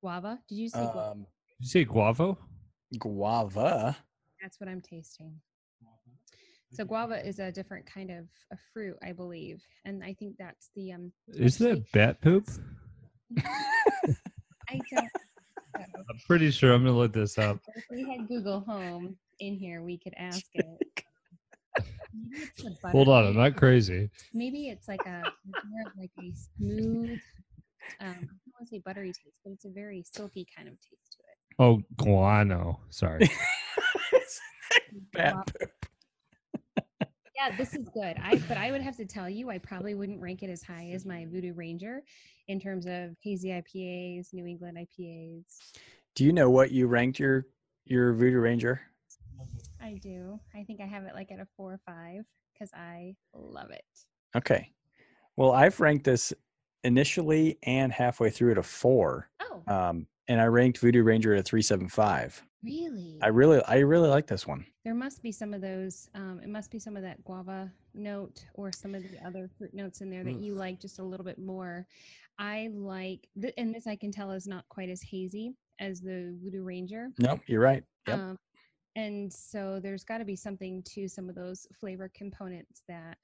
Guava? 0.00 0.38
Did 0.48 0.56
you 0.56 0.68
say 0.68 0.80
guava? 0.80 1.10
um, 1.12 1.18
Did 1.18 1.26
you 1.60 1.66
say 1.68 1.84
guavo? 1.84 2.36
guava. 2.98 3.96
That's 4.42 4.58
what 4.60 4.68
I'm 4.68 4.80
tasting. 4.80 5.34
So 6.72 6.84
guava 6.84 7.26
is 7.26 7.40
a 7.40 7.50
different 7.50 7.84
kind 7.92 8.10
of 8.10 8.26
a 8.52 8.56
fruit, 8.72 8.96
I 9.02 9.10
believe, 9.12 9.60
and 9.84 10.04
I 10.04 10.14
think 10.14 10.36
that's 10.38 10.70
the 10.76 10.92
um. 10.92 11.12
Is 11.28 11.58
that 11.58 11.84
bat 11.92 12.20
poop? 12.20 12.46
I 13.38 14.80
don't. 14.90 15.02
know. 15.02 16.04
I'm 16.10 16.18
pretty 16.28 16.50
sure 16.52 16.72
I'm 16.72 16.84
gonna 16.84 16.96
look 16.96 17.12
this 17.12 17.38
up. 17.38 17.58
If 17.76 17.84
we 17.90 18.08
had 18.08 18.28
Google 18.28 18.60
Home 18.60 19.16
in 19.40 19.54
here, 19.56 19.82
we 19.82 19.98
could 19.98 20.14
ask 20.16 20.44
it. 20.54 20.64
Maybe 22.14 22.42
it's 22.56 22.62
the 22.82 22.88
Hold 22.90 23.08
on, 23.08 23.24
I'm 23.26 23.34
buttery- 23.34 23.50
not 23.50 23.56
crazy. 23.56 24.10
Maybe 24.32 24.68
it's 24.68 24.86
like 24.88 25.04
a 25.06 25.22
more 25.68 25.82
of 25.86 25.92
like 25.98 26.10
a 26.20 26.32
smooth. 26.56 27.18
Um, 28.00 28.08
I 28.08 28.14
don't 28.14 28.39
want 28.60 28.68
to 28.68 28.74
say 28.76 28.82
buttery 28.84 29.08
taste, 29.08 29.38
but 29.44 29.52
it's 29.52 29.64
a 29.64 29.70
very 29.70 30.04
silky 30.12 30.46
kind 30.54 30.68
of 30.68 30.74
taste 30.74 31.16
to 31.16 31.18
it. 31.22 31.56
Oh, 31.58 31.82
guano. 31.96 32.80
Sorry. 32.90 33.20
Bat 35.12 35.32
Guava- 35.32 35.44
poop. 35.58 35.70
Yeah, 37.34 37.56
this 37.56 37.74
is 37.74 37.88
good. 37.94 38.16
I 38.22 38.36
but 38.48 38.58
I 38.58 38.70
would 38.70 38.82
have 38.82 38.98
to 38.98 39.06
tell 39.06 39.28
you, 39.30 39.48
I 39.48 39.56
probably 39.56 39.94
wouldn't 39.94 40.20
rank 40.20 40.42
it 40.42 40.50
as 40.50 40.62
high 40.62 40.90
as 40.92 41.06
my 41.06 41.26
Voodoo 41.30 41.54
Ranger 41.54 42.02
in 42.48 42.60
terms 42.60 42.84
of 42.86 43.16
hazy 43.22 43.48
IPAs, 43.48 44.34
New 44.34 44.46
England 44.46 44.76
IPAs. 44.76 45.44
Do 46.14 46.24
you 46.24 46.34
know 46.34 46.50
what 46.50 46.70
you 46.70 46.86
ranked 46.86 47.18
your 47.18 47.46
your 47.86 48.12
Voodoo 48.12 48.40
Ranger? 48.40 48.82
I 49.80 49.94
do. 50.02 50.38
I 50.54 50.64
think 50.64 50.82
I 50.82 50.86
have 50.86 51.04
it 51.04 51.14
like 51.14 51.32
at 51.32 51.40
a 51.40 51.46
four 51.56 51.72
or 51.72 51.80
five 51.86 52.24
because 52.52 52.70
I 52.74 53.14
love 53.34 53.70
it. 53.70 53.84
Okay. 54.36 54.70
Well, 55.36 55.52
I've 55.52 55.80
ranked 55.80 56.04
this 56.04 56.34
initially 56.84 57.58
and 57.62 57.92
halfway 57.92 58.30
through 58.30 58.52
at 58.52 58.58
a 58.58 58.62
four. 58.62 59.28
Oh, 59.40 59.62
Um, 59.66 60.06
and 60.28 60.40
I 60.40 60.44
ranked 60.46 60.78
Voodoo 60.78 61.02
Ranger 61.02 61.34
at 61.34 61.40
a 61.40 61.42
three 61.42 61.62
seven 61.62 61.88
five. 61.88 62.42
really? 62.62 63.18
I 63.22 63.28
really, 63.28 63.62
I 63.66 63.78
really 63.78 64.08
like 64.08 64.26
this 64.26 64.46
one. 64.46 64.64
there 64.84 64.94
must 64.94 65.22
be 65.22 65.30
some 65.32 65.52
of 65.54 65.60
those. 65.60 66.08
Um, 66.14 66.40
it 66.42 66.48
must 66.48 66.70
be 66.70 66.78
some 66.78 66.96
of 66.96 67.02
that 67.02 67.22
guava 67.24 67.70
note 67.94 68.44
or 68.54 68.72
some 68.72 68.94
of 68.94 69.02
the 69.02 69.26
other 69.26 69.48
fruit 69.58 69.74
notes 69.74 70.00
in 70.00 70.08
there 70.10 70.24
that 70.24 70.36
Mm. 70.38 70.44
you 70.44 70.54
like 70.54 70.80
just 70.80 70.98
a 70.98 71.02
little 71.04 71.24
bit 71.24 71.38
more. 71.38 71.86
I 72.38 72.70
like, 72.72 73.28
th- 73.40 73.52
and 73.58 73.74
this 73.74 73.86
I 73.86 73.96
can 73.96 74.10
tell 74.10 74.30
is 74.30 74.46
not 74.46 74.66
quite 74.70 74.88
as 74.88 75.02
hazy 75.02 75.54
as 75.80 76.00
the 76.00 76.34
Voodoo 76.42 76.62
Ranger. 76.62 77.08
Nope, 77.18 77.40
you're 77.46 77.60
right. 77.60 77.84
Yep. 78.08 78.18
Um, 78.18 78.38
and 78.96 79.30
so 79.32 79.78
there's 79.80 80.04
got 80.04 80.18
to 80.18 80.24
be 80.24 80.36
something 80.36 80.82
to 80.94 81.06
some 81.08 81.28
of 81.28 81.34
those 81.34 81.66
flavor 81.78 82.10
components 82.14 82.82
that 82.88 83.18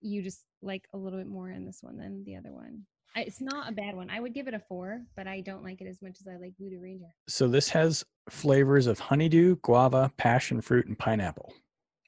you 0.00 0.22
just 0.22 0.44
like 0.62 0.84
a 0.92 0.98
little 0.98 1.18
bit 1.18 1.28
more 1.28 1.50
in 1.50 1.64
this 1.64 1.78
one 1.82 1.96
than 1.96 2.24
the 2.24 2.36
other 2.36 2.52
one. 2.52 2.82
I, 3.16 3.22
it's 3.22 3.40
not 3.40 3.68
a 3.68 3.72
bad 3.72 3.96
one. 3.96 4.10
I 4.10 4.20
would 4.20 4.34
give 4.34 4.48
it 4.48 4.54
a 4.54 4.58
four, 4.60 5.00
but 5.16 5.26
I 5.26 5.40
don't 5.40 5.64
like 5.64 5.80
it 5.80 5.86
as 5.88 6.02
much 6.02 6.18
as 6.20 6.28
I 6.28 6.36
like 6.36 6.52
Voodoo 6.60 6.80
Ranger. 6.80 7.06
so 7.26 7.48
this 7.48 7.68
has 7.70 8.04
flavors 8.28 8.86
of 8.86 8.98
honeydew, 8.98 9.56
guava, 9.62 10.12
passion 10.18 10.60
fruit, 10.60 10.86
and 10.86 10.98
pineapple, 10.98 11.52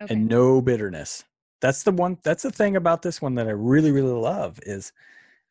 Okay. 0.03 0.15
and 0.15 0.29
no 0.29 0.61
bitterness. 0.61 1.25
That's 1.63 1.83
the 1.83 1.93
one. 1.93 2.19
That's 2.23 2.43
the 2.43 2.51
thing 2.53 2.77
about 2.77 3.03
this 3.03 3.21
one 3.23 3.35
that 3.37 3.47
I 3.49 3.53
really, 3.53 3.91
really 3.93 4.13
love 4.13 4.59
is 4.63 4.93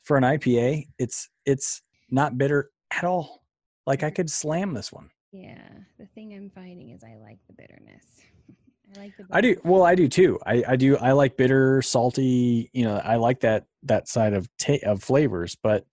for 0.03 0.17
an 0.17 0.23
IPA, 0.23 0.87
it's 0.97 1.29
it's 1.45 1.81
not 2.09 2.37
bitter 2.37 2.71
at 2.91 3.03
all. 3.03 3.43
Like 3.85 4.03
I 4.03 4.09
could 4.11 4.29
slam 4.29 4.73
this 4.73 4.91
one. 4.91 5.09
yeah. 5.31 5.67
The 5.99 6.05
thing 6.07 6.33
I'm 6.33 6.49
finding 6.49 6.89
is 6.91 7.03
I 7.03 7.15
like 7.17 7.39
the 7.47 7.53
bitterness. 7.53 8.05
I 8.95 8.99
like 8.99 9.17
the. 9.17 9.25
I 9.31 9.41
do. 9.41 9.55
Well, 9.63 9.83
I 9.83 9.95
do 9.95 10.07
too. 10.07 10.39
I, 10.45 10.63
I 10.69 10.75
do. 10.75 10.97
I 10.97 11.11
like 11.11 11.37
bitter, 11.37 11.81
salty. 11.81 12.69
You 12.73 12.85
know, 12.85 12.97
I 13.03 13.15
like 13.17 13.41
that 13.41 13.65
that 13.83 14.07
side 14.07 14.33
of 14.33 14.49
ta- 14.57 14.77
of 14.83 15.03
flavors. 15.03 15.55
But 15.61 15.85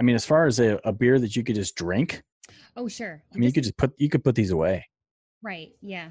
I 0.00 0.02
mean, 0.02 0.14
as 0.14 0.24
far 0.24 0.46
as 0.46 0.58
a, 0.60 0.78
a 0.84 0.92
beer 0.92 1.18
that 1.18 1.36
you 1.36 1.42
could 1.44 1.54
just 1.56 1.74
drink, 1.76 2.22
Oh, 2.76 2.88
sure. 2.88 3.22
I 3.32 3.36
mean, 3.38 3.44
you 3.48 3.52
could 3.52 3.64
just 3.64 3.76
put 3.76 3.92
you 3.98 4.08
could 4.08 4.22
put 4.24 4.34
these 4.34 4.50
away. 4.50 4.86
Right. 5.42 5.72
Yeah. 5.80 6.10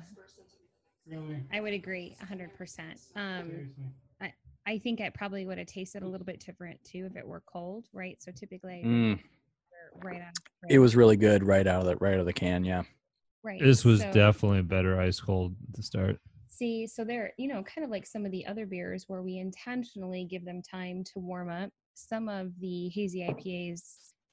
Really? 1.07 1.43
I 1.53 1.61
would 1.61 1.73
agree 1.73 2.15
100%. 2.23 2.79
Um, 3.15 3.69
I 4.67 4.79
think 4.79 4.99
it 4.99 5.13
probably 5.13 5.45
would 5.45 5.59
have 5.59 5.67
tasted 5.67 6.01
a 6.01 6.07
little 6.07 6.25
bit 6.25 6.39
different 6.43 6.83
too 6.83 7.05
if 7.05 7.15
it 7.15 7.27
were 7.27 7.43
cold, 7.45 7.85
right? 7.93 8.19
So 8.19 8.31
typically, 8.31 8.81
Mm, 8.83 9.19
right 10.03 10.21
out. 10.21 10.29
of 10.29 10.33
the 10.67 10.73
it 10.73 10.79
was 10.79 10.95
really 10.95 11.17
good 11.17 11.43
right 11.43 11.67
out 11.67 11.81
of 11.81 11.85
the 11.85 11.95
right 11.97 12.15
out 12.15 12.21
of 12.21 12.25
the 12.25 12.33
can. 12.33 12.65
Yeah. 12.65 12.81
Right. 13.45 13.61
This 13.61 13.85
was 13.85 14.01
so- 14.01 14.11
definitely 14.11 14.63
better 14.63 14.99
ice 14.99 15.19
cold 15.19 15.55
to 15.75 15.83
start. 15.83 16.19
See, 16.49 16.87
so 16.87 17.03
they're, 17.03 17.33
you 17.37 17.49
know, 17.49 17.63
kind 17.63 17.83
of 17.83 17.91
like 17.91 18.05
some 18.05 18.25
of 18.25 18.31
the 18.31 18.45
other 18.45 18.65
beers 18.65 19.05
where 19.07 19.21
we 19.21 19.39
intentionally 19.39 20.23
give 20.23 20.45
them 20.45 20.61
time 20.61 21.03
to 21.13 21.19
warm 21.19 21.49
up. 21.49 21.69
Some 21.95 22.29
of 22.29 22.57
the 22.61 22.87
hazy 22.89 23.27
IPAs, 23.29 23.81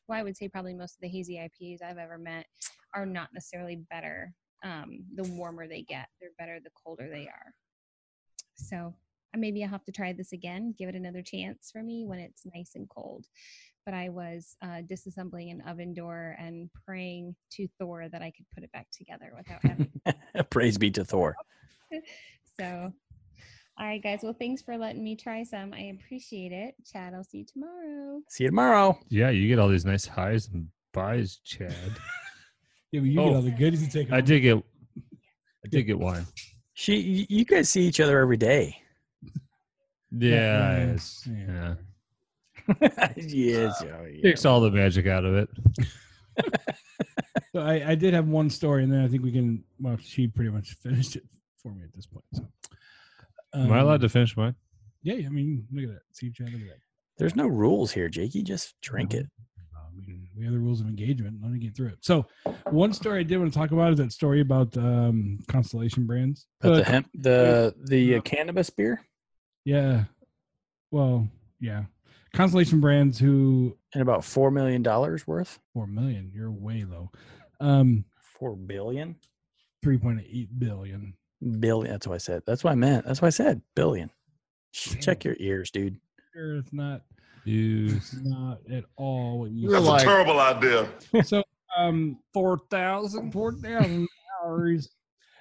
well, 0.06 0.20
I 0.20 0.22
would 0.22 0.36
say 0.36 0.48
probably 0.48 0.74
most 0.74 0.94
of 0.94 1.00
the 1.00 1.08
hazy 1.08 1.34
IPAs 1.34 1.82
I've 1.82 1.98
ever 1.98 2.18
met 2.18 2.46
are 2.94 3.06
not 3.06 3.30
necessarily 3.34 3.82
better 3.90 4.32
um, 4.62 5.00
the 5.16 5.24
warmer 5.24 5.66
they 5.66 5.82
get. 5.82 6.06
They're 6.20 6.30
better 6.38 6.60
the 6.62 6.70
colder 6.84 7.08
they 7.08 7.26
are. 7.26 7.54
So 8.54 8.94
uh, 9.34 9.38
maybe 9.38 9.64
I'll 9.64 9.70
have 9.70 9.84
to 9.84 9.92
try 9.92 10.12
this 10.12 10.32
again, 10.32 10.74
give 10.78 10.88
it 10.88 10.94
another 10.94 11.22
chance 11.22 11.70
for 11.72 11.82
me 11.82 12.04
when 12.06 12.18
it's 12.18 12.46
nice 12.54 12.72
and 12.74 12.88
cold. 12.88 13.26
But 13.84 13.94
I 13.94 14.10
was 14.10 14.56
uh, 14.62 14.82
disassembling 14.88 15.50
an 15.50 15.62
oven 15.68 15.92
door 15.92 16.36
and 16.38 16.70
praying 16.86 17.34
to 17.52 17.66
Thor 17.78 18.08
that 18.08 18.22
I 18.22 18.30
could 18.30 18.46
put 18.54 18.62
it 18.62 18.70
back 18.72 18.86
together 18.92 19.32
without 19.36 19.58
having 19.62 19.90
Praise 20.50 20.78
be 20.78 20.90
to 20.92 21.04
Thor. 21.04 21.34
so, 22.60 22.92
all 23.78 23.86
right, 23.86 24.00
guys. 24.02 24.20
Well, 24.22 24.36
thanks 24.38 24.62
for 24.62 24.76
letting 24.78 25.02
me 25.02 25.16
try 25.16 25.42
some. 25.42 25.72
I 25.72 25.94
appreciate 26.00 26.52
it. 26.52 26.74
Chad, 26.92 27.12
I'll 27.14 27.24
see 27.24 27.38
you 27.38 27.44
tomorrow. 27.44 28.20
See 28.28 28.44
you 28.44 28.50
tomorrow. 28.50 28.98
Yeah, 29.08 29.30
you 29.30 29.48
get 29.48 29.58
all 29.58 29.68
these 29.68 29.84
nice 29.84 30.06
highs 30.06 30.48
and 30.48 30.68
buys, 30.92 31.38
Chad. 31.44 31.72
Yeah, 32.92 33.00
but 33.00 33.06
you 33.08 33.20
Oh. 33.22 33.24
get 33.28 33.34
all 33.36 33.40
the 33.42 33.50
goodies 33.52 33.82
and 33.82 33.90
take. 33.90 34.12
I 34.12 34.20
did 34.20 34.40
get, 34.40 34.58
I 35.64 35.68
did 35.70 35.84
get 35.84 35.98
wine. 35.98 36.26
She, 36.74 37.26
you 37.30 37.46
guys 37.46 37.70
see 37.70 37.80
each 37.86 38.00
other 38.00 38.18
every 38.20 38.36
day. 38.36 38.76
Yeah, 40.10 40.76
yeah, 40.76 40.76
it's- 40.90 41.26
yeah. 41.26 41.74
yeah. 42.80 43.08
yes. 43.16 43.82
oh, 43.82 44.04
yeah. 44.04 44.22
Takes 44.22 44.44
all 44.44 44.60
the 44.60 44.70
magic 44.70 45.06
out 45.06 45.24
of 45.24 45.34
it. 45.34 45.48
So 47.54 47.60
I, 47.60 47.90
I 47.90 47.94
did 47.96 48.14
have 48.14 48.28
one 48.28 48.48
story, 48.48 48.82
and 48.82 48.90
then 48.90 49.04
I 49.04 49.08
think 49.08 49.22
we 49.22 49.30
can. 49.30 49.62
Well, 49.78 49.98
she 50.02 50.26
pretty 50.26 50.48
much 50.50 50.72
finished 50.82 51.16
it 51.16 51.24
for 51.62 51.70
me 51.74 51.82
at 51.84 51.92
this 51.92 52.06
point. 52.06 52.24
So, 52.32 52.46
Am 53.54 53.70
I 53.70 53.78
Um, 53.80 53.84
allowed 53.86 54.00
to 54.00 54.08
finish 54.08 54.34
mine? 54.38 54.54
Yeah, 55.02 55.14
yeah, 55.16 55.26
I 55.26 55.30
mean, 55.30 55.66
look 55.70 55.84
at 55.84 55.90
that. 55.90 56.00
See, 56.12 56.30
Chad, 56.30 56.46
look 56.50 56.62
at 56.62 56.68
that. 56.68 56.78
There's 57.18 57.36
no 57.36 57.46
rules 57.46 57.92
here, 57.92 58.08
Jakey. 58.08 58.42
Just 58.42 58.80
drink 58.80 59.12
it. 59.12 59.26
I 59.76 59.94
mean, 59.94 60.26
we 60.34 60.44
have 60.44 60.54
the 60.54 60.58
rules 60.58 60.80
of 60.80 60.86
engagement. 60.86 61.40
Let 61.42 61.52
me 61.52 61.58
get 61.58 61.76
through 61.76 61.88
it. 61.88 61.98
So, 62.00 62.24
one 62.70 62.94
story 62.94 63.20
I 63.20 63.22
did 63.22 63.36
want 63.36 63.52
to 63.52 63.58
talk 63.58 63.70
about 63.72 63.92
is 63.92 63.98
that 63.98 64.12
story 64.12 64.40
about 64.40 64.74
um, 64.78 65.38
Constellation 65.48 66.06
Brands. 66.06 66.46
But 66.62 66.72
Uh, 66.72 66.76
the 66.76 66.84
hemp, 66.84 67.10
the 67.12 67.74
the 67.84 68.14
uh, 68.16 68.20
cannabis 68.22 68.70
beer 68.70 69.02
yeah, 69.66 70.04
well, 70.90 71.28
yeah, 71.60 71.84
Constellation 72.32 72.80
Brands 72.80 73.18
who 73.18 73.76
and 73.94 74.02
about 74.02 74.24
four 74.24 74.50
million 74.50 74.82
dollars 74.82 75.26
worth. 75.26 75.58
four 75.74 75.86
million. 75.86 76.30
You're 76.34 76.50
way 76.50 76.84
low. 76.84 77.10
Um, 77.60 78.04
Four 78.38 78.56
billion. 78.56 79.14
three 79.82 79.98
point 79.98 80.20
eight 80.28 80.48
billion. 80.58 81.14
Billion. 81.60 81.92
That's 81.92 82.06
what 82.06 82.14
I 82.14 82.18
said. 82.18 82.42
That's 82.46 82.64
what 82.64 82.72
I 82.72 82.74
meant. 82.74 83.06
That's 83.06 83.20
what 83.22 83.26
I 83.28 83.30
said. 83.30 83.60
Billion. 83.76 84.10
Ch- 84.72 84.98
Check 85.00 85.24
your 85.24 85.36
ears, 85.38 85.70
dude. 85.70 85.96
Sure, 86.32 86.56
it's 86.56 86.72
not 86.72 87.02
You 87.44 87.88
it's 87.96 88.14
not 88.14 88.58
at 88.72 88.84
all 88.96 89.40
what 89.40 89.50
you. 89.50 89.70
That's 89.70 89.84
like- 89.84 90.02
a 90.02 90.04
terrible 90.04 90.40
idea. 90.40 90.88
so 91.24 91.42
um 91.76 92.18
four 92.32 92.58
thousand. 92.70 93.30
four 93.32 93.52
thousand 93.52 94.08
dollars. 94.42 94.88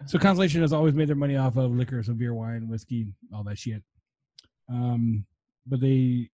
So 0.08 0.20
Constellation 0.20 0.62
has 0.62 0.74
always 0.74 0.94
made 0.96 1.08
their 1.08 1.16
money 1.16 1.38
off 1.38 1.58
of 1.58 1.72
liquor, 1.72 2.02
so 2.04 2.14
beer, 2.14 2.34
wine, 2.34 2.68
whiskey, 2.68 3.08
all 3.34 3.44
that 3.46 3.58
shit. 3.58 3.82
Um, 4.70 5.26
but 5.68 5.80
they 5.80 6.30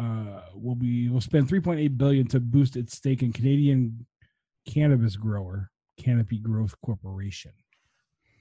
uh 0.00 0.42
will 0.54 0.74
be 0.74 1.08
will 1.08 1.20
spend 1.20 1.48
3.8 1.48 1.96
billion 1.96 2.26
to 2.28 2.40
boost 2.40 2.76
its 2.76 2.96
stake 2.96 3.22
in 3.22 3.32
Canadian 3.32 4.06
cannabis 4.68 5.16
grower 5.16 5.70
Canopy 5.98 6.38
Growth 6.38 6.74
Corporation. 6.84 7.52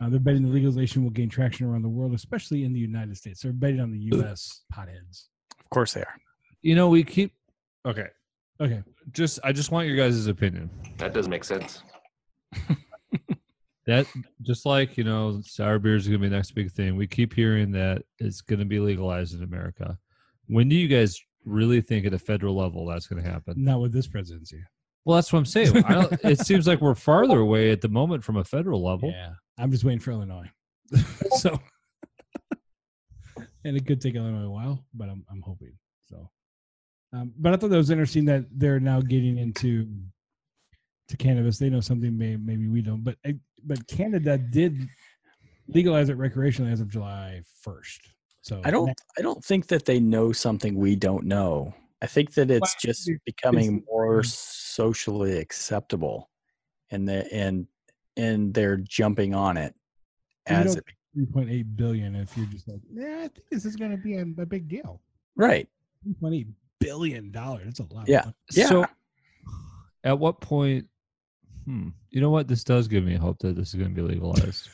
Uh, 0.01 0.09
they're 0.09 0.19
betting 0.19 0.43
the 0.43 0.49
legalization 0.49 1.03
will 1.03 1.09
gain 1.09 1.27
traction 1.27 1.67
around 1.67 1.81
the 1.81 1.89
world, 1.89 2.13
especially 2.13 2.63
in 2.63 2.71
the 2.71 2.79
United 2.79 3.17
States. 3.17 3.41
They're 3.41 3.51
betting 3.51 3.81
on 3.81 3.91
the 3.91 3.99
U.S. 4.13 4.61
potheads. 4.73 5.25
Of 5.59 5.69
course 5.71 5.93
they 5.93 6.01
are. 6.01 6.15
You 6.61 6.75
know, 6.75 6.87
we 6.87 7.03
keep. 7.03 7.33
Okay, 7.85 8.07
Okay, 8.61 8.83
just 9.13 9.39
I 9.43 9.53
just 9.53 9.71
want 9.71 9.87
your 9.87 9.95
guys' 9.95 10.27
opinion. 10.27 10.69
That 10.97 11.13
doesn't 11.13 11.31
make 11.31 11.43
sense. 11.43 11.83
That 13.85 14.05
just 14.43 14.67
like 14.67 14.97
you 14.97 15.03
know, 15.03 15.41
sour 15.43 15.79
beer 15.79 15.95
is 15.95 16.05
going 16.05 16.19
to 16.19 16.21
be 16.21 16.29
the 16.29 16.35
next 16.35 16.51
big 16.51 16.71
thing. 16.71 16.95
We 16.95 17.07
keep 17.07 17.33
hearing 17.33 17.71
that 17.71 18.03
it's 18.19 18.39
going 18.39 18.59
to 18.59 18.65
be 18.65 18.79
legalized 18.79 19.33
in 19.33 19.41
America. 19.41 19.97
When 20.45 20.69
do 20.69 20.75
you 20.75 20.87
guys 20.87 21.19
really 21.49 21.81
think 21.81 22.05
at 22.05 22.13
a 22.13 22.19
federal 22.19 22.55
level 22.55 22.85
that's 22.85 23.07
going 23.07 23.21
to 23.23 23.29
happen? 23.29 23.53
not 23.57 23.81
with 23.81 23.91
this 23.91 24.07
presidency. 24.07 24.63
Well, 25.05 25.15
that's 25.15 25.31
what 25.33 25.39
I'm 25.39 25.45
saying. 25.45 25.83
I 25.85 25.93
don't, 25.95 26.13
it 26.25 26.39
seems 26.39 26.67
like 26.67 26.81
we're 26.81 26.93
farther 26.95 27.39
away 27.39 27.71
at 27.71 27.81
the 27.81 27.87
moment 27.89 28.23
from 28.23 28.37
a 28.37 28.43
federal 28.43 28.83
level. 28.83 29.09
Yeah, 29.09 29.31
I'm 29.57 29.71
just 29.71 29.83
waiting 29.83 29.99
for 29.99 30.11
Illinois. 30.11 30.49
so, 31.37 31.57
and 33.63 33.75
it 33.77 33.85
could 33.85 34.01
take 34.01 34.15
Illinois 34.15 34.45
a 34.45 34.49
while, 34.49 34.85
but 34.93 35.09
I'm 35.09 35.25
I'm 35.31 35.41
hoping 35.41 35.73
so. 36.09 36.29
Um, 37.13 37.33
but 37.37 37.53
I 37.53 37.57
thought 37.57 37.69
that 37.71 37.77
was 37.77 37.89
interesting 37.89 38.25
that 38.25 38.45
they're 38.51 38.79
now 38.79 39.01
getting 39.01 39.37
into 39.37 39.87
to 41.07 41.17
cannabis. 41.17 41.57
They 41.57 41.69
know 41.69 41.81
something 41.81 42.15
may, 42.17 42.35
maybe 42.35 42.67
we 42.67 42.81
don't, 42.81 43.03
but 43.03 43.15
I- 43.25 43.39
but 43.63 43.85
Canada 43.87 44.37
did 44.37 44.87
legalize 45.67 46.07
it 46.09 46.17
recreationally 46.17 46.71
as 46.71 46.79
of 46.81 46.87
July 46.89 47.41
1st. 47.67 47.99
So 48.41 48.61
I 48.63 48.71
don't. 48.71 48.89
I 49.17 49.21
don't 49.21 49.43
think 49.43 49.67
that 49.67 49.85
they 49.85 49.99
know 49.99 50.31
something 50.31 50.75
we 50.75 50.95
don't 50.95 51.25
know. 51.25 51.73
I 52.01 52.07
think 52.07 52.33
that 52.35 52.49
it's 52.49 52.61
Well, 52.61 52.75
just 52.93 53.11
becoming 53.25 53.77
it's- 53.77 53.87
more 53.91 54.23
socially 54.23 55.37
acceptable, 55.37 56.29
and 56.91 57.07
the 57.07 57.31
and 57.33 57.67
and 58.17 58.53
they're 58.53 58.77
jumping 58.77 59.33
on 59.35 59.57
it 59.57 59.75
as 60.45 60.75
it, 60.77 60.83
3.8 61.17 61.75
billion. 61.75 62.15
If 62.15 62.35
you're 62.37 62.45
just 62.47 62.67
like, 62.67 62.81
yeah, 62.91 63.17
I 63.25 63.27
think 63.27 63.49
this 63.51 63.65
is 63.65 63.75
going 63.75 63.91
to 63.91 63.97
be 63.97 64.15
a, 64.15 64.21
a 64.21 64.45
big 64.45 64.67
deal. 64.67 65.01
right. 65.35 65.67
3.8 66.07 66.47
billion 66.79 67.31
dollars. 67.31 67.65
That's 67.65 67.79
a 67.79 67.93
lot. 67.93 68.07
Yeah. 68.07 68.31
Yeah. 68.53 68.67
So, 68.67 68.85
at 70.05 70.17
what 70.17 70.39
point? 70.39 70.87
Hmm. 71.65 71.89
You 72.09 72.21
know 72.21 72.29
what? 72.29 72.47
This 72.47 72.63
does 72.63 72.87
give 72.87 73.03
me 73.03 73.15
hope 73.15 73.37
that 73.39 73.55
this 73.57 73.69
is 73.69 73.75
going 73.75 73.93
to 73.93 73.95
be 73.95 74.01
legalized. 74.01 74.69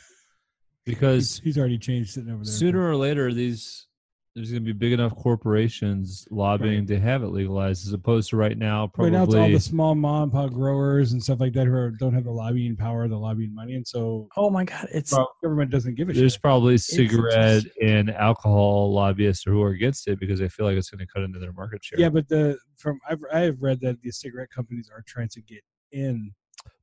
Because 0.86 1.38
He's, 1.38 1.44
he's 1.44 1.58
already 1.58 1.78
changed 1.78 2.12
sitting 2.12 2.32
over 2.32 2.44
there. 2.44 2.54
sooner 2.54 2.88
or 2.88 2.96
later 2.96 3.34
these 3.34 3.88
there's 4.36 4.52
going 4.52 4.62
to 4.62 4.66
be 4.66 4.74
big 4.78 4.92
enough 4.92 5.16
corporations 5.16 6.28
lobbying 6.30 6.86
to 6.86 7.00
have 7.00 7.24
it 7.24 7.28
legalized 7.28 7.88
as 7.88 7.94
opposed 7.94 8.30
to 8.32 8.36
right 8.36 8.58
now 8.58 8.92
Right 8.98 9.10
now, 9.10 9.24
it's 9.24 9.34
all 9.34 9.48
the 9.50 9.62
small 9.62 9.96
mom 9.96 10.24
and 10.24 10.32
pop 10.34 10.52
growers 10.52 11.14
and 11.14 11.24
stuff 11.24 11.40
like 11.40 11.54
that 11.54 11.68
who 11.68 11.74
are, 11.74 11.92
don't 11.92 12.14
have 12.14 12.26
the 12.26 12.32
lobbying 12.32 12.76
power, 12.76 13.08
the 13.08 13.16
lobbying 13.18 13.56
money, 13.56 13.76
and 13.76 13.88
so 13.88 14.28
Oh 14.36 14.50
my 14.50 14.66
God, 14.66 14.90
it's 14.94 15.14
well, 15.14 15.34
government 15.42 15.72
doesn't 15.72 15.96
give 15.96 16.10
a 16.10 16.14
there's 16.14 16.34
shit. 16.34 16.42
probably 16.42 16.76
just- 16.76 16.88
cigarette 16.90 17.64
and 17.82 18.12
alcohol 18.12 18.92
lobbyists 18.94 19.46
who 19.46 19.62
are 19.64 19.70
against 19.70 20.06
it 20.10 20.20
because 20.20 20.40
they 20.42 20.50
feel 20.50 20.66
like 20.66 20.76
it's 20.76 20.90
going 20.90 21.00
to 21.00 21.08
cut 21.08 21.24
into 21.24 21.40
their 21.40 21.54
market 21.54 21.82
share. 21.82 21.98
Yeah, 21.98 22.10
but 22.10 22.28
the 22.28 22.58
from 22.76 23.00
I've 23.10 23.22
I've 23.32 23.62
read 23.62 23.80
that 23.82 24.02
the 24.02 24.12
cigarette 24.12 24.50
companies 24.54 24.90
are 24.94 25.02
trying 25.08 25.30
to 25.30 25.42
get 25.42 25.62
in. 25.94 26.34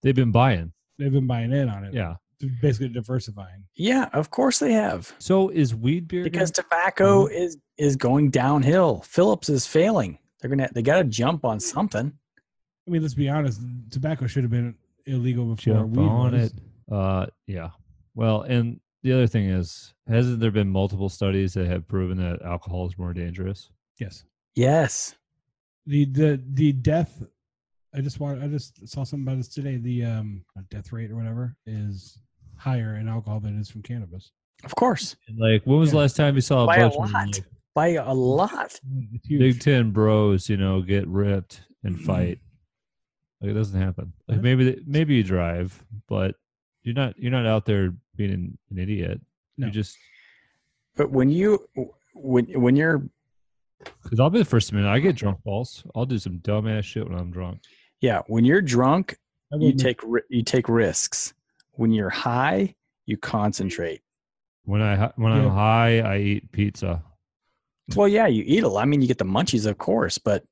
they've 0.03 0.15
been 0.15 0.33
buying. 0.33 0.73
They've 0.99 1.13
been 1.13 1.27
buying 1.27 1.53
in 1.53 1.69
on 1.69 1.85
it. 1.85 1.93
Yeah. 1.93 2.15
To 2.43 2.51
basically 2.61 2.89
diversifying. 2.89 3.65
yeah, 3.75 4.09
of 4.13 4.31
course 4.31 4.59
they 4.59 4.73
have. 4.73 5.13
So 5.19 5.49
is 5.49 5.75
weed 5.75 6.09
beer 6.09 6.23
Because 6.25 6.51
gonna- 6.51 6.65
tobacco 6.69 7.27
is 7.27 7.57
is 7.79 7.97
going 7.97 8.31
downhill. 8.31 9.01
Phillips 9.07 9.49
is 9.49 9.67
failing. 9.67 10.19
They're 10.41 10.51
gonna 10.51 10.69
they 10.75 10.83
got 10.83 10.99
to 10.99 11.05
jump 11.05 11.45
on 11.45 11.59
something. 11.61 12.13
I 12.87 12.91
mean, 12.91 13.01
let's 13.03 13.15
be 13.15 13.29
honest. 13.29 13.61
Tobacco 13.91 14.27
should 14.27 14.43
have 14.45 14.51
been 14.51 14.75
illegal 15.07 15.45
before 15.55 15.75
jump 15.75 15.97
weed 15.97 16.05
on 16.05 16.33
was. 16.33 16.53
it? 16.53 16.53
Uh, 16.91 17.27
yeah. 17.47 17.71
Well, 18.15 18.43
and 18.43 18.81
the 19.03 19.13
other 19.13 19.27
thing 19.27 19.49
is, 19.49 19.95
hasn't 20.09 20.41
there 20.41 20.51
been 20.51 20.69
multiple 20.69 21.09
studies 21.09 21.55
that 21.55 21.67
have 21.69 21.87
proven 21.89 22.19
that 22.19 22.43
alcohol 22.43 22.87
is 22.87 22.99
more 22.99 23.13
dangerous? 23.15 23.71
Yes. 23.99 24.25
Yes. 24.55 25.15
The 25.87 26.05
the 26.07 26.43
the 26.53 26.73
death. 26.73 27.23
I 27.95 28.01
just 28.01 28.21
want. 28.21 28.43
I 28.43 28.49
just 28.49 28.89
saw 28.89 29.05
something 29.05 29.27
about 29.27 29.37
this 29.39 29.49
today. 29.49 29.77
The 29.77 30.05
um 30.05 30.45
death 30.71 30.93
rate 30.93 31.11
or 31.11 31.17
whatever 31.17 31.57
is 31.67 32.19
higher 32.63 32.97
in 32.97 33.09
alcohol 33.09 33.41
than 33.41 33.57
it 33.57 33.61
is 33.61 33.71
from 33.71 33.83
cannabis. 33.83 34.31
Of 34.65 34.75
course. 34.77 35.17
Like, 35.37 35.63
when 35.65 35.79
was 35.79 35.91
the 35.91 35.97
last 35.99 36.17
time 36.17 36.35
you 36.37 36.41
saw 36.41 36.63
a 36.65 36.67
By 36.67 36.77
a 36.77 36.91
bunch 36.91 36.95
of 36.95 37.01
lot. 37.01 37.13
like, 37.13 37.45
By 37.75 37.89
a 37.89 38.13
lot. 38.15 38.79
Mm, 38.89 39.21
Big 39.29 39.61
Ten 39.61 39.91
bros, 39.91 40.49
you 40.49 40.57
know, 40.57 40.81
get 40.83 41.07
ripped 41.09 41.63
and 41.83 42.01
fight? 42.01 42.39
Like 43.41 43.51
it 43.51 43.55
doesn't 43.55 43.81
happen. 43.81 44.13
Like 44.29 44.41
maybe 44.41 44.81
maybe 44.87 45.17
you 45.17 45.25
drive, 45.25 45.85
but 46.09 46.37
you're 46.85 46.95
not 46.95 47.19
you're 47.19 47.33
not 47.33 47.45
out 47.45 47.65
there 47.67 47.93
being 48.15 48.31
an, 48.33 48.59
an 48.71 48.79
idiot. 48.79 49.21
No. 49.59 49.67
You 49.67 49.73
just 49.73 49.97
But 50.95 51.11
when 51.11 51.29
you 51.29 51.67
when 52.15 52.45
when 52.61 52.77
you're 52.77 53.03
because 54.05 54.21
I'll 54.21 54.31
be 54.31 54.39
the 54.39 54.45
first 54.45 54.69
to 54.69 54.77
admit 54.77 54.89
I 54.89 55.01
get 55.01 55.17
drunk 55.17 55.43
balls. 55.43 55.83
I'll 55.97 56.07
do 56.07 56.19
some 56.19 56.39
dumbass 56.39 56.85
shit 56.85 57.09
when 57.09 57.19
I'm 57.19 57.33
drunk. 57.33 57.63
yeah, 58.01 58.21
when 58.29 58.45
you're 58.45 58.63
drunk, 58.63 59.17
I 59.53 59.57
you 59.57 59.73
take 59.73 60.01
you 60.31 60.45
take 60.45 60.69
risks. 60.69 61.35
When 61.73 61.93
you're 61.93 62.11
high, 62.11 62.75
you 63.07 63.17
concentrate. 63.17 64.01
When 64.65 64.81
I 64.83 65.11
when 65.17 65.33
I'm 65.33 65.49
high, 65.51 66.01
I 66.01 66.19
eat 66.19 66.53
pizza. 66.53 67.03
Well, 67.97 68.09
yeah, 68.09 68.27
you 68.29 68.45
eat 68.47 68.63
a 68.63 68.69
lot. 68.69 68.83
I 68.83 68.85
mean, 68.87 69.03
you 69.03 69.09
get 69.09 69.19
the 69.19 69.25
munchies, 69.25 69.67
of 69.67 69.77
course, 69.79 70.19
but 70.19 70.45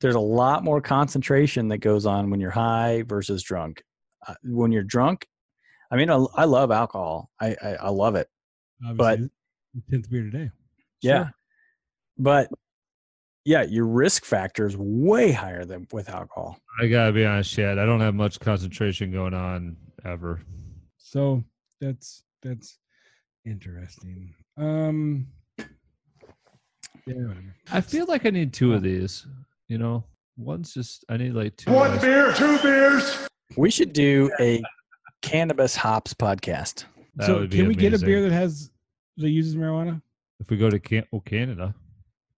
there's 0.00 0.14
a 0.14 0.20
lot 0.20 0.64
more 0.64 0.80
concentration 0.80 1.68
that 1.68 1.78
goes 1.78 2.06
on 2.06 2.30
when 2.30 2.40
you're 2.40 2.50
high 2.50 3.02
versus 3.06 3.42
drunk. 3.42 3.82
Uh, 4.26 4.34
when 4.42 4.72
you're 4.72 4.82
drunk, 4.82 5.26
I 5.90 5.96
mean, 5.96 6.10
I, 6.10 6.16
I 6.34 6.44
love 6.44 6.70
alcohol. 6.70 7.30
I, 7.40 7.56
I 7.62 7.68
I 7.74 7.88
love 7.90 8.14
it. 8.16 8.28
obviously, 8.86 9.30
tenth 9.90 10.10
beer 10.10 10.22
today. 10.22 10.50
Yeah, 11.02 11.24
Sure. 11.24 11.32
but 12.18 12.48
yeah, 13.44 13.62
your 13.62 13.86
risk 13.86 14.24
factor 14.24 14.66
is 14.66 14.76
way 14.76 15.30
higher 15.30 15.64
than 15.64 15.86
with 15.92 16.08
alcohol. 16.08 16.58
I 16.80 16.88
gotta 16.88 17.12
be 17.12 17.24
honest, 17.24 17.52
Chad. 17.52 17.78
I 17.78 17.84
don't 17.84 18.00
have 18.00 18.14
much 18.14 18.40
concentration 18.40 19.12
going 19.12 19.34
on 19.34 19.76
ever. 20.04 20.40
So 20.98 21.42
that's 21.80 22.24
that's 22.42 22.78
interesting. 23.44 24.34
Um. 24.56 25.26
Yeah, 27.06 27.14
whatever. 27.14 27.54
I 27.70 27.80
feel 27.80 28.06
like 28.06 28.26
I 28.26 28.30
need 28.30 28.52
two 28.52 28.74
of 28.74 28.82
these. 28.82 29.26
You 29.68 29.78
know, 29.78 30.04
one's 30.36 30.74
just 30.74 31.04
I 31.08 31.16
need 31.16 31.32
like 31.34 31.56
two. 31.56 31.70
One 31.72 31.98
beer, 32.00 32.32
two 32.34 32.58
beers. 32.58 33.28
We 33.56 33.70
should 33.70 33.92
do 33.92 34.30
a 34.40 34.62
cannabis 35.22 35.76
hops 35.76 36.14
podcast. 36.14 36.84
That 37.16 37.26
so 37.26 37.40
would 37.40 37.50
be 37.50 37.58
can 37.58 37.68
we 37.68 37.74
get 37.74 37.94
a 37.94 37.98
beer 37.98 38.22
that 38.22 38.32
has 38.32 38.70
that 39.16 39.30
uses 39.30 39.54
marijuana? 39.56 40.02
if 40.40 40.50
we 40.50 40.56
go 40.56 40.68
to 40.68 40.78
Can- 40.78 41.06
oh, 41.12 41.20
Canada? 41.20 41.74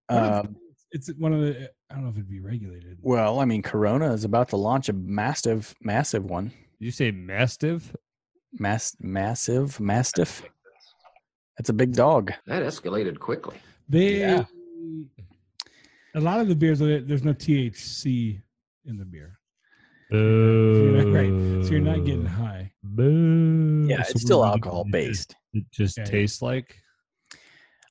What 0.06 0.24
if 0.24 0.32
Um, 0.46 0.56
it's 0.92 1.08
one 1.18 1.32
of 1.32 1.40
the. 1.40 1.70
I 1.90 1.94
don't 1.94 2.04
know 2.04 2.10
if 2.10 2.16
it'd 2.16 2.28
be 2.28 2.40
regulated. 2.40 2.98
well, 3.00 3.40
I 3.40 3.44
mean, 3.46 3.62
Corona 3.62 4.12
is 4.12 4.24
about 4.24 4.50
to 4.50 4.56
launch 4.56 4.88
a 4.88 4.92
massive, 4.92 5.74
massive 5.80 6.24
one. 6.24 6.52
Did 6.78 6.86
you 6.86 6.90
say 6.92 7.10
Mastiff? 7.10 7.94
Mass, 8.58 8.96
massive, 9.00 9.78
mastiff. 9.80 10.42
That's 11.58 11.68
a 11.68 11.72
big 11.72 11.92
dog. 11.92 12.32
That 12.46 12.62
escalated 12.62 13.18
quickly. 13.18 13.56
They. 13.88 14.20
Yeah. 14.20 14.44
A 16.14 16.20
lot 16.20 16.40
of 16.40 16.48
the 16.48 16.54
beers, 16.54 16.78
there's 16.78 17.22
no 17.24 17.34
THC 17.34 18.40
in 18.86 18.96
the 18.96 19.04
beer, 19.04 19.38
Boo. 20.10 20.94
you're 20.96 21.12
right, 21.12 21.64
so 21.64 21.70
you're 21.72 21.80
not 21.80 22.04
getting 22.06 22.24
high. 22.24 22.72
Boo. 22.82 23.86
Yeah, 23.88 24.02
So 24.04 24.10
it's 24.12 24.22
still 24.22 24.38
what 24.40 24.46
do 24.46 24.52
alcohol 24.52 24.80
it 24.80 24.84
just- 24.86 24.92
based. 24.92 25.36
It 25.52 25.64
just 25.70 25.98
Yeah, 25.98 26.04
yeah. 26.04 26.10
tastes 26.10 26.42
like. 26.42 26.74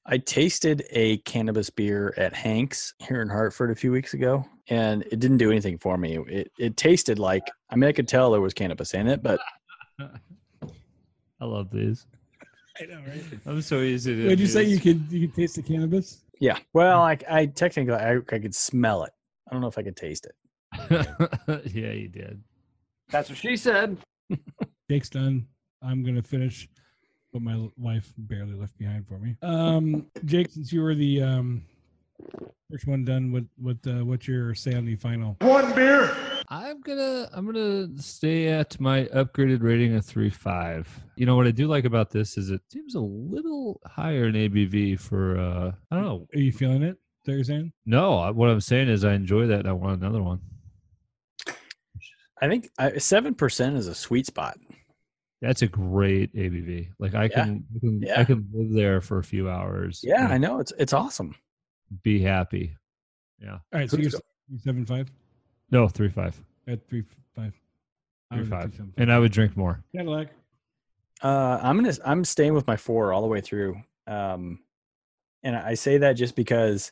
I 0.08 0.18
tasted 0.18 0.86
a 0.90 1.18
cannabis 1.20 1.70
beer 1.70 2.14
at 2.18 2.34
Hank's 2.34 2.94
here 3.00 3.22
in 3.22 3.30
Hartford 3.30 3.70
a 3.72 3.76
few 3.76 3.92
weeks 3.92 4.14
ago, 4.16 4.44
and 4.70 5.04
it 5.04 5.20
didn't 5.20 5.38
do 5.38 5.52
anything 5.52 5.78
for 5.78 5.98
me. 5.98 6.18
It 6.18 6.52
it 6.58 6.78
tasted 6.78 7.20
like 7.20 7.44
I 7.70 7.76
mean 7.76 7.90
I 7.90 7.94
could 7.94 8.08
tell 8.08 8.32
there 8.32 8.42
was 8.42 8.54
cannabis 8.54 8.94
in 8.94 9.08
it, 9.08 9.24
but 9.24 9.40
I 10.02 11.46
love 11.46 11.70
these. 11.72 12.06
I 12.80 12.86
know, 12.86 13.00
right? 13.08 13.24
I'm 13.46 13.62
so 13.62 13.82
easy 13.82 14.16
to. 14.16 14.28
Would 14.28 14.40
you 14.40 14.48
say 14.48 14.64
you 14.64 14.80
could 14.80 15.12
you 15.12 15.28
could 15.28 15.36
taste 15.36 15.56
the 15.56 15.64
cannabis? 15.64 16.22
yeah. 16.40 16.58
Well, 16.74 17.02
I 17.02 17.18
I 17.30 17.46
technically 17.48 17.94
I, 17.94 18.18
I 18.18 18.40
could 18.40 18.56
smell 18.56 19.04
it. 19.04 19.12
I 19.48 19.54
don't 19.54 19.62
know 19.62 19.68
if 19.68 19.78
I 19.78 19.84
could 19.84 19.96
taste 19.96 20.28
it. 20.28 20.36
yeah, 21.74 21.92
you 21.92 22.10
did. 22.10 22.44
That's 23.10 23.30
what 23.30 23.38
she 23.38 23.56
said. 23.56 23.98
Jake's 24.90 25.10
done. 25.10 25.48
I'm 25.82 26.04
gonna 26.04 26.22
finish 26.22 26.68
what 27.32 27.44
my 27.44 27.70
wife 27.78 28.14
barely 28.18 28.54
left 28.54 28.78
behind 28.78 29.08
for 29.08 29.18
me. 29.20 29.36
Um, 29.42 30.08
Jake, 30.26 30.52
since 30.52 30.72
you 30.72 30.82
were 30.82 30.96
the 30.96 31.22
um 31.24 31.64
first 32.72 32.88
one 32.88 33.06
done, 33.06 33.32
with 33.32 33.48
what 33.58 33.78
uh, 33.88 34.04
what's 34.06 34.28
your 34.28 34.54
say 34.56 34.74
on 34.74 34.86
the 34.86 34.96
final? 34.96 35.36
One 35.42 35.74
beer. 35.74 36.16
I'm 36.50 36.80
gonna 36.82 37.30
I'm 37.34 37.46
gonna 37.46 37.90
stay 38.02 38.48
at 38.48 38.80
my 38.80 39.06
upgraded 39.06 39.62
rating 39.62 39.96
of 39.96 40.06
three 40.06 40.30
five. 40.30 40.88
You 41.16 41.26
know 41.26 41.36
what 41.36 41.48
I 41.48 41.52
do 41.52 41.68
like 41.68 41.86
about 41.86 42.10
this 42.10 42.38
is 42.38 42.50
it 42.52 42.62
seems 42.72 42.96
a 42.96 43.00
little 43.02 43.82
higher 43.86 44.28
in 44.28 44.36
ABV 44.36 45.00
for 45.00 45.38
uh 45.38 45.72
I 45.92 45.96
don't 45.96 46.06
know. 46.06 46.28
Are 46.34 46.40
you 46.40 46.52
feeling 46.52 46.84
it? 46.84 46.98
that 47.26 47.34
you're 47.34 47.44
saying? 47.44 47.74
No, 47.86 48.18
I- 48.20 48.30
what 48.32 48.50
I'm 48.50 48.62
saying 48.62 48.88
is 48.88 49.04
I 49.04 49.14
enjoy 49.14 49.48
that 49.48 49.60
and 49.60 49.68
I 49.68 49.74
want 49.74 50.00
another 50.02 50.24
one. 50.24 50.40
I 52.42 52.48
think 52.48 52.70
seven 53.00 53.34
percent 53.36 53.76
is 53.78 53.88
a 53.88 53.96
sweet 53.96 54.26
spot. 54.26 54.58
That's 55.42 55.62
a 55.62 55.68
great 55.68 56.34
ABV. 56.34 56.90
Like 57.00 57.14
I 57.16 57.24
Yeah. 57.26 57.30
can, 57.44 57.66
I 57.76 57.80
can 57.80 58.02
Yeah. 58.02 58.22
I 58.22 58.24
can 58.24 58.48
live 58.54 58.72
there 58.74 59.02
for 59.02 59.18
a 59.20 59.24
few 59.24 59.50
hours. 59.50 60.00
Yeah, 60.04 60.24
and 60.24 60.34
I 60.34 60.38
know 60.38 60.60
it's 60.60 60.72
it's 60.80 60.94
awesome. 60.94 61.36
Be 62.04 62.20
happy. 62.22 62.76
Yeah. 63.42 63.54
All 63.54 63.60
right, 63.74 63.90
so 63.90 63.98
Who's 63.98 64.04
you're 64.12 64.20
the- 64.20 64.26
you're 64.50 64.60
seven 64.60 64.86
five 64.86 65.12
No, 65.72 65.88
three 65.88 66.10
five. 66.10 66.40
at 66.68 66.88
three 66.88 67.04
five. 67.36 67.54
Three 68.34 68.44
five. 68.46 68.72
275. 68.72 68.94
And 68.98 69.12
I 69.12 69.20
would 69.20 69.32
drink 69.32 69.56
more. 69.56 69.84
Cadillac. 69.96 70.30
Uh, 71.22 71.60
I'm 71.62 71.78
gonna 71.78 71.94
I'm 72.06 72.24
staying 72.26 72.54
with 72.54 72.68
my 72.68 72.78
four 72.78 73.14
all 73.14 73.22
the 73.22 73.28
way 73.28 73.42
through. 73.42 73.82
Um, 74.06 74.60
and 75.44 75.56
I 75.56 75.74
say 75.76 75.98
that 76.00 76.14
just 76.14 76.36
because, 76.36 76.92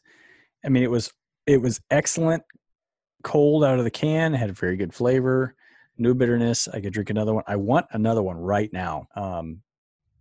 I 0.63 0.69
mean, 0.69 0.83
it 0.83 0.89
was 0.91 1.11
it 1.45 1.61
was 1.61 1.79
excellent, 1.91 2.43
cold 3.23 3.63
out 3.63 3.77
of 3.79 3.83
the 3.85 3.91
can, 3.91 4.33
had 4.33 4.49
a 4.49 4.53
very 4.53 4.77
good 4.77 4.93
flavor, 4.93 5.55
no 5.97 6.13
bitterness. 6.13 6.67
I 6.67 6.79
could 6.81 6.93
drink 6.93 7.09
another 7.09 7.33
one. 7.33 7.43
I 7.47 7.55
want 7.57 7.87
another 7.91 8.23
one 8.23 8.37
right 8.37 8.71
now. 8.73 9.07
Um, 9.15 9.61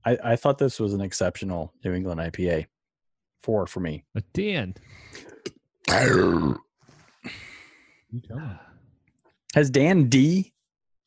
I, 0.04 0.18
I 0.22 0.36
thought 0.36 0.58
this 0.58 0.78
was 0.78 0.92
an 0.94 1.00
exceptional 1.00 1.72
New 1.84 1.92
England 1.94 2.20
IPA. 2.20 2.66
Four 3.44 3.66
for 3.66 3.80
me. 3.80 4.04
But 4.14 4.24
Dan, 4.32 4.74
You. 5.86 6.58
Has 9.54 9.68
Dan 9.68 10.08
D 10.08 10.54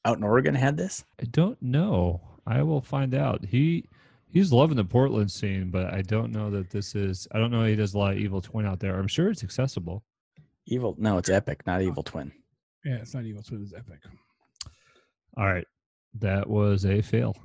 out 0.05 0.17
in 0.17 0.23
Oregon 0.23 0.53
had 0.53 0.77
this? 0.77 1.03
I 1.19 1.25
don't 1.25 1.59
know. 1.63 2.21
I 2.45 2.61
will 2.61 2.81
find 2.81 3.15
out. 3.15 3.43
He 3.43 3.85
he's 4.29 4.53
loving 4.53 4.77
the 4.77 4.85
Portland 4.85 5.31
scene, 5.31 5.71
but 5.71 5.91
I 5.91 6.03
don't 6.03 6.31
know 6.31 6.51
that 6.51 6.69
this 6.69 6.93
is. 6.93 7.27
I 7.31 7.39
don't 7.39 7.49
know. 7.49 7.63
He 7.65 7.75
does 7.75 7.95
a 7.95 7.97
lot 7.97 8.13
of 8.13 8.19
Evil 8.19 8.39
Twin 8.39 8.67
out 8.67 8.79
there. 8.79 8.99
I'm 8.99 9.07
sure 9.07 9.31
it's 9.31 9.43
accessible. 9.43 10.03
Evil? 10.67 10.95
No, 10.99 11.17
it's 11.17 11.29
Epic, 11.29 11.65
not 11.65 11.81
Evil 11.81 12.03
Twin. 12.03 12.31
Yeah, 12.85 12.97
it's 12.97 13.15
not 13.15 13.25
evil. 13.25 13.41
Twin. 13.41 13.63
it's 13.63 13.73
epic. 13.73 13.99
All 15.35 15.45
right, 15.47 15.65
that 16.19 16.47
was 16.47 16.85
a 16.85 17.01
fail. 17.01 17.35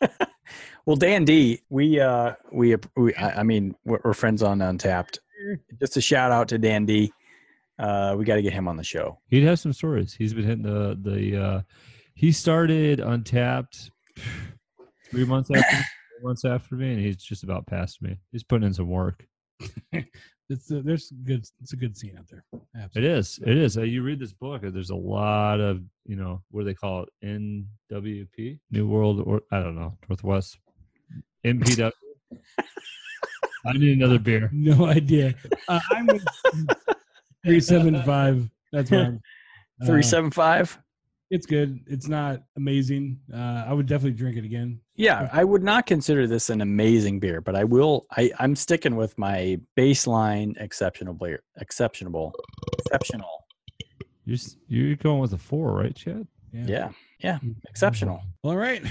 Well, 0.86 0.96
Dan 0.96 1.24
D, 1.24 1.62
we 1.70 1.98
uh 2.00 2.34
we 2.52 2.76
we 2.96 3.14
I, 3.14 3.40
I 3.40 3.42
mean 3.42 3.74
we're, 3.84 4.00
we're 4.04 4.12
friends 4.14 4.42
on 4.42 4.58
Untappd. 4.58 5.18
Just 5.80 5.96
a 5.96 6.00
shout 6.00 6.30
out 6.30 6.48
to 6.48 6.58
Dan 6.58 6.84
D. 6.86 7.12
Uh, 7.78 8.14
we 8.16 8.24
got 8.24 8.36
to 8.36 8.42
get 8.42 8.52
him 8.52 8.68
on 8.68 8.76
the 8.76 8.84
show. 8.84 9.18
He'd 9.28 9.42
have 9.42 9.58
some 9.58 9.72
stories. 9.72 10.14
He's 10.14 10.32
been 10.34 10.44
hitting 10.44 10.62
the 10.62 10.98
the. 11.00 11.42
uh 11.42 11.62
He 12.14 12.32
started 12.32 12.98
Untappd 13.00 13.90
three 15.10 15.24
months 15.24 15.50
after 15.50 15.76
me, 15.76 15.82
months 16.22 16.44
after 16.44 16.74
me, 16.76 16.92
and 16.92 17.00
he's 17.00 17.16
just 17.16 17.42
about 17.42 17.66
past 17.66 18.00
me. 18.02 18.18
He's 18.30 18.44
putting 18.44 18.66
in 18.66 18.74
some 18.74 18.88
work. 18.90 19.26
It's 20.50 20.70
a, 20.70 20.82
there's 20.82 21.10
good. 21.24 21.46
It's 21.62 21.72
a 21.72 21.76
good 21.76 21.96
scene 21.96 22.18
out 22.18 22.28
there. 22.28 22.44
It 22.52 22.60
Absolutely. 22.78 23.10
is. 23.12 23.40
It 23.46 23.56
is. 23.56 23.78
Uh, 23.78 23.82
You 23.82 24.02
read 24.02 24.18
this 24.18 24.34
book, 24.34 24.62
uh, 24.62 24.68
there's 24.68 24.90
a 24.90 24.94
lot 24.94 25.58
of, 25.58 25.80
you 26.04 26.16
know, 26.16 26.42
what 26.50 26.60
do 26.60 26.64
they 26.66 26.74
call 26.74 27.04
it? 27.04 27.08
NWP? 27.24 28.60
New 28.70 28.86
World, 28.86 29.22
or 29.24 29.40
I 29.50 29.60
don't 29.60 29.74
know, 29.74 29.96
Northwest. 30.06 30.58
MPW. 31.44 31.92
I 33.66 33.72
need 33.72 33.96
another 33.96 34.18
beer. 34.18 34.50
No 34.52 34.86
idea. 34.86 35.34
Uh, 35.68 35.80
I'm 35.90 36.06
with 36.06 36.24
three 37.44 37.60
seven 37.60 38.02
five. 38.02 38.48
That's 38.72 38.90
where 38.90 39.04
I'm. 39.06 39.20
uh, 39.82 39.86
Three 39.86 40.02
seven 40.02 40.30
five. 40.30 40.78
It's 41.30 41.46
good. 41.46 41.80
It's 41.86 42.06
not 42.06 42.42
amazing. 42.56 43.18
Uh, 43.32 43.64
I 43.66 43.72
would 43.72 43.86
definitely 43.86 44.16
drink 44.18 44.36
it 44.36 44.44
again. 44.44 44.80
Yeah, 44.94 45.28
I 45.32 45.42
would 45.42 45.62
not 45.64 45.86
consider 45.86 46.26
this 46.26 46.50
an 46.50 46.60
amazing 46.60 47.18
beer, 47.20 47.40
but 47.40 47.56
I 47.56 47.64
will. 47.64 48.06
I 48.10 48.30
I'm 48.38 48.54
sticking 48.54 48.96
with 48.96 49.16
my 49.18 49.58
baseline 49.76 50.60
exceptional 50.60 51.14
beer. 51.14 51.42
Exceptional, 51.56 52.32
exceptional. 52.78 53.44
You're, 54.26 54.38
you're 54.68 54.96
going 54.96 55.20
with 55.20 55.32
a 55.32 55.38
four, 55.38 55.72
right, 55.74 55.94
Chad? 55.94 56.26
Yeah, 56.52 56.90
yeah, 57.18 57.38
exceptional. 57.68 58.20
All 58.42 58.56
right. 58.56 58.82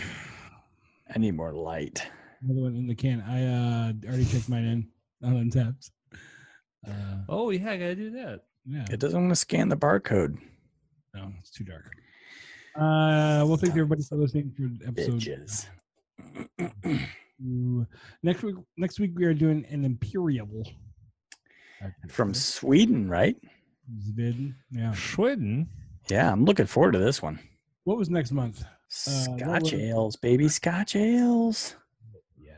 I 1.15 1.19
need 1.19 1.35
more 1.35 1.53
light. 1.53 2.05
Another 2.43 2.61
one 2.61 2.75
in 2.75 2.87
the 2.87 2.95
can. 2.95 3.21
I 3.21 3.45
uh, 3.45 3.93
already 4.07 4.25
checked 4.25 4.49
mine 4.49 4.65
in 4.65 4.87
on 5.23 5.49
Untappd. 5.49 5.89
Uh, 6.87 6.91
Oh, 7.29 7.49
yeah, 7.51 7.71
I 7.71 7.77
got 7.77 7.85
to 7.85 7.95
do 7.95 8.11
that. 8.11 8.41
yeah. 8.65 8.85
It 8.91 8.99
doesn't 8.99 9.19
want 9.19 9.31
to 9.31 9.35
scan 9.35 9.69
the 9.69 9.77
barcode. 9.77 10.37
No, 11.15 11.31
it's 11.39 11.51
too 11.51 11.63
dark. 11.63 11.85
Uh, 12.75 13.45
well, 13.45 13.55
thank 13.57 13.71
everybody 13.71 14.01
for 14.03 14.15
listening 14.17 14.51
to 14.57 14.87
episode 14.87 15.21
Bitches. 15.21 15.67
Next 18.23 18.43
week, 18.43 18.55
next 18.77 18.99
week 18.99 19.11
we 19.15 19.25
are 19.25 19.33
doing 19.33 19.65
an 19.69 19.85
imperial 19.85 20.47
From 22.09 22.33
Sweden, 22.33 23.09
right? 23.09 23.35
Sweden, 24.13 24.55
Yeah. 24.71 24.93
Sweden? 24.93 25.67
Yeah, 26.09 26.31
I'm 26.31 26.45
looking 26.45 26.65
forward 26.65 26.93
to 26.93 26.99
this 26.99 27.21
one. 27.21 27.39
What 27.83 27.97
was 27.97 28.09
next 28.09 28.31
month? 28.31 28.61
Uh, 28.61 28.65
what 29.27 29.39
Scotch 29.39 29.61
was- 29.63 29.73
ales, 29.73 30.15
baby, 30.15 30.47
Scotch 30.49 30.95
ales. 30.95 31.75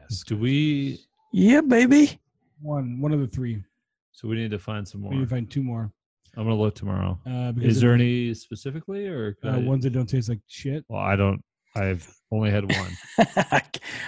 Yes. 0.10 0.24
Do 0.24 0.38
we, 0.38 1.00
Yeah, 1.32 1.62
baby. 1.62 2.20
One. 2.62 3.00
One 3.02 3.12
of 3.14 3.20
the 3.20 3.28
three. 3.28 3.64
so 4.12 4.28
we 4.28 4.36
need 4.36 4.52
to 4.52 4.60
find 4.60 4.88
some 4.88 5.02
more. 5.02 5.12
We 5.12 5.18
need 5.18 5.24
to 5.26 5.30
find 5.30 5.50
two 5.50 5.64
more. 5.64 5.92
I'm 6.38 6.44
going 6.44 6.56
to 6.58 6.62
look 6.62 6.76
tomorrow. 6.76 7.18
Uh, 7.26 7.52
because 7.54 7.76
Is 7.78 7.82
there 7.82 7.94
any 7.94 8.34
specifically, 8.34 9.08
or 9.08 9.38
uh, 9.44 9.50
I- 9.50 9.58
ones 9.58 9.84
that 9.84 9.92
don't 9.92 10.06
taste 10.08 10.30
like 10.30 10.40
shit? 10.48 10.84
well, 10.90 11.00
I 11.02 11.16
don't, 11.16 11.42
I've 11.78 12.10
only 12.32 12.52
had 12.52 12.66
one. 12.66 12.92
I, 13.36 13.62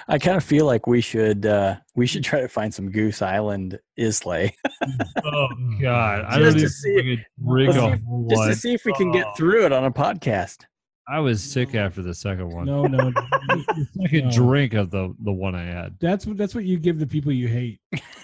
I 0.08 0.18
kind 0.18 0.38
of 0.38 0.44
feel 0.44 0.66
like 0.66 0.88
we 0.88 1.02
should 1.02 1.46
uh 1.46 1.76
we 1.96 2.08
should 2.08 2.24
try 2.24 2.40
to 2.40 2.48
find 2.48 2.74
some 2.74 2.90
Goose 2.92 3.22
Island 3.22 3.78
Islay 3.98 4.56
oh, 5.26 5.48
God. 5.82 6.24
I 6.26 6.38
Just 6.40 6.42
don't 6.42 6.52
to 6.54 6.58
even 6.60 6.70
see 6.70 6.96
think 6.96 7.20
rig 7.42 7.68
Let's 7.68 7.78
a 7.78 7.82
see- 7.98 8.04
whole 8.08 8.28
just 8.30 8.42
to 8.42 8.48
one. 8.48 8.56
see 8.56 8.74
if 8.74 8.86
we 8.86 8.94
can 8.94 9.12
get 9.12 9.26
Oh. 9.28 9.34
through 9.36 9.66
it 9.66 9.74
on 9.74 9.84
a 9.84 9.92
podcast. 9.92 10.64
I 11.10 11.20
was 11.20 11.42
sick 11.44 11.74
after 11.76 12.02
the 12.02 12.14
second 12.14 12.50
one. 12.50 12.66
No, 12.66 12.84
no. 12.88 13.12
the 13.12 13.88
second 14.02 14.26
no. 14.26 14.32
drink 14.32 14.74
of 14.74 14.92
the 14.92 15.16
the 15.24 15.32
one 15.32 15.56
I 15.56 15.64
had. 15.66 15.96
That's 16.00 16.26
what 16.26 16.38
that's 16.38 16.54
what 16.54 16.66
you 16.66 16.78
give 16.78 17.00
the 17.00 17.08
people 17.08 17.32
you 17.32 17.48
hate. 17.48 17.80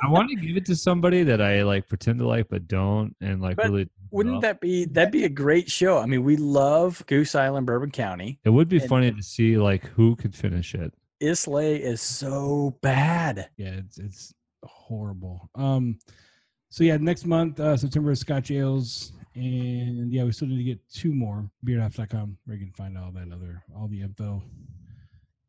I 0.00 0.08
want 0.10 0.30
to 0.30 0.36
give 0.36 0.56
it 0.56 0.64
to 0.66 0.76
somebody 0.76 1.24
that 1.24 1.42
I 1.42 1.64
like 1.64 1.88
pretend 1.88 2.20
to 2.20 2.26
like 2.26 2.48
but 2.48 2.68
don't, 2.68 3.16
and 3.20 3.40
like 3.42 3.56
But 3.56 3.66
really. 3.70 3.88
Wouldn't 4.10 4.36
love. 4.36 4.42
that 4.42 4.60
be 4.60 4.86
that'd 4.86 5.10
be 5.12 5.24
a 5.24 5.28
great 5.28 5.70
show? 5.70 5.98
I 5.98 6.06
mean, 6.06 6.24
we 6.24 6.36
love 6.36 7.04
Goose 7.06 7.34
Island, 7.34 7.66
Bourbon 7.66 7.90
County. 7.90 8.38
It 8.44 8.50
would 8.50 8.68
be 8.68 8.78
and- 8.78 8.88
funny 8.88 9.12
to 9.12 9.22
see 9.22 9.58
like 9.58 9.84
who 9.88 10.16
could 10.16 10.34
finish 10.34 10.74
it. 10.74 10.94
Islay 11.20 11.76
is 11.76 12.00
so 12.00 12.78
bad. 12.80 13.50
Yeah, 13.56 13.70
it's 13.72 13.98
it's 13.98 14.32
horrible. 14.62 15.50
Um, 15.56 15.98
so 16.70 16.84
yeah, 16.84 16.96
next 16.96 17.26
month 17.26 17.58
uh, 17.60 17.76
September 17.76 18.12
is 18.12 18.20
Scotch 18.20 18.50
ales, 18.52 19.12
and 19.38 20.12
yeah, 20.12 20.24
we 20.24 20.32
still 20.32 20.48
need 20.48 20.58
to 20.58 20.64
get 20.64 20.80
two 20.92 21.14
more. 21.14 21.48
Beerhouse.com 21.64 22.36
where 22.44 22.56
you 22.56 22.64
can 22.66 22.72
find 22.74 22.98
all 22.98 23.10
that 23.12 23.32
other 23.32 23.62
all 23.76 23.88
the 23.88 24.00
info. 24.00 24.42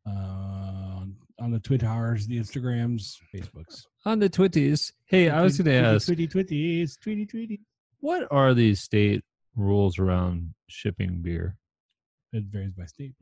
Uh, 0.06 1.06
on 1.40 1.52
the 1.52 1.60
Twitters, 1.60 2.28
the 2.28 2.40
Instagrams, 2.40 3.18
Facebooks. 3.34 3.86
On 4.06 4.20
the 4.20 4.30
Twitties. 4.30 4.92
Hey, 5.06 5.30
I 5.30 5.42
was 5.42 5.58
going 5.58 5.66
to 5.66 5.88
ask, 5.88 6.08
Twitty 6.08 6.32
Twitties, 6.32 7.00
Tweety 7.02 7.26
Tweety. 7.26 7.62
what 8.00 8.28
are 8.32 8.54
these 8.54 8.82
state 8.82 9.24
rules 9.56 10.00
around 10.00 10.54
shipping 10.68 11.22
beer? 11.22 11.56
It 12.34 12.44
varies 12.46 12.74
by 12.74 12.86
state. 12.86 13.14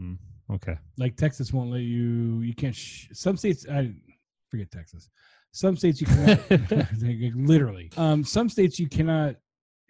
Okay. 0.51 0.77
Like 0.97 1.15
Texas 1.15 1.53
won't 1.53 1.71
let 1.71 1.81
you. 1.81 2.41
You 2.41 2.53
can't. 2.53 2.75
Sh- 2.75 3.07
some 3.13 3.37
states. 3.37 3.65
I 3.69 3.93
forget 4.49 4.71
Texas. 4.71 5.09
Some 5.51 5.77
states 5.77 6.01
you 6.01 6.07
cannot. 6.07 6.39
literally. 7.35 7.91
Um, 7.95 8.23
some 8.23 8.49
states 8.49 8.79
you 8.79 8.89
cannot 8.89 9.35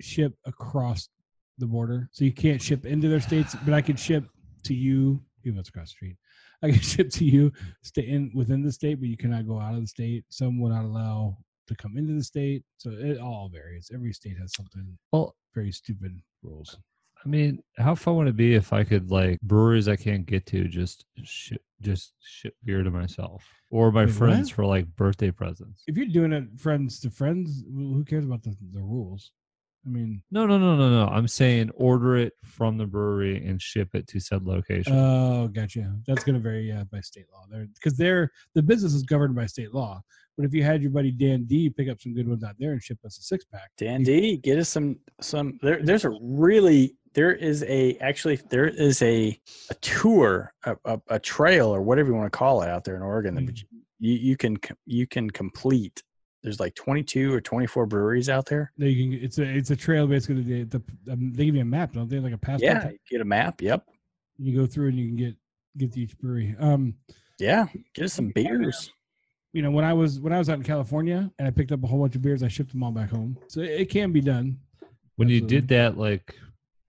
ship 0.02 0.34
across 0.46 1.10
the 1.58 1.68
border, 1.68 2.10
so 2.12 2.24
you 2.26 2.34
can't 2.34 2.62
ship 2.62 2.86
into 2.86 3.08
their 3.10 3.22
states. 3.22 3.56
But 3.66 3.74
I 3.74 3.82
can 3.82 3.96
ship 3.96 4.26
to 4.64 4.74
you, 4.74 5.22
even 5.44 5.56
though 5.56 5.62
it's 5.62 5.70
across 5.70 5.90
the 5.90 5.96
street. 5.96 6.18
I 6.64 6.72
can 6.72 6.80
ship 6.80 7.10
to 7.12 7.26
you, 7.26 7.52
stay 7.84 8.02
in 8.04 8.32
within 8.34 8.64
the 8.64 8.72
state, 8.72 9.00
but 9.00 9.10
you 9.10 9.18
cannot 9.18 9.48
go 9.48 9.60
out 9.60 9.76
of 9.76 9.82
the 9.82 9.88
state. 9.88 10.26
Some 10.30 10.60
will 10.60 10.70
not 10.70 10.86
allow 10.86 11.38
to 11.68 11.76
come 11.76 11.98
into 11.98 12.14
the 12.14 12.24
state. 12.24 12.64
So 12.78 12.92
it 12.92 13.20
all 13.20 13.50
varies. 13.54 13.92
Every 13.94 14.14
state 14.14 14.38
has 14.40 14.54
something 14.56 14.98
Well, 15.12 15.36
very 15.54 15.72
stupid 15.72 16.20
rules. 16.42 16.78
I 17.24 17.30
mean, 17.30 17.62
how 17.78 17.96
fun 17.96 18.16
would 18.18 18.28
it 18.28 18.36
be 18.38 18.56
if 18.56 18.74
I 18.74 18.84
could 18.84 19.12
like 19.12 19.40
breweries 19.42 19.88
I 19.88 19.96
can't 19.96 20.26
get 20.26 20.46
to 20.48 20.68
just 20.68 21.06
ship 21.24 21.62
just 21.82 22.14
ship 22.22 22.56
beer 22.64 22.84
to 22.84 22.90
myself 22.90 23.44
or 23.70 23.92
my 23.92 24.06
Wait, 24.06 24.14
friends 24.14 24.50
what? 24.50 24.56
for 24.56 24.66
like 24.66 24.88
birthday 24.96 25.32
presents? 25.32 25.84
If 25.88 25.98
you're 25.98 26.08
doing 26.08 26.32
it 26.32 26.46
friends 26.58 27.00
to 27.02 27.10
friends, 27.10 27.64
who 27.68 28.04
cares 28.06 28.26
about 28.26 28.44
the, 28.44 28.56
the 28.74 28.82
rules? 28.82 29.32
I 29.88 29.90
mean, 29.90 30.22
No, 30.32 30.46
no, 30.46 30.58
no, 30.58 30.76
no, 30.76 30.90
no. 30.90 31.08
I'm 31.08 31.28
saying 31.30 31.70
order 31.76 32.18
it 32.18 32.34
from 32.44 32.78
the 32.78 32.86
brewery 32.86 33.46
and 33.48 33.62
ship 33.62 33.90
it 33.96 34.06
to 34.08 34.20
said 34.20 34.44
location. 34.44 34.94
oh, 34.94 35.48
gotcha. 35.48 35.96
That's 36.06 36.24
going 36.26 36.36
to 36.36 36.42
vary 36.42 36.68
yeah, 36.68 36.84
by 36.92 37.00
state 37.00 37.26
law 37.32 37.46
there 37.50 37.68
because 37.74 37.96
they're 37.96 38.32
the 38.54 38.62
business 38.62 38.94
is 38.94 39.04
governed 39.04 39.36
by 39.36 39.46
state 39.46 39.74
law. 39.74 40.02
But 40.36 40.46
if 40.46 40.54
you 40.54 40.64
had 40.64 40.82
your 40.82 40.92
buddy 40.92 41.12
Dan 41.12 41.46
D 41.46 41.70
pick 41.70 41.90
up 41.90 42.02
some 42.02 42.14
good 42.14 42.28
ones 42.28 42.44
out 42.44 42.56
there 42.60 42.74
and 42.74 42.84
ship 42.84 43.00
us 43.06 43.18
a 43.18 43.22
six 43.24 43.46
pack, 43.46 43.72
Dan 43.78 44.04
D, 44.04 44.38
get 44.38 44.60
us 44.60 44.70
some 44.70 45.00
some. 45.22 45.58
There, 45.64 45.82
there's 45.82 46.06
a 46.06 46.16
really 46.22 46.96
there 47.14 47.32
is 47.34 47.64
a 47.64 47.96
actually 48.00 48.36
there 48.50 48.68
is 48.68 49.02
a 49.02 49.40
a 49.70 49.74
tour 49.76 50.54
a, 50.66 50.76
a, 50.86 51.00
a 51.10 51.20
trail 51.20 51.74
or 51.74 51.82
whatever 51.82 52.10
you 52.10 52.16
want 52.16 52.32
to 52.32 52.38
call 52.38 52.62
it 52.62 52.70
out 52.70 52.84
there 52.84 52.96
in 52.98 53.02
Oregon 53.02 53.36
that 53.36 53.46
Mm. 53.46 53.64
you 54.00 54.14
you 54.14 54.38
can 54.38 54.58
you 54.86 55.08
can 55.08 55.30
complete. 55.32 56.04
There's 56.48 56.62
like 56.62 56.76
22 56.76 57.34
or 57.34 57.42
24 57.42 57.88
breweries 57.88 58.30
out 58.30 58.46
there. 58.46 58.72
no, 58.78 58.86
you 58.86 59.10
can. 59.10 59.22
It's 59.22 59.38
a 59.38 59.44
it's 59.44 59.70
a 59.70 59.76
trail 59.76 60.08
basically. 60.08 60.44
The, 60.44 60.64
the 60.64 61.12
um, 61.12 61.34
they 61.34 61.44
give 61.44 61.56
you 61.56 61.62
a 61.62 61.66
map, 61.66 61.92
don't 61.92 62.10
they? 62.10 62.20
Like 62.22 62.32
a 62.32 62.38
passport. 62.38 62.62
Yeah, 62.64 62.90
you 62.90 62.98
get 63.12 63.20
a 63.20 63.26
map. 63.26 63.62
Yep. 63.62 63.86
You 64.38 64.58
go 64.58 64.66
through 64.66 64.88
and 64.90 64.98
you 64.98 65.08
can 65.08 65.18
get 65.18 65.36
get 65.78 65.92
to 65.92 66.00
each 66.00 66.18
brewery. 66.18 66.56
Um, 66.58 66.94
Yeah, 67.38 67.66
get 67.94 68.06
us 68.06 68.14
some 68.14 68.30
beers. 68.30 68.94
you 69.52 69.62
know, 69.62 69.72
when 69.72 69.84
I 69.84 69.92
was 69.92 70.22
when 70.22 70.32
I 70.32 70.38
was 70.40 70.48
out 70.50 70.56
in 70.58 70.64
California 70.64 71.30
and 71.38 71.46
I 71.50 71.52
picked 71.52 71.74
up 71.74 71.84
a 71.84 71.88
whole 71.88 72.00
bunch 72.00 72.16
of 72.16 72.22
beers, 72.22 72.44
I 72.44 72.48
shipped 72.48 72.72
them 72.72 72.82
all 72.82 72.92
back 72.92 73.10
home. 73.10 73.38
So 73.50 73.60
it, 73.60 73.82
it 73.82 73.90
can 73.90 74.14
be 74.14 74.22
done. 74.22 74.58
when 75.18 75.28
you 75.28 75.42
did 75.42 75.68
that, 75.68 75.98
like, 75.98 76.34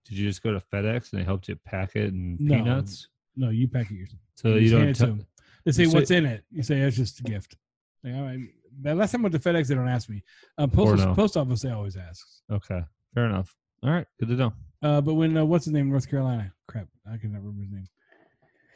did 0.05 0.17
you 0.17 0.25
just 0.25 0.41
go 0.41 0.53
to 0.53 0.61
FedEx 0.73 1.11
and 1.11 1.19
they 1.19 1.25
helped 1.25 1.49
you 1.49 1.57
pack 1.65 1.97
it 1.97 2.13
and 2.13 2.39
No. 2.39 2.55
peanuts? 2.55 3.09
No, 3.35 3.49
you 3.49 3.67
pack 3.67 3.91
it 3.91 3.95
yourself. 3.95 4.21
So 4.35 4.49
You 4.55 4.59
you 4.61 4.69
don't. 4.71 4.83
it 4.87 4.93
to 4.93 4.99
tell 5.01 5.09
'em. 5.11 5.25
They 5.65 5.73
say 5.73 5.83
You 5.83 5.89
say- 5.89 5.97
what's 5.97 6.11
in 6.11 6.25
it. 6.25 6.45
You 6.49 6.63
say 6.63 6.79
it's 6.79 6.95
just 6.95 7.19
a 7.19 7.23
gift. 7.23 7.57
Like, 8.05 8.15
all 8.15 8.21
right. 8.23 8.39
The 8.81 8.95
last 8.95 9.11
time 9.11 9.21
I 9.21 9.29
went 9.29 9.33
to 9.33 9.39
FedEx, 9.49 9.67
they 9.67 9.75
don't 9.75 9.87
ask 9.87 10.09
me. 10.09 10.23
Um, 10.57 10.69
Or 10.77 10.85
post, 10.95 11.05
no. 11.05 11.13
post 11.15 11.37
office, 11.37 11.61
they 11.61 11.71
always 11.71 11.97
ask. 11.97 12.25
okay, 12.51 12.81
fair 13.13 13.25
enough. 13.25 13.55
All 13.83 13.91
right, 13.91 14.07
good 14.19 14.29
to 14.29 14.35
know. 14.35 14.53
Uh, 14.81 15.01
but 15.01 15.13
when 15.15 15.35
uh, 15.37 15.43
what's 15.45 15.65
his 15.65 15.73
name, 15.73 15.89
North 15.89 16.09
Carolina? 16.09 16.53
Crap, 16.67 16.87
I 17.11 17.17
can 17.17 17.31
never 17.33 17.47
remember 17.47 17.63
his 17.63 17.71
name. 17.73 17.87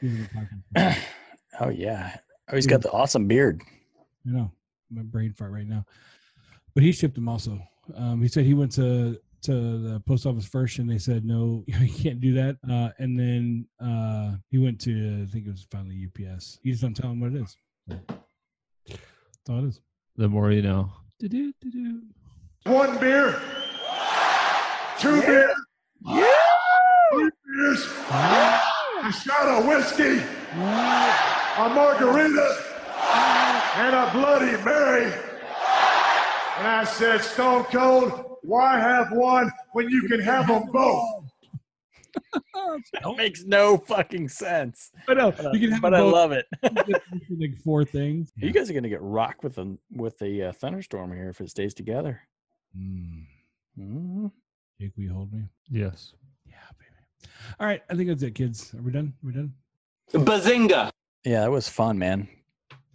He 0.02 0.08
was 0.08 0.16
in 0.16 0.24
the 0.24 0.82
podcast. 0.84 0.98
oh 1.62 1.70
yeah. 1.70 2.18
Oh, 2.52 2.56
he's 2.56 2.68
got 2.68 2.82
the 2.82 2.92
awesome 2.92 3.28
beard. 3.28 3.62
I 4.28 4.32
know 4.32 4.52
my 4.92 5.02
brain 5.02 5.32
fart 5.34 5.52
right 5.52 5.68
now. 5.68 5.86
But 6.74 6.84
he 6.84 6.92
shipped 6.92 7.16
them 7.16 7.30
also. 7.30 7.60
Um, 7.96 8.22
he 8.22 8.28
said 8.28 8.46
he 8.46 8.54
went 8.54 8.72
to 8.74 9.18
to 9.44 9.52
the 9.78 10.00
post 10.08 10.26
office 10.26 10.46
first, 10.46 10.80
and 10.80 10.90
they 10.90 10.98
said 10.98 11.26
no, 11.26 11.64
you 11.68 11.90
can't 11.94 12.20
do 12.20 12.34
that. 12.34 12.58
Uh, 12.70 12.90
and 13.00 13.18
then 13.20 13.66
uh, 13.80 14.36
he 14.50 14.58
went 14.58 14.80
to 14.82 15.24
I 15.24 15.32
think 15.32 15.48
it 15.48 15.52
was 15.52 15.66
finally 15.72 16.08
UPS. 16.08 16.60
You 16.64 16.72
just 16.74 16.82
don't 16.84 16.96
tell 16.96 17.12
him 17.12 17.20
what 17.22 17.34
it 17.34 17.42
is. 17.42 17.58
That's 17.88 19.50
all 19.50 19.60
it 19.64 19.68
is. 19.70 19.82
The 20.16 20.30
more 20.30 20.52
you 20.52 20.62
know. 20.62 20.92
Do-do-do-do. 21.20 22.04
One 22.72 23.00
beer. 23.00 23.42
Two 25.00 25.22
beers. 25.22 25.56
Three 27.12 27.30
beers. 27.46 27.88
A 28.12 29.12
shot 29.12 29.48
of 29.48 29.66
whiskey. 29.66 30.24
A 30.54 31.72
margarita. 31.74 32.58
And 33.76 33.96
a 33.96 34.12
Bloody 34.14 34.64
Mary. 34.64 35.06
And 36.58 36.68
I 36.68 36.84
said, 36.84 37.22
Stone 37.22 37.64
Cold, 37.66 38.38
why 38.44 38.80
have 38.80 39.12
one 39.12 39.52
when 39.72 39.90
you 39.90 40.08
can 40.08 40.20
have 40.20 40.48
them 40.48 40.70
both? 40.72 41.13
That 42.94 43.16
makes 43.18 43.44
no 43.46 43.78
fucking 43.78 44.28
sense. 44.30 44.92
I 45.08 45.14
know. 45.14 45.32
But, 45.32 45.48
I- 45.48 45.52
You 45.54 45.60
can 45.60 45.72
have 45.72 45.82
but 45.82 45.94
I 45.94 46.02
love 46.02 46.32
it. 46.32 46.46
Like 47.30 47.56
four 47.64 47.84
things. 47.86 48.32
You 48.36 48.52
guys 48.52 48.70
are 48.70 48.74
gonna 48.74 48.90
get 48.90 49.02
rocked 49.02 49.44
with 49.44 49.58
a 49.60 49.78
with 49.92 50.22
a 50.22 50.50
uh, 50.50 50.52
thunderstorm 50.54 51.12
here 51.14 51.30
if 51.30 51.40
it 51.42 51.50
stays 51.50 51.74
together. 51.74 52.22
Mm. 52.78 53.26
Mhm. 53.80 54.32
Jake, 54.80 54.92
will 54.98 55.04
you 55.04 55.14
hold 55.14 55.32
me? 55.34 55.44
Yes. 55.70 56.14
Yeah, 56.46 56.54
baby. 56.80 57.32
All 57.60 57.68
right, 57.68 57.82
I 57.90 57.96
think 57.96 58.10
that's 58.10 58.24
it, 58.24 58.32
kids. 58.36 58.74
Are 58.74 58.82
we 58.82 58.92
done? 58.92 59.14
Are 59.24 59.28
we 59.28 59.34
done? 59.34 59.54
Bazinga! 60.14 60.92
Yeah, 61.24 61.42
that 61.42 61.52
was 61.52 61.68
fun, 61.70 61.98
man. 61.98 62.28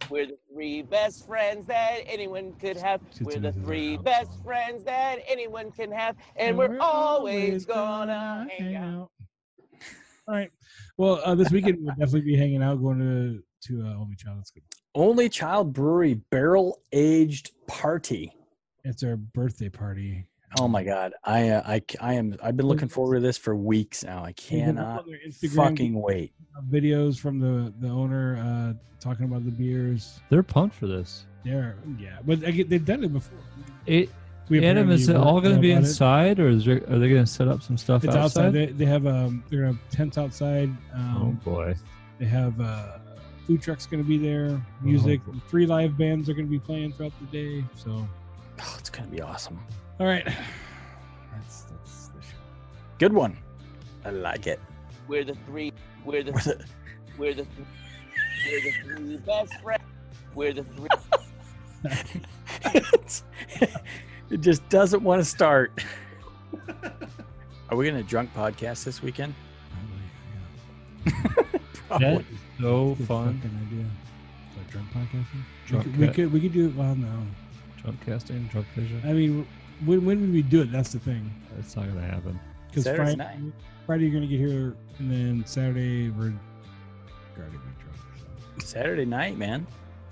We're 0.09 0.27
the 0.27 0.37
three 0.51 0.81
best 0.81 1.27
friends 1.27 1.65
that 1.67 1.99
anyone 2.05 2.53
could 2.53 2.77
have. 2.77 3.01
We're 3.01 3.07
the 3.09 3.25
twos 3.25 3.35
in 3.35 3.41
the 3.43 3.51
three 3.51 3.97
best 3.97 4.31
friends 4.43 4.83
that 4.85 5.19
anyone 5.27 5.71
can 5.71 5.91
have. 5.91 6.15
And 6.35 6.57
we're 6.57 6.77
always 6.79 7.65
gonna 7.65 8.47
hang 8.57 8.75
out. 8.75 9.09
All 10.29 10.35
right. 10.35 10.51
Well, 10.97 11.19
uh, 11.25 11.33
this 11.33 11.49
weekend 11.49 11.79
we'll 11.81 11.95
definitely 11.95 12.21
be 12.21 12.37
hanging 12.37 12.61
out, 12.61 12.75
going 12.75 12.99
to 12.99 13.41
to 13.67 13.81
uh, 13.83 13.95
Only 13.99 14.15
Child. 14.15 14.37
That's 14.37 14.51
good. 14.51 14.61
Only 14.93 15.27
Child 15.27 15.73
Brewery 15.73 16.21
barrel 16.29 16.83
aged 16.91 17.51
party. 17.65 18.31
It's 18.83 19.01
our 19.01 19.15
birthday 19.15 19.69
party. 19.69 20.27
Oh 20.59 20.67
my 20.67 20.83
god, 20.83 21.13
I 21.23 21.49
uh, 21.49 21.79
I 21.99 22.13
am 22.13 22.35
I've 22.43 22.55
been 22.55 22.67
looking 22.67 22.89
forward 22.89 23.15
to 23.15 23.21
this 23.21 23.39
for 23.39 23.55
weeks 23.55 24.03
now. 24.03 24.23
I 24.23 24.27
You 24.27 24.33
can 24.35 24.57
look 24.57 24.75
cannot 24.75 24.99
on 24.99 25.09
their 25.09 25.19
Instagram, 25.27 25.55
fucking 25.55 25.99
wait. 25.99 26.31
Videos 26.69 27.19
from 27.19 27.39
the 27.39 27.73
the 27.79 27.87
owner 27.87 28.37
uh, 28.37 28.73
talking 28.99 29.25
about 29.25 29.45
the 29.45 29.51
beers. 29.51 30.19
They're 30.29 30.43
pumped 30.43 30.75
for 30.75 30.85
this. 30.85 31.25
There, 31.43 31.77
yeah, 31.97 32.19
but 32.23 32.45
I 32.45 32.51
get, 32.51 32.69
they've 32.69 32.85
done 32.85 33.03
it 33.03 33.13
before. 33.13 33.39
It, 33.87 34.09
We 34.49 34.57
Adam, 34.59 34.69
apparently 34.69 34.95
is 34.95 35.09
it 35.09 35.15
all 35.15 35.39
going 35.41 35.55
to 35.55 35.61
be 35.61 35.71
about 35.71 35.83
it. 35.83 35.87
inside, 35.87 36.39
or 36.39 36.49
is 36.49 36.65
there, 36.65 36.77
are 36.89 36.97
they 36.99 37.07
going 37.09 37.23
to 37.23 37.27
set 37.27 37.47
up 37.47 37.61
some 37.61 37.77
stuff 37.77 38.03
It's 38.03 38.15
outside. 38.15 38.45
outside? 38.47 38.53
They, 38.53 38.65
they 38.67 38.85
have 38.85 39.05
um 39.05 39.43
they're 39.49 39.59
gonna 39.61 39.73
have 39.73 39.89
tents 39.91 40.17
outside. 40.17 40.69
oh 40.95 40.97
Um, 40.99 41.41
boy! 41.45 41.75
They 42.19 42.25
have 42.25 42.59
uh, 42.59 42.97
food 43.45 43.61
trucks 43.61 43.85
going 43.85 44.03
to 44.03 44.07
be 44.09 44.17
there. 44.17 44.59
Music, 44.81 45.23
boy. 45.25 45.33
three 45.49 45.65
live 45.67 45.97
bands 45.97 46.27
are 46.29 46.33
going 46.33 46.45
to 46.47 46.51
be 46.51 46.59
playing 46.59 46.93
throughout 46.93 47.13
the 47.19 47.25
day. 47.27 47.63
So, 47.75 48.07
Oh, 48.61 48.75
it's 48.79 48.89
gonna 48.89 49.07
be 49.07 49.21
awesome. 49.21 49.59
all 49.99 50.07
right, 50.07 50.25
that's 51.31 51.61
that's 51.63 52.07
the 52.07 52.21
show. 52.21 52.35
Good 52.97 53.13
one. 53.13 53.37
I 54.03 54.09
like 54.09 54.47
it. 54.47 54.59
We're 55.07 55.23
the 55.23 55.35
three. 55.45 55.73
We're 56.05 56.23
the. 56.23 56.31
With 56.31 56.47
it. 56.47 56.61
We're 57.17 57.33
the. 57.35 57.45
We're 58.47 58.61
the 58.61 58.71
three 58.95 59.17
best 59.17 59.53
friends. 59.61 59.83
We're 60.33 60.53
the 60.53 60.63
three. 60.63 60.87
It's- 64.29 64.39
it 64.39 64.41
just 64.41 64.67
doesn't 64.69 65.03
want 65.03 65.19
to 65.21 65.25
start. 65.25 65.71
Are 67.69 67.75
we 67.77 67.85
gonna 67.87 68.03
drunk 68.03 68.33
podcast 68.33 68.83
this 68.83 69.01
weekend? 69.01 69.33
That 71.89 72.03
is 72.21 72.25
so 72.61 72.93
Good 72.95 73.07
fun. 73.07 73.41
fucking 73.41 73.57
idea. 73.67 73.85
What, 74.53 74.67
drunk 74.69 74.87
podcasting? 74.91 75.41
Drunk 75.65 75.85
we, 75.85 75.91
could, 75.91 75.99
we 75.99 76.07
ca- 76.07 76.13
could 76.13 76.33
we 76.33 76.39
could 76.41 76.53
do 76.53 76.67
it. 76.67 76.75
Well, 76.75 76.93
no. 76.95 77.07
Drunk 77.81 78.05
casting, 78.05 78.45
drunk 78.47 78.67
vision. 78.75 79.01
I 79.05 79.13
mean, 79.13 79.47
when 79.85 80.05
when 80.05 80.21
would 80.21 80.31
we 80.31 80.43
do 80.43 80.61
it? 80.61 80.71
That's 80.71 80.91
the 80.91 80.99
thing. 80.99 81.31
It's 81.57 81.75
not 81.75 81.85
going 81.85 81.95
to 81.95 82.01
happen. 82.03 82.39
Because 82.67 82.83
Saturday 82.83 83.15
Friday, 83.15 83.41
night. 83.41 83.53
Friday 83.87 84.03
you're 84.05 84.13
gonna 84.13 84.27
get 84.27 84.39
here, 84.39 84.75
and 84.99 85.11
then 85.11 85.43
Saturday 85.47 86.11
we're 86.11 86.25
going 87.35 87.51
to 87.51 87.57
be 87.57 87.57
drunk. 87.57 87.97
So. 88.59 88.65
Saturday 88.67 89.05
night, 89.05 89.37
man. 89.39 89.65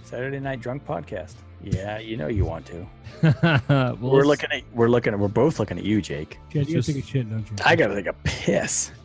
Saturday 0.03 0.39
night 0.39 0.59
drunk 0.59 0.84
podcast. 0.84 1.36
Yeah, 1.64 1.97
you 1.99 2.18
know 2.18 2.28
you 2.28 2.45
want 2.45 2.66
to. 2.68 2.86
well, 3.70 3.97
we're 3.99 4.24
let's- 4.24 4.28
looking 4.28 4.51
at 4.51 4.64
we're 4.74 4.89
looking 4.89 5.14
at 5.14 5.20
we're 5.20 5.28
both 5.28 5.60
looking 5.60 5.78
at 5.78 5.84
you, 5.84 6.01
Jake. 6.01 6.38
Chad, 6.53 6.55
you 6.55 6.62
gotta 6.62 6.72
just- 6.74 6.88
take 6.89 7.03
a 7.03 7.08
shit, 7.08 7.30
don't 7.30 7.39
you? 7.49 7.55
I 7.66 7.76
gotta 7.76 7.95
take 7.95 8.08
a 8.08 8.14
piss. 8.24 8.91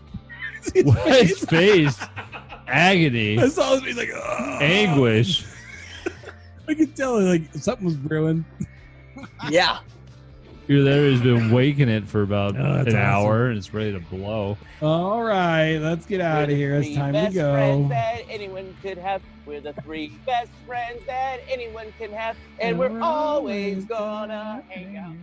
What 0.84 1.24
his 1.24 1.40
face, 1.46 1.98
agony, 2.68 3.36
I 3.42 3.48
saw 3.48 3.72
his 3.74 3.82
face 3.82 3.96
like 3.96 4.10
"Ugh." 4.14 4.62
anguish. 4.62 5.44
I 6.68 6.74
could 6.74 6.94
tell 6.94 7.20
like 7.20 7.52
something 7.54 7.84
was 7.84 7.96
brewing. 7.96 8.44
Yeah. 9.50 9.78
You're 10.72 10.84
there. 10.84 11.10
He's 11.10 11.20
been 11.20 11.50
waking 11.50 11.90
it 11.90 12.08
for 12.08 12.22
about 12.22 12.56
Oh, 12.56 12.60
an 12.64 12.80
awesome. 12.88 12.96
hour, 12.96 13.48
and 13.48 13.58
it's 13.58 13.74
ready 13.74 13.92
to 13.92 14.00
blow. 14.00 14.56
All 14.80 15.22
right, 15.22 15.76
let's 15.76 16.06
get 16.06 16.22
out 16.22 16.44
of 16.44 16.48
We're 16.48 16.54
the 16.54 16.56
here. 16.56 16.74
It's 16.76 16.86
three 16.86 16.96
time 16.96 17.12
to 17.12 17.20
best 17.20 17.34
friends 17.34 17.82
go. 17.82 17.88
that 17.90 18.20
anyone 18.30 18.74
could 18.80 18.96
have. 18.96 19.20
We're 19.44 19.60
the 19.60 19.74
three 19.74 20.12
best 20.24 20.50
friends 20.66 21.04
that 21.06 21.40
anyone 21.50 21.92
can 21.98 22.10
have. 22.12 22.36
And 22.58 22.78
we're 22.78 22.98
always 23.02 23.84
gonna 23.84 24.62
hang 24.70 24.96
out. 24.96 25.14